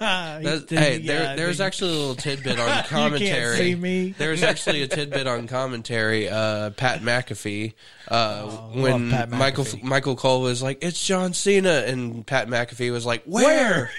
That- 0.00 0.42
He's- 0.42 0.64
hey, 0.70 0.96
yeah, 0.98 1.12
there, 1.18 1.36
there's 1.36 1.58
the- 1.58 1.64
actually 1.64 1.90
a 1.92 1.94
little 1.96 2.14
tidbit 2.16 2.58
on 2.58 2.76
You 2.76 2.82
commentary. 2.88 3.28
can't 3.28 3.56
see 3.56 3.74
me. 3.76 4.14
There's 4.18 4.42
actually 4.52 4.82
a 4.82 4.88
tidbit 4.88 5.28
on 5.28 5.46
commentary. 5.46 6.28
Uh, 6.28 6.70
Pat 6.70 7.02
McAfee, 7.02 7.74
uh, 8.08 8.42
when 8.74 9.10
Pat 9.10 9.30
Michael 9.30 9.64
Michael 9.80 10.16
Cole 10.16 10.40
was 10.40 10.60
like, 10.60 10.78
"It's 10.82 11.00
John 11.06 11.34
Cena," 11.34 11.84
and 11.86 12.26
Pat 12.26 12.48
McAfee 12.48 12.90
was 12.90 13.06
like, 13.06 13.22
"Where?" 13.26 13.90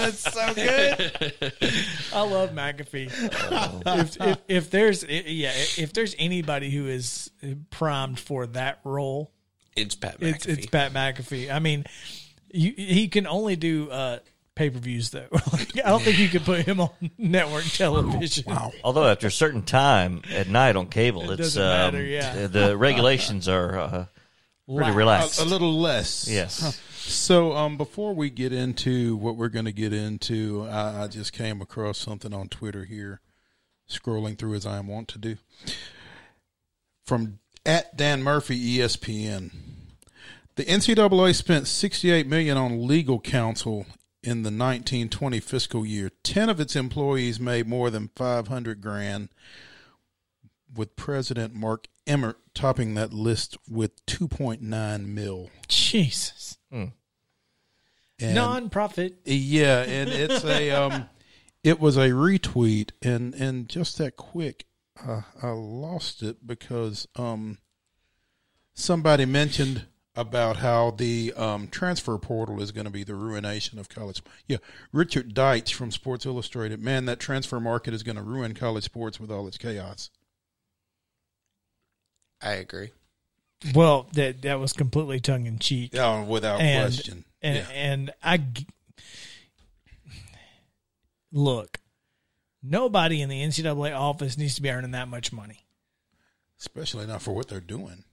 That's 0.00 0.32
so 0.32 0.54
good. 0.54 1.42
I 2.12 2.22
love 2.22 2.50
McAfee. 2.50 3.10
if, 4.00 4.16
if, 4.20 4.38
if 4.48 4.70
there's 4.70 5.04
yeah, 5.04 5.52
if 5.76 5.92
there's 5.92 6.14
anybody 6.18 6.70
who 6.70 6.86
is 6.86 7.30
primed 7.70 8.18
for 8.18 8.46
that 8.48 8.80
role, 8.84 9.30
It's 9.76 9.94
Pat 9.94 10.16
it's 10.20 10.46
McAfee. 10.46 10.58
it's 10.58 10.66
Pat 10.66 10.92
McAfee. 10.92 11.52
I 11.52 11.58
mean, 11.58 11.84
you, 12.50 12.72
he 12.76 13.08
can 13.08 13.26
only 13.26 13.56
do 13.56 13.90
uh, 13.90 14.18
pay 14.54 14.70
per 14.70 14.78
views 14.78 15.10
though. 15.10 15.26
Like, 15.52 15.76
I 15.84 15.88
don't 15.90 16.02
think 16.02 16.18
you 16.18 16.28
could 16.28 16.44
put 16.44 16.64
him 16.66 16.80
on 16.80 16.90
network 17.18 17.64
television. 17.64 18.44
Wow. 18.46 18.72
Although 18.82 19.06
after 19.06 19.28
a 19.28 19.30
certain 19.32 19.62
time 19.62 20.22
at 20.32 20.48
night 20.48 20.76
on 20.76 20.86
cable, 20.88 21.30
It 21.30 21.40
it's 21.40 21.54
doesn't 21.54 21.62
um, 21.62 21.68
matter, 21.94 22.04
yeah. 22.04 22.34
the, 22.34 22.48
the 22.48 22.76
regulations 22.76 23.48
are 23.48 23.78
uh, 23.78 24.06
pretty 24.74 24.90
relaxed. 24.92 25.40
A, 25.40 25.44
a 25.44 25.46
little 25.46 25.78
less. 25.78 26.28
Yes. 26.28 26.80
So, 27.08 27.56
um, 27.56 27.78
before 27.78 28.14
we 28.14 28.28
get 28.28 28.52
into 28.52 29.16
what 29.16 29.36
we're 29.36 29.48
going 29.48 29.64
to 29.64 29.72
get 29.72 29.94
into, 29.94 30.66
I, 30.70 31.04
I 31.04 31.06
just 31.08 31.32
came 31.32 31.62
across 31.62 31.96
something 31.96 32.34
on 32.34 32.48
Twitter 32.48 32.84
here, 32.84 33.22
scrolling 33.90 34.36
through 34.36 34.54
as 34.54 34.66
I 34.66 34.76
am 34.76 34.88
wont 34.88 35.08
to 35.08 35.18
do, 35.18 35.36
from 37.06 37.38
at 37.64 37.96
Dan 37.96 38.22
Murphy, 38.22 38.78
ESPN. 38.78 39.52
The 40.56 40.64
NCAA 40.64 41.34
spent 41.34 41.66
68 41.66 42.26
million 42.26 42.58
on 42.58 42.86
legal 42.86 43.20
counsel 43.20 43.86
in 44.22 44.42
the 44.42 44.50
1920 44.50 45.40
fiscal 45.40 45.86
year. 45.86 46.10
Ten 46.22 46.50
of 46.50 46.60
its 46.60 46.76
employees 46.76 47.40
made 47.40 47.66
more 47.66 47.88
than 47.88 48.10
500 48.16 48.82
grand, 48.82 49.30
with 50.74 50.94
President 50.94 51.54
Mark 51.54 51.88
Emmert 52.06 52.38
topping 52.54 52.94
that 52.94 53.14
list 53.14 53.56
with 53.66 54.04
2.9 54.04 55.06
mil. 55.06 55.50
Jesus. 55.68 56.58
And- 58.20 58.34
Non-profit. 58.34 59.20
Yeah, 59.24 59.82
and 59.82 60.08
it's 60.10 60.44
a 60.44 60.70
um, 60.82 61.08
it 61.62 61.80
was 61.80 61.96
a 61.96 62.10
retweet, 62.10 62.90
and 63.02 63.34
and 63.34 63.68
just 63.68 63.98
that 63.98 64.16
quick, 64.16 64.66
uh, 65.06 65.22
I 65.42 65.50
lost 65.50 66.22
it 66.22 66.46
because 66.46 67.06
um, 67.16 67.58
somebody 68.74 69.24
mentioned 69.24 69.86
about 70.16 70.56
how 70.56 70.90
the 70.90 71.32
um, 71.34 71.68
transfer 71.68 72.18
portal 72.18 72.60
is 72.60 72.72
going 72.72 72.86
to 72.86 72.90
be 72.90 73.04
the 73.04 73.14
ruination 73.14 73.78
of 73.78 73.88
college. 73.88 74.20
Yeah, 74.48 74.56
Richard 74.92 75.32
Deitsch 75.32 75.72
from 75.72 75.92
Sports 75.92 76.26
Illustrated. 76.26 76.82
Man, 76.82 77.04
that 77.04 77.20
transfer 77.20 77.60
market 77.60 77.94
is 77.94 78.02
going 78.02 78.16
to 78.16 78.22
ruin 78.22 78.54
college 78.54 78.84
sports 78.84 79.20
with 79.20 79.30
all 79.30 79.46
its 79.46 79.58
chaos. 79.58 80.10
I 82.42 82.52
agree. 82.52 82.90
Well, 83.74 84.08
that 84.12 84.42
that 84.42 84.60
was 84.60 84.72
completely 84.72 85.20
tongue 85.20 85.46
in 85.46 85.58
cheek. 85.58 85.92
Yeah, 85.92 86.24
without 86.24 86.60
and, 86.60 86.92
question. 86.92 87.24
And 87.40 87.56
yeah. 87.56 87.68
and 87.70 88.10
I 88.22 88.42
look, 91.32 91.78
nobody 92.62 93.22
in 93.22 93.28
the 93.28 93.42
NCAA 93.42 93.96
office 93.96 94.36
needs 94.36 94.54
to 94.56 94.62
be 94.62 94.70
earning 94.70 94.92
that 94.92 95.08
much 95.08 95.32
money. 95.32 95.66
especially 96.58 97.06
not 97.06 97.22
for 97.22 97.32
what 97.32 97.48
they're 97.48 97.60
doing 97.60 98.04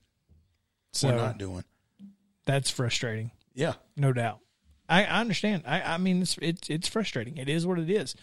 So 0.92 1.10
or 1.10 1.16
not 1.16 1.38
doing. 1.38 1.64
that's 2.44 2.70
frustrating, 2.70 3.32
Yeah, 3.54 3.74
no 3.96 4.12
doubt. 4.12 4.40
I, 4.88 5.04
I 5.04 5.20
understand. 5.20 5.64
I, 5.66 5.82
I 5.82 5.98
mean, 5.98 6.22
it's 6.22 6.38
it's 6.40 6.70
it's 6.70 6.88
frustrating. 6.88 7.38
It 7.38 7.48
is 7.48 7.66
what 7.66 7.78
it 7.78 7.90
is. 7.90 8.14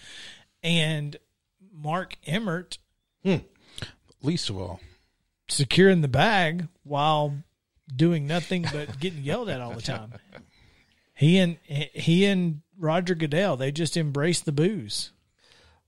And 0.62 1.18
Mark 1.74 2.16
Emmert 2.26 2.78
hmm. 3.24 3.38
least 4.22 4.50
of 4.50 4.58
all. 4.58 4.80
securing 5.50 6.02
the 6.02 6.08
bag 6.08 6.68
while 6.84 7.36
doing 7.94 8.26
nothing 8.28 8.66
but 8.72 9.00
getting 9.00 9.24
yelled 9.24 9.50
at 9.50 9.60
all 9.60 9.74
the 9.74 9.82
time. 9.82 10.14
He 11.24 11.38
and 11.38 11.58
he 11.66 12.26
and 12.26 12.62
Roger 12.78 13.16
Goodell, 13.16 13.58
they 13.58 13.72
just 13.72 13.98
embrace 13.98 14.42
the 14.42 14.52
booze. 14.52 15.12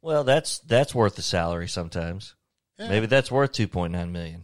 well, 0.02 0.24
that's 0.24 0.60
that's 0.60 0.96
worth 0.96 1.16
the 1.16 1.22
salary 1.22 1.68
sometimes. 1.68 2.36
Maybe 2.78 3.06
that's 3.06 3.32
worth 3.32 3.54
two 3.54 3.68
point 3.68 3.94
nine 3.94 4.12
million 4.12 4.44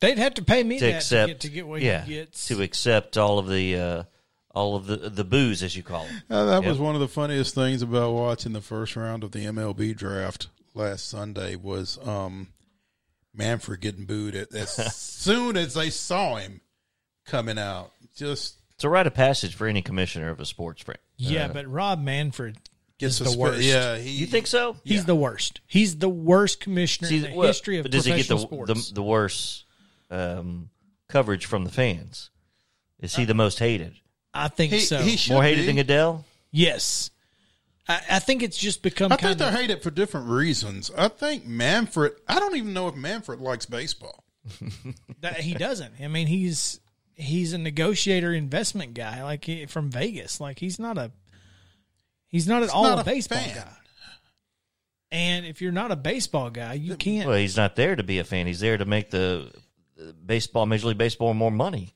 They'd 0.00 0.18
have 0.18 0.34
to 0.34 0.44
pay 0.44 0.62
me 0.62 0.78
to 0.78 0.84
that 0.86 0.96
accept. 0.96 1.26
to 1.26 1.32
get 1.32 1.40
to 1.40 1.48
get 1.48 1.66
what 1.66 1.82
yeah, 1.82 2.02
he 2.02 2.14
gets. 2.14 2.48
to 2.48 2.62
accept 2.62 3.18
all 3.18 3.38
of 3.38 3.48
the 3.48 3.76
uh, 3.76 4.02
all 4.54 4.76
of 4.76 4.86
the 4.86 4.96
the 4.96 5.24
booze 5.24 5.62
as 5.62 5.76
you 5.76 5.82
call 5.82 6.04
it. 6.04 6.22
Uh, 6.30 6.44
that 6.46 6.64
was 6.64 6.78
one 6.78 6.94
of 6.94 7.00
the 7.00 7.08
funniest 7.08 7.54
things 7.54 7.82
about 7.82 8.12
watching 8.12 8.52
the 8.52 8.60
first 8.60 8.94
round 8.94 9.24
of 9.24 9.32
the 9.32 9.44
MLB 9.46 9.96
draft 9.96 10.48
last 10.74 11.08
Sunday 11.08 11.56
was 11.56 11.98
um, 12.06 12.48
Manfred 13.34 13.80
getting 13.80 14.04
booed 14.04 14.36
at, 14.36 14.54
as 14.54 14.70
soon 14.94 15.56
as 15.56 15.74
they 15.74 15.90
saw 15.90 16.36
him 16.36 16.60
coming 17.26 17.58
out. 17.58 17.90
Just 18.14 18.57
It's 18.78 18.84
a 18.84 18.88
rite 18.88 19.08
of 19.08 19.14
passage 19.14 19.56
for 19.56 19.66
any 19.66 19.82
commissioner 19.82 20.30
of 20.30 20.38
a 20.38 20.46
sports 20.46 20.84
brand. 20.84 21.00
yeah, 21.16 21.46
Uh, 21.46 21.52
but 21.52 21.66
Rob 21.66 22.00
Manfred 22.00 22.58
gets 22.98 23.20
is 23.20 23.26
the 23.26 23.36
suspe- 23.36 23.36
worst. 23.36 23.62
Yeah, 23.62 23.96
he, 23.98 24.10
you 24.10 24.26
think 24.26 24.46
so? 24.46 24.76
He's 24.84 25.04
the 25.04 25.16
worst. 25.16 25.60
He's 25.66 25.98
the 25.98 26.08
worst 26.08 26.60
commissioner 26.60 27.10
in 27.10 27.22
the 27.22 27.34
well, 27.34 27.48
history 27.48 27.78
of 27.78 27.82
but 27.82 27.90
does 27.90 28.04
he 28.04 28.12
get 28.14 28.28
the, 28.28 28.36
professional 28.36 28.66
the 28.66 28.74
sports. 28.76 28.90
the 28.92 29.02
worst 29.02 29.64
um, 30.12 30.70
coverage 31.08 31.46
from 31.46 31.64
the 31.64 31.70
fans? 31.70 32.30
Is 33.00 33.16
he 33.16 33.24
the 33.24 33.34
most 33.34 33.58
hated? 33.58 33.94
I 34.32 34.46
think 34.46 34.72
he, 34.72 34.78
so. 34.78 34.98
he 34.98 35.32
More 35.32 35.42
hated 35.42 35.62
be. 35.62 35.66
than 35.66 35.76
Goodell? 35.76 36.24
yes, 36.52 37.10
I, 37.88 38.00
I 38.10 38.18
think 38.20 38.44
it's 38.44 38.56
just 38.58 38.82
become 38.82 39.10
I 39.10 39.16
kind 39.16 39.36
think 39.36 39.48
of 39.48 39.54
they're 39.54 39.60
hated 39.60 39.82
for 39.82 39.90
different 39.90 40.28
reasons. 40.28 40.92
I 40.96 41.08
think 41.08 41.44
Manfred. 41.46 42.12
I 42.28 42.38
don't 42.38 42.54
even 42.54 42.72
know 42.74 42.86
if 42.86 42.94
Manfred 42.94 43.40
likes 43.40 43.66
baseball. 43.66 44.22
that 45.20 45.40
he 45.40 45.54
doesn't. 45.54 45.94
I 46.00 46.06
mean, 46.06 46.28
he's 46.28 46.78
he's 47.18 47.52
a 47.52 47.58
negotiator, 47.58 48.32
investment 48.32 48.94
guy, 48.94 49.22
like 49.22 49.44
he, 49.44 49.66
from 49.66 49.90
Vegas. 49.90 50.40
Like 50.40 50.58
he's 50.58 50.78
not 50.78 50.96
a 50.96 51.10
he's 52.28 52.48
not 52.48 52.62
at 52.62 52.70
all 52.70 52.84
not 52.84 52.98
a 52.98 53.00
a 53.02 53.04
baseball 53.04 53.38
fan. 53.38 53.56
guy. 53.56 53.72
And 55.10 55.46
if 55.46 55.60
you're 55.62 55.72
not 55.72 55.90
a 55.90 55.96
baseball 55.96 56.50
guy, 56.50 56.74
you 56.74 56.94
can't. 56.96 57.26
Well, 57.26 57.38
he's 57.38 57.56
not 57.56 57.76
there 57.76 57.96
to 57.96 58.02
be 58.02 58.18
a 58.18 58.24
fan. 58.24 58.46
He's 58.46 58.60
there 58.60 58.76
to 58.76 58.84
make 58.84 59.10
the 59.10 59.52
the 59.96 60.12
baseball, 60.12 60.64
Major 60.66 60.88
League 60.88 60.98
Baseball, 60.98 61.34
more 61.34 61.50
money. 61.50 61.94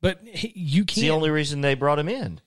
But 0.00 0.20
he, 0.22 0.52
you 0.54 0.84
can't. 0.84 1.02
the 1.02 1.10
only 1.10 1.30
reason 1.30 1.60
they 1.60 1.74
brought 1.74 1.98
him 1.98 2.08
in. 2.08 2.40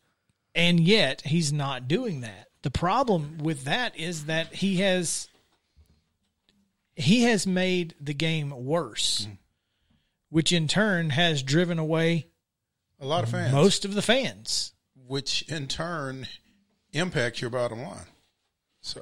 and 0.55 0.79
yet 0.79 1.21
he's 1.21 1.53
not 1.53 1.87
doing 1.87 2.21
that. 2.21 2.47
The 2.63 2.71
problem 2.71 3.37
with 3.39 3.65
that 3.65 3.97
is 3.97 4.25
that 4.25 4.53
he 4.55 4.77
has 4.77 5.27
he 6.95 7.23
has 7.23 7.45
made 7.45 7.93
the 8.01 8.13
game 8.13 8.49
worse, 8.65 9.27
mm. 9.29 9.37
Which 10.29 10.51
in 10.51 10.67
turn 10.67 11.11
has 11.11 11.41
driven 11.43 11.79
away 11.79 12.27
A 12.99 13.05
lot 13.05 13.23
of 13.23 13.29
fans, 13.29 13.53
most 13.53 13.85
of 13.85 13.93
the 13.93 14.01
fans. 14.01 14.73
which 15.07 15.41
in 15.43 15.67
turn 15.67 16.27
impacts 16.93 17.41
your 17.41 17.49
bottom 17.49 17.81
line. 17.81 18.05
So, 18.81 19.01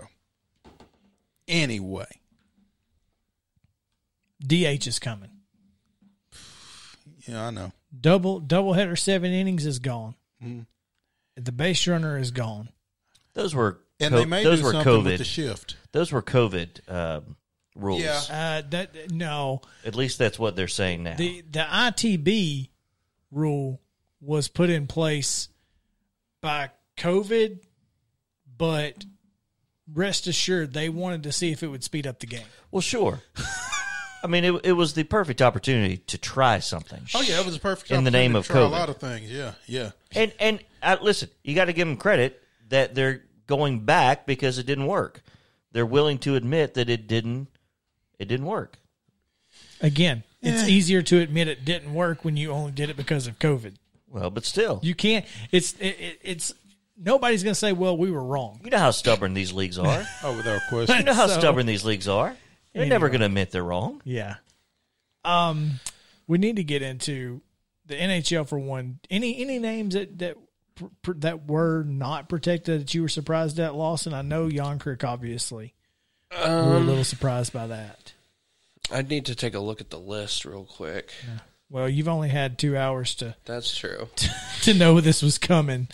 anyway, 1.47 2.07
DH 4.45 4.88
is 4.88 4.99
coming. 4.99 5.30
yeah, 7.28 7.47
I 7.47 7.49
know. 7.51 7.71
Double 7.99 8.39
double 8.39 8.73
header 8.73 8.95
seven 8.95 9.32
innings 9.32 9.65
is 9.65 9.80
gone. 9.80 10.15
Mm-hmm. 10.43 10.61
The 11.41 11.51
base 11.51 11.88
runner 11.88 12.17
is 12.17 12.32
gone. 12.32 12.69
Those 13.34 13.53
were 13.55 13.80
And 13.99 14.11
co- 14.13 14.17
they 14.19 14.26
may 14.26 14.43
those 14.43 14.59
do 14.59 14.65
were 14.65 14.71
something 14.73 15.03
with 15.03 15.13
COVID. 15.13 15.17
the 15.17 15.23
shift. 15.23 15.78
Those 15.91 16.11
were 16.11 16.21
COVID 16.21 16.91
um, 16.91 17.36
rules. 17.76 18.01
Yeah. 18.01 18.21
Uh, 18.30 18.69
that 18.69 19.11
no, 19.11 19.61
At 19.86 19.95
least 19.95 20.17
that's 20.17 20.39
what 20.39 20.55
they're 20.55 20.67
saying 20.67 21.03
now. 21.03 21.15
the 21.15 21.41
the 21.49 21.59
ITB 21.59 22.69
rule 23.32 23.82
was 24.21 24.47
put 24.47 24.69
in 24.69 24.88
place 24.88 25.49
by 26.41 26.69
COVID, 26.97 27.59
but 28.57 29.05
rest 29.93 30.28
assured 30.28 30.73
they 30.73 30.89
wanted 30.89 31.23
to 31.23 31.32
see 31.32 31.51
if 31.51 31.61
it 31.61 31.67
would 31.67 31.84
speed 31.84 32.07
up 32.07 32.19
the 32.19 32.28
game. 32.28 32.45
well, 32.71 32.82
sure. 32.82 33.21
I 34.23 34.28
mean, 34.28 34.43
it, 34.43 34.65
it 34.65 34.71
was 34.71 34.93
the 34.93 35.03
perfect 35.03 35.39
opportunity 35.43 35.97
to 35.97 36.17
try 36.17 36.57
something. 36.57 37.01
Oh 37.13 37.21
yeah, 37.21 37.39
it 37.39 37.45
was 37.45 37.57
a 37.57 37.59
perfect 37.59 37.91
In 37.91 38.03
the 38.03 38.09
name 38.11 38.32
to 38.32 38.39
of 38.39 38.47
try 38.47 38.61
a 38.61 38.65
lot 38.65 38.89
of 38.89 38.97
things. 38.97 39.32
Yeah, 39.32 39.53
yeah. 39.67 39.91
And 40.15 40.34
and 40.39 40.59
uh, 40.82 40.97
listen, 40.99 41.30
you 41.43 41.53
got 41.53 41.65
to 41.65 41.73
give 41.73 41.88
them 41.88 41.97
credit 41.97 42.41
that 42.69 42.95
they're 42.95 43.21
going 43.45 43.82
back 43.82 44.26
because 44.26 44.57
it 44.57 44.65
didn't 44.65 44.88
work. 44.88 45.21
They're 45.73 45.86
willing 45.86 46.17
to 46.19 46.36
admit 46.36 46.73
that 46.73 46.89
it 46.89 47.07
didn't. 47.07 47.49
It 48.20 48.28
didn't 48.28 48.45
work. 48.45 48.78
Again, 49.82 50.24
it's 50.41 50.68
easier 50.68 51.01
to 51.01 51.20
admit 51.20 51.47
it 51.47 51.66
didn't 51.66 51.93
work 51.93 52.24
when 52.24 52.38
you 52.38 52.51
only 52.51 52.72
did 52.72 52.89
it 52.89 52.97
because 52.97 53.28
of 53.28 53.39
COVID. 53.39 53.76
Well, 54.09 54.30
but 54.30 54.45
still, 54.45 54.80
you, 54.82 54.89
You 54.89 54.95
can't. 54.95 55.26
It's 55.51 55.74
it, 55.74 55.88
it, 55.99 56.20
it's 56.22 56.53
nobody's 56.97 57.43
going 57.43 57.51
to 57.53 57.59
say, 57.59 57.74
"Well, 57.74 57.97
we 57.97 58.11
were 58.11 58.24
wrong." 58.24 58.61
You 58.63 58.70
know 58.70 58.78
how 58.78 58.91
stubborn 58.91 59.34
these 59.34 59.51
leagues 59.53 59.78
are. 59.78 60.03
Oh, 60.24 60.36
without 60.36 60.61
question. 60.70 60.97
you 60.99 61.03
know 61.03 61.13
how 61.13 61.28
So- 61.28 61.39
stubborn 61.39 61.66
these 61.66 61.84
leagues 61.84 62.07
are. 62.07 62.36
They're 62.74 62.86
never 62.86 63.07
going 63.07 63.22
to 63.22 63.28
admit 63.28 63.51
they're 63.51 63.63
wrong. 63.63 64.01
Yeah. 64.03 64.36
Um, 65.24 65.80
we 66.28 66.38
need 66.38 66.57
to 66.57 66.63
get 66.63 66.82
into 66.82 67.41
the 67.86 67.95
NHL 67.95 68.47
for 68.47 68.59
one. 68.59 68.99
Any 69.09 69.41
any 69.41 69.59
names 69.59 69.93
that 69.93 70.18
that 70.20 70.38
pr- 70.76 70.86
pr- 71.01 71.13
that 71.20 71.47
were 71.47 71.84
not 71.84 72.28
protected 72.30 72.82
that 72.82 72.93
you 72.93 73.01
were 73.01 73.07
surprised 73.09 73.59
at, 73.59 73.76
Lawson? 73.76 74.13
I 74.13 74.22
know 74.24 74.47
Järnkrok 74.49 75.03
obviously. 75.03 75.74
We 76.43 76.49
were 76.49 76.55
a 76.75 76.77
Um, 76.77 76.88
little 76.88 77.03
surprised 77.03 77.53
by 77.53 77.67
that. 77.67 78.13
I'd 78.91 79.09
need 79.09 79.25
to 79.27 79.36
take 79.36 79.53
a 79.55 79.59
look 79.59 79.81
at 79.81 79.89
the 79.89 79.99
list 79.99 80.45
real 80.45 80.65
quick. 80.65 81.11
Well, 81.71 81.89
you've 81.89 82.07
only 82.07 82.29
had 82.29 82.59
two 82.59 82.77
hours 82.77 83.15
to 83.15 83.36
That's 83.45 83.75
true. 83.75 84.07
to 84.61 84.73
know 84.75 85.01
this 85.01 85.23
was 85.23 85.39
coming. 85.39 85.88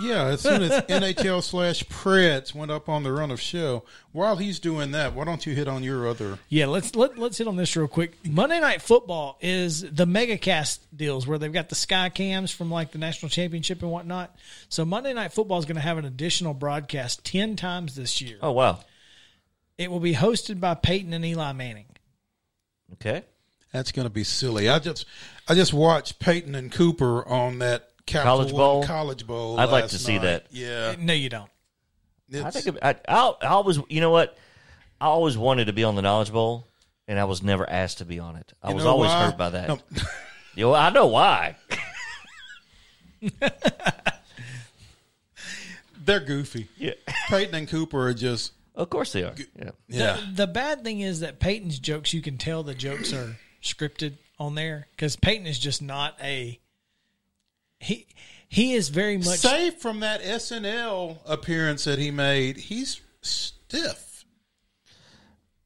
Yeah, 0.00 0.26
as 0.26 0.40
soon 0.42 0.62
as 0.62 0.70
NHL 0.88 1.42
slash 1.42 1.82
Preds 1.84 2.54
went 2.54 2.70
up 2.70 2.88
on 2.88 3.02
the 3.02 3.10
run 3.12 3.32
of 3.32 3.40
show, 3.40 3.82
while 4.12 4.36
he's 4.36 4.60
doing 4.60 4.92
that, 4.92 5.14
why 5.14 5.24
don't 5.24 5.44
you 5.44 5.54
hit 5.54 5.66
on 5.66 5.82
your 5.82 6.08
other? 6.08 6.38
Yeah, 6.48 6.66
let's 6.66 6.94
let, 6.94 7.18
let's 7.18 7.36
hit 7.38 7.48
on 7.48 7.56
this 7.56 7.76
real 7.76 7.88
quick. 7.88 8.14
Monday 8.24 8.60
Night 8.60 8.80
Football 8.80 9.36
is 9.40 9.80
the 9.82 10.06
MegaCast 10.06 10.78
deals 10.96 11.26
where 11.26 11.36
they've 11.38 11.52
got 11.52 11.68
the 11.68 11.74
sky 11.74 12.08
cams 12.08 12.50
from 12.52 12.70
like 12.70 12.92
the 12.92 12.98
national 12.98 13.28
championship 13.30 13.82
and 13.82 13.90
whatnot. 13.90 14.34
So 14.68 14.84
Monday 14.84 15.12
Night 15.12 15.32
Football 15.32 15.58
is 15.58 15.64
going 15.66 15.76
to 15.76 15.82
have 15.82 15.98
an 15.98 16.04
additional 16.04 16.54
broadcast 16.54 17.24
ten 17.24 17.56
times 17.56 17.96
this 17.96 18.22
year. 18.22 18.38
Oh 18.40 18.52
wow. 18.52 18.78
It 19.80 19.90
will 19.90 19.98
be 20.00 20.12
hosted 20.14 20.60
by 20.60 20.74
Peyton 20.74 21.14
and 21.14 21.24
Eli 21.24 21.52
Manning. 21.52 21.86
Okay. 22.92 23.22
That's 23.72 23.92
going 23.92 24.04
to 24.04 24.10
be 24.10 24.24
silly. 24.24 24.68
I 24.68 24.78
just, 24.78 25.06
I 25.48 25.54
just 25.54 25.72
watched 25.72 26.18
Peyton 26.18 26.54
and 26.54 26.70
Cooper 26.70 27.26
on 27.26 27.60
that 27.60 27.88
Capital 28.04 28.36
College 28.36 28.52
One 28.52 28.58
Bowl? 28.60 28.84
College 28.84 29.26
Bowl. 29.26 29.58
I'd 29.58 29.70
like 29.70 29.84
last 29.84 29.92
to 29.92 29.98
see 29.98 30.16
night. 30.18 30.22
that. 30.22 30.46
Yeah, 30.50 30.96
No, 30.98 31.14
you 31.14 31.30
don't. 31.30 31.48
I 32.34 32.36
it's- 32.48 32.62
think 32.62 32.76
I, 32.82 32.94
I, 33.08 33.32
I 33.42 33.46
always, 33.46 33.78
you 33.88 34.02
know 34.02 34.10
what? 34.10 34.36
I 35.00 35.06
always 35.06 35.38
wanted 35.38 35.64
to 35.68 35.72
be 35.72 35.82
on 35.84 35.94
the 35.94 36.02
Knowledge 36.02 36.30
Bowl, 36.30 36.66
and 37.08 37.18
I 37.18 37.24
was 37.24 37.42
never 37.42 37.68
asked 37.68 37.98
to 37.98 38.04
be 38.04 38.18
on 38.18 38.36
it. 38.36 38.52
I 38.62 38.68
you 38.68 38.74
was 38.74 38.84
know 38.84 38.90
always 38.90 39.08
why? 39.10 39.24
hurt 39.24 39.38
by 39.38 39.48
that. 39.48 39.68
No, 39.68 39.78
You 40.56 40.64
know, 40.66 40.74
I 40.74 40.90
know 40.90 41.06
why. 41.06 41.56
they're 46.04 46.20
goofy. 46.20 46.68
Yeah. 46.76 46.92
Peyton 47.28 47.54
and 47.54 47.68
Cooper 47.68 48.08
are 48.08 48.14
just 48.14 48.52
Of 48.74 48.90
course 48.90 49.12
they 49.12 49.24
are. 49.24 49.34
Yeah. 49.58 49.70
yeah. 49.88 50.16
The, 50.16 50.32
the 50.34 50.46
bad 50.46 50.84
thing 50.84 51.00
is 51.00 51.20
that 51.20 51.40
Peyton's 51.40 51.78
jokes, 51.78 52.14
you 52.14 52.22
can 52.22 52.38
tell 52.38 52.62
the 52.62 52.74
jokes 52.74 53.12
are 53.12 53.36
scripted 53.62 54.14
on 54.38 54.54
there 54.54 54.86
because 54.92 55.16
Peyton 55.16 55.46
is 55.46 55.58
just 55.58 55.82
not 55.82 56.16
a. 56.22 56.58
He 57.78 58.06
he 58.50 58.72
is 58.72 58.88
very 58.88 59.16
much 59.16 59.38
safe 59.38 59.80
from 59.80 60.00
that 60.00 60.22
SNL 60.22 61.18
appearance 61.24 61.84
that 61.84 61.98
he 62.00 62.10
made, 62.10 62.56
he's 62.56 63.00
stiff. 63.22 64.24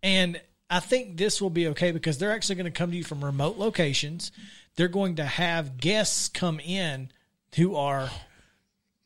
And 0.03 0.39
I 0.69 0.81
think 0.81 1.17
this 1.17 1.41
will 1.41 1.51
be 1.51 1.69
okay 1.69 1.93
because 1.93 2.19
they're 2.19 2.33
actually 2.33 2.57
going 2.57 2.67
to 2.67 2.71
come 2.79 2.91
to 2.91 2.97
you 2.97 3.03
from 3.03 3.25
remote 3.25 3.57
locations. 3.57 4.33
They're 4.77 4.89
going 4.89 5.17
to 5.17 5.25
have 5.25 5.79
guests 5.79 6.29
come 6.29 6.61
in 6.61 7.11
who 7.57 7.75
are 7.77 8.11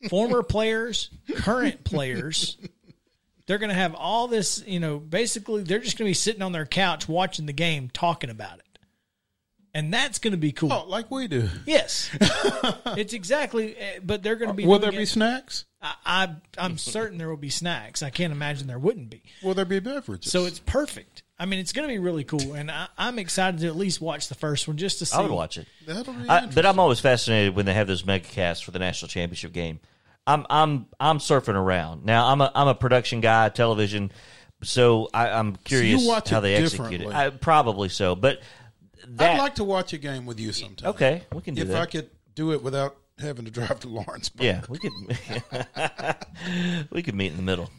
former 0.09 0.43
players, 0.43 1.09
current 1.37 1.85
players. 1.85 2.57
They're 3.49 3.57
going 3.57 3.69
to 3.69 3.75
have 3.75 3.95
all 3.95 4.27
this, 4.27 4.63
you 4.67 4.79
know, 4.79 4.99
basically 4.99 5.63
they're 5.63 5.79
just 5.79 5.97
going 5.97 6.05
to 6.05 6.09
be 6.11 6.13
sitting 6.13 6.43
on 6.43 6.51
their 6.51 6.67
couch 6.67 7.09
watching 7.09 7.47
the 7.47 7.51
game 7.51 7.89
talking 7.91 8.29
about 8.29 8.59
it. 8.59 8.77
And 9.73 9.91
that's 9.91 10.19
going 10.19 10.33
to 10.33 10.37
be 10.37 10.51
cool. 10.51 10.71
Oh, 10.71 10.85
like 10.87 11.09
we 11.09 11.27
do. 11.27 11.49
Yes. 11.65 12.11
it's 12.95 13.13
exactly 13.13 13.75
eh, 13.75 13.99
but 14.03 14.21
they're 14.21 14.35
going 14.35 14.49
to 14.49 14.53
be 14.53 14.67
Will 14.67 14.77
doing 14.77 14.91
there 14.91 14.99
be 14.99 15.03
it- 15.03 15.07
snacks? 15.07 15.65
I, 15.81 15.95
I 16.05 16.35
I'm 16.59 16.77
certain 16.77 17.17
there 17.17 17.27
will 17.27 17.37
be 17.37 17.49
snacks. 17.49 18.03
I 18.03 18.11
can't 18.11 18.31
imagine 18.31 18.67
there 18.67 18.77
wouldn't 18.77 19.09
be. 19.09 19.23
Will 19.41 19.55
there 19.55 19.65
be 19.65 19.79
beverages? 19.79 20.31
So 20.31 20.45
it's 20.45 20.59
perfect. 20.59 21.23
I 21.39 21.47
mean, 21.47 21.57
it's 21.59 21.73
going 21.73 21.87
to 21.87 21.91
be 21.91 21.97
really 21.97 22.25
cool, 22.25 22.53
and 22.53 22.69
I, 22.69 22.87
I'm 22.99 23.17
excited 23.17 23.61
to 23.61 23.67
at 23.67 23.75
least 23.77 23.99
watch 23.99 24.27
the 24.27 24.35
first 24.35 24.67
one 24.67 24.77
just 24.77 24.99
to 24.99 25.07
see. 25.07 25.17
I 25.17 25.21
would 25.21 25.31
watch 25.31 25.57
it. 25.57 25.67
that'll 25.87 26.13
be. 26.13 26.29
I, 26.29 26.35
interesting. 26.39 26.51
but 26.53 26.65
I'm 26.67 26.79
always 26.79 26.99
fascinated 26.99 27.55
when 27.55 27.65
they 27.65 27.73
have 27.73 27.87
those 27.87 28.05
mega 28.05 28.27
casts 28.27 28.61
for 28.61 28.69
the 28.69 28.79
national 28.79 29.09
championship 29.09 29.53
game. 29.53 29.79
I'm 30.29 30.45
I'm 30.49 30.85
I'm 30.99 31.17
surfing 31.17 31.55
around 31.55 32.05
now. 32.05 32.27
I'm 32.27 32.39
a 32.39 32.51
I'm 32.53 32.67
a 32.67 32.75
production 32.75 33.19
guy, 33.19 33.49
television, 33.49 34.11
so 34.61 35.09
I, 35.11 35.29
I'm 35.29 35.55
curious 35.55 36.05
watch 36.05 36.29
how 36.29 36.39
they 36.39 36.55
execute 36.55 37.01
it. 37.01 37.07
I, 37.07 37.31
probably 37.31 37.89
so, 37.89 38.15
but 38.15 38.39
that 39.07 39.35
I'd 39.35 39.39
like 39.39 39.55
to 39.55 39.63
watch 39.63 39.93
a 39.93 39.97
game 39.97 40.27
with 40.27 40.39
you 40.39 40.51
sometime. 40.51 40.91
okay, 40.91 41.23
we 41.33 41.41
can 41.41 41.55
do 41.55 41.63
if 41.63 41.69
that. 41.69 41.81
I 41.81 41.85
could 41.87 42.11
do 42.35 42.51
it 42.51 42.61
without 42.61 42.95
having 43.17 43.45
to 43.45 43.51
drive 43.51 43.79
to 43.79 43.87
Lawrence. 43.87 44.29
Yeah, 44.39 44.61
we 44.69 44.77
could 44.77 44.91
we 46.91 47.01
could 47.01 47.15
meet 47.15 47.31
in 47.31 47.37
the 47.37 47.43
middle 47.43 47.71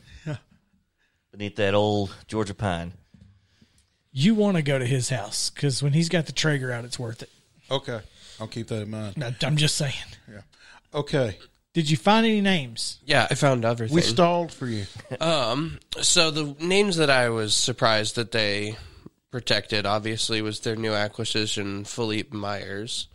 beneath 1.31 1.55
that 1.55 1.75
old 1.75 2.13
Georgia 2.27 2.55
pine. 2.55 2.95
You 4.11 4.35
want 4.35 4.57
to 4.57 4.63
go 4.63 4.77
to 4.77 4.87
his 4.87 5.09
house 5.09 5.51
because 5.51 5.85
when 5.85 5.93
he's 5.93 6.09
got 6.09 6.27
the 6.27 6.33
Traeger 6.33 6.73
out, 6.73 6.85
it's 6.85 6.99
worth 6.99 7.23
it. 7.23 7.31
Okay, 7.71 8.01
I'll 8.41 8.49
keep 8.49 8.67
that 8.67 8.83
in 8.83 8.91
mind. 8.91 9.17
No, 9.17 9.31
I'm 9.43 9.57
just 9.57 9.77
saying. 9.77 9.95
Yeah. 10.29 10.41
Okay, 10.93 11.39
Did 11.73 11.89
you 11.89 11.97
find 11.97 12.27
any 12.27 12.41
names? 12.41 12.99
Yeah, 13.05 13.29
I 13.31 13.35
found 13.35 13.65
everything. 13.65 13.95
we 13.95 14.01
stalled 14.03 14.53
for 14.53 14.67
you. 14.67 14.87
Um, 15.21 15.79
so 16.01 16.31
the 16.31 16.57
names 16.65 16.97
that 16.97 17.11
I 17.11 17.29
was 17.29 17.55
surprised 17.55 18.17
that 18.17 18.33
they 18.33 18.77
protected 19.31 19.87
obviously 19.87 20.43
was 20.43 20.61
their 20.61 20.77
new 20.77 20.93
acquisition, 20.93 21.85
Philippe 21.85 22.37
Myers. 22.37 23.07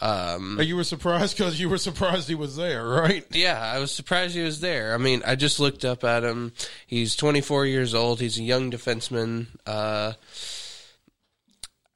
Um, 0.00 0.58
You 0.62 0.76
were 0.76 0.84
surprised 0.84 1.36
because 1.36 1.60
you 1.60 1.68
were 1.68 1.76
surprised 1.78 2.26
he 2.28 2.34
was 2.34 2.56
there, 2.56 2.84
right? 2.86 3.24
yeah, 3.32 3.60
I 3.60 3.78
was 3.78 3.92
surprised 3.92 4.34
he 4.34 4.40
was 4.42 4.60
there. 4.60 4.94
I 4.94 4.96
mean, 4.96 5.22
I 5.26 5.36
just 5.36 5.60
looked 5.60 5.84
up 5.84 6.02
at 6.04 6.24
him. 6.24 6.52
He's 6.86 7.14
24 7.16 7.66
years 7.66 7.94
old. 7.94 8.18
He's 8.20 8.38
a 8.38 8.42
young 8.42 8.70
defenseman. 8.70 9.46
Uh, 9.66 10.14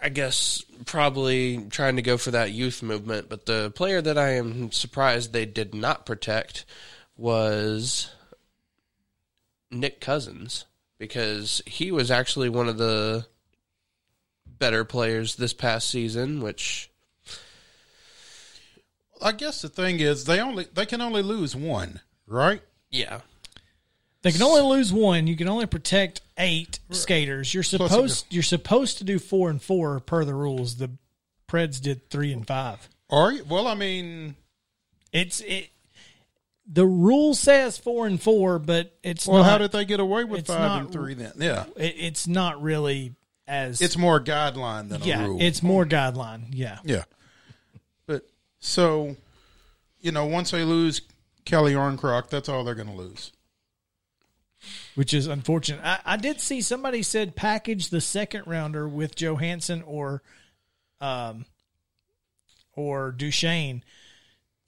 I 0.05 0.11
guess 0.11 0.63
probably 0.85 1.65
trying 1.71 1.97
to 1.97 2.03
go 2.03 2.19
for 2.19 2.31
that 2.33 2.53
youth 2.53 2.83
movement. 2.83 3.31
But 3.31 3.47
the 3.47 3.73
player 3.75 4.03
that 4.03 4.19
I 4.19 4.35
am 4.35 4.71
surprised 4.71 5.33
they 5.33 5.47
did 5.47 5.75
not 5.75 6.05
protect 6.05 6.67
was 7.17 8.11
Nick 9.71 10.03
Cousins 10.03 10.67
because 10.99 11.63
he 11.65 11.91
was 11.91 12.11
actually 12.11 12.51
one 12.51 12.69
of 12.69 12.77
the 12.77 13.25
better 14.47 14.85
players 14.85 15.37
this 15.37 15.55
past 15.55 15.89
season, 15.89 16.43
which 16.43 16.91
I 19.23 19.33
guess 19.33 19.63
the 19.63 19.71
thing 19.71 20.01
is 20.01 20.27
they 20.27 20.39
only 20.39 20.67
they 20.75 20.85
can 20.85 21.01
only 21.01 21.23
lose 21.23 21.57
one, 21.57 22.01
right? 22.27 22.61
yeah. 22.91 23.21
They 24.25 24.33
can 24.33 24.43
only 24.43 24.63
lose 24.63 24.91
one. 24.91 25.27
You 25.27 25.37
can 25.37 25.49
only 25.49 25.67
protect 25.67 26.23
eight 26.39 26.81
skaters. 26.91 27.53
You're 27.53 27.63
supposed 27.63 28.25
you're 28.31 28.43
supposed 28.43 28.97
to 28.99 29.05
do 29.05 29.19
four 29.19 29.51
and 29.51 29.61
four 29.61 30.01
per 30.01 30.25
the 30.25 30.33
rules. 30.35 30.77
The 30.77 30.91
Preds 31.47 31.79
did 31.79 32.09
three 32.09 32.33
and 32.33 32.47
five. 32.47 32.89
Are 33.11 33.31
you? 33.33 33.45
Well, 33.45 33.67
I 33.67 33.75
mean, 33.75 34.35
It's 35.13 35.43
it. 35.43 35.69
The 36.67 36.87
rule 36.87 37.35
says 37.35 37.77
four 37.77 38.07
and 38.07 38.21
four, 38.21 38.59
but 38.59 38.97
it's 39.03 39.27
well, 39.27 39.43
not, 39.43 39.51
how 39.51 39.59
did 39.59 39.73
they 39.73 39.85
get 39.85 40.01
away 40.01 40.25
with 40.25 40.47
five 40.47 40.59
not- 40.59 40.81
and 40.81 40.93
three 40.93 41.13
then? 41.13 41.33
Yeah, 41.37 41.67
it, 41.77 41.95
it's 41.99 42.27
not 42.27 42.63
really 42.63 43.13
as 43.47 43.83
it's 43.83 43.99
more 43.99 44.19
guideline 44.21 44.89
than 44.89 45.03
yeah. 45.03 45.23
a 45.23 45.29
rule. 45.29 45.39
It's 45.39 45.63
more 45.63 45.85
guideline. 45.85 46.47
Yeah. 46.51 46.79
yeah, 46.83 47.05
but 48.07 48.27
so 48.59 49.17
you 50.01 50.13
know, 50.13 50.25
once 50.25 50.51
they 50.53 50.65
lose 50.65 51.03
Calle 51.45 51.65
Järnkrok, 51.65 52.31
that's 52.31 52.49
all 52.49 52.65
they're 52.65 52.75
going 52.75 52.89
to 52.89 52.95
lose. 52.95 53.31
Which 54.95 55.13
is 55.13 55.27
unfortunate. 55.27 55.81
I, 55.85 55.99
I 56.05 56.17
did 56.17 56.41
see 56.41 56.61
somebody 56.61 57.03
said 57.03 57.35
package 57.35 57.89
the 57.91 58.01
second 58.01 58.45
rounder 58.47 58.89
with 58.89 59.17
Johansen 59.17 59.83
or, 59.87 60.23
um, 61.01 61.47
or 62.75 63.13
Duchene 63.13 63.83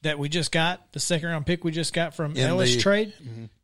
that 0.03 0.19
we 0.19 0.29
just 0.29 0.53
got 0.53 0.93
the 0.93 1.01
second 1.01 1.29
round 1.29 1.47
pick 1.47 1.65
we 1.65 1.73
just 1.73 1.93
got 1.93 2.15
from 2.15 2.33
In 2.33 2.39
Ellis 2.39 2.75
the- 2.77 2.81
trade. 2.81 3.13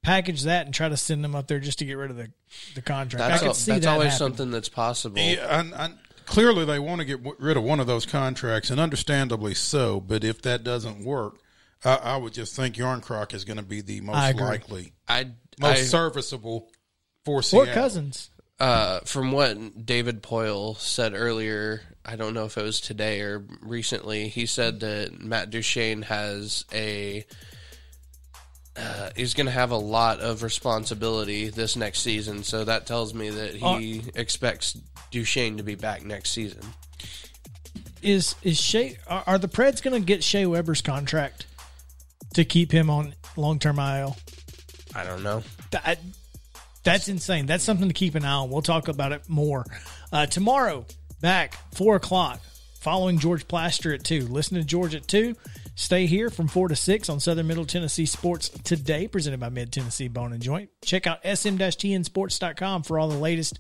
Package 0.03 0.43
that 0.43 0.67
and 0.67 0.75
try 0.75 0.89
to 0.89 0.97
send 0.97 1.23
them 1.23 1.35
up 1.37 1.47
there 1.47 1.61
just 1.61 1.79
to 1.81 1.85
get 1.85 1.95
rid 1.95 2.11
of 2.11 2.17
the 2.17 2.29
the 2.75 2.83
contract. 2.83 3.19
That's, 3.29 3.35
I 3.35 3.39
could 3.39 3.49
al- 3.49 3.55
see 3.55 3.73
that's 3.73 3.85
that 3.85 3.93
always 3.93 4.05
happen. 4.13 4.19
something 4.19 4.51
that's 4.51 4.69
possible. 4.69 5.19
Yeah, 5.21 5.61
and, 5.61 5.73
and 5.75 5.99
clearly 6.27 6.65
they 6.65 6.79
want 6.81 7.01
to 7.01 7.05
get 7.05 7.21
rid 7.39 7.57
of 7.57 7.63
one 7.63 7.79
of 7.81 7.87
those 7.87 8.05
contracts, 8.05 8.71
and 8.71 8.81
understandably 8.81 9.55
so. 9.55 10.01
But 10.01 10.25
if 10.25 10.43
that 10.43 10.65
doesn't 10.65 11.05
work, 11.05 11.37
I, 11.85 11.95
I 11.97 12.17
would 12.17 12.33
just 12.33 12.57
think 12.57 12.75
Järnkrok 12.77 13.33
is 13.33 13.45
going 13.45 13.59
to 13.59 13.63
be 13.63 13.81
the 13.81 14.01
most 14.01 14.31
agree. 14.31 14.43
likely, 14.43 14.93
I, 15.09 15.29
most 15.61 15.79
I 15.79 15.83
serviceable 15.83 16.69
for 17.25 17.39
Or 17.39 17.43
Seattle. 17.43 17.75
Cousins. 17.75 18.31
uh, 18.61 19.01
from 19.01 19.33
what 19.33 19.85
David 19.87 20.23
Poile 20.23 20.77
said 20.79 21.15
earlier, 21.15 21.83
I 22.05 22.17
don't 22.17 22.35
know 22.35 22.45
if 22.45 22.57
it 22.59 22.63
was 22.63 22.81
today 22.81 23.21
or 23.21 23.45
recently. 23.61 24.29
He 24.29 24.47
said 24.47 24.81
that 24.81 25.21
Matt 25.21 25.51
Duchene 25.51 26.03
has 26.03 26.65
a 26.73 27.25
uh, 28.75 29.11
he's 29.15 29.35
going 29.35 29.47
to 29.47 29.53
have 29.53 29.71
a 29.71 29.77
lot 29.77 30.21
of 30.21 30.43
responsibility 30.43 31.51
this 31.51 31.77
next 31.77 32.01
season. 32.01 32.43
So 32.43 32.65
that 32.65 32.87
tells 32.87 33.13
me 33.13 33.29
that 33.29 33.55
he 33.55 34.03
expects 34.15 34.73
Duchene 35.11 35.59
to 35.59 35.63
be 35.63 35.75
back 35.75 36.05
next 36.05 36.31
season. 36.31 36.63
Is 38.01 38.35
is 38.43 38.59
Shea? 38.61 38.97
Are, 39.07 39.23
are 39.27 39.39
the 39.39 39.47
Preds 39.49 39.83
going 39.83 40.01
to 40.01 40.05
get 40.05 40.25
Shea 40.25 40.47
Weber's 40.47 40.81
contract 40.81 41.47
to 42.35 42.45
keep 42.45 42.73
him 42.73 42.89
on 42.91 43.15
long 43.37 43.59
term 43.59 43.79
IL? 43.79 44.17
I 44.95 45.05
don't 45.05 45.23
know. 45.23 45.43
That 45.71 45.99
that's 46.85 47.09
insane. 47.09 47.47
That's 47.47 47.65
something 47.65 47.89
to 47.89 47.95
keep 47.95 48.15
an 48.15 48.25
eye 48.25 48.33
on. 48.33 48.51
We'll 48.51 48.63
talk 48.63 48.89
about 48.89 49.13
it 49.13 49.29
more 49.29 49.65
uh, 50.13 50.27
tomorrow. 50.27 50.85
Back 51.21 51.55
four 51.75 51.97
o'clock. 51.97 52.41
following 52.81 53.19
George 53.19 53.47
Plaster 53.47 53.95
at 53.95 54.03
2. 54.03 54.27
Listen 54.27 54.59
to 54.59 54.65
George 54.65 54.95
at 54.97 55.07
2. 55.07 55.37
Stay 55.77 56.07
here 56.07 56.29
from 56.31 56.49
4 56.49 56.69
to 56.69 56.77
6 56.77 57.09
on 57.09 57.21
Southern 57.21 57.47
Middle 57.47 57.65
Tennessee 57.65 58.07
Sports 58.07 58.49
Today, 58.51 59.07
presented 59.09 59.39
by 59.41 59.49
Mid 59.49 59.73
Tennessee 59.73 60.09
Bone 60.09 60.33
and 60.33 60.43
Joint. 60.43 60.69
Check 60.85 61.07
out 61.07 61.21
sm-tnsports.com 61.25 62.83
for 62.83 62.99
all 62.99 63.09
the 63.09 63.17
latest 63.17 63.59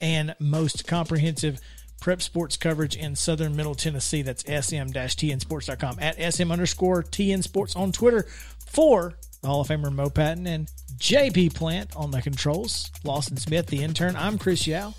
and 0.00 0.36
most 0.38 0.86
comprehensive 0.86 1.58
prep 2.00 2.22
sports 2.22 2.56
coverage 2.56 2.96
in 2.96 3.16
Southern 3.16 3.56
Middle 3.56 3.74
Tennessee. 3.74 4.22
That's 4.22 4.44
sm-tnsports.com. 4.44 5.98
At 5.98 6.34
sm 6.34 6.52
underscore 6.52 7.02
tn 7.02 7.42
sports 7.42 7.74
on 7.74 7.92
Twitter 7.92 8.26
for 8.66 9.14
the 9.40 9.48
Hall 9.48 9.60
of 9.62 9.68
Famer 9.68 9.92
Mo 9.92 10.10
Patton 10.10 10.46
and 10.46 10.68
JP 10.98 11.54
Plant 11.54 11.96
on 11.96 12.10
the 12.10 12.20
controls. 12.20 12.90
Lawson 13.04 13.36
Smith, 13.36 13.66
the 13.66 13.82
intern. 13.82 14.16
I'm 14.16 14.38
Chris 14.38 14.66
Yao 14.66 14.94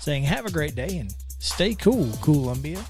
saying 0.00 0.24
have 0.24 0.46
a 0.46 0.50
great 0.50 0.74
day 0.74 0.98
and 0.98 1.14
stay 1.38 1.74
cool, 1.74 2.10
Columbia. 2.22 2.82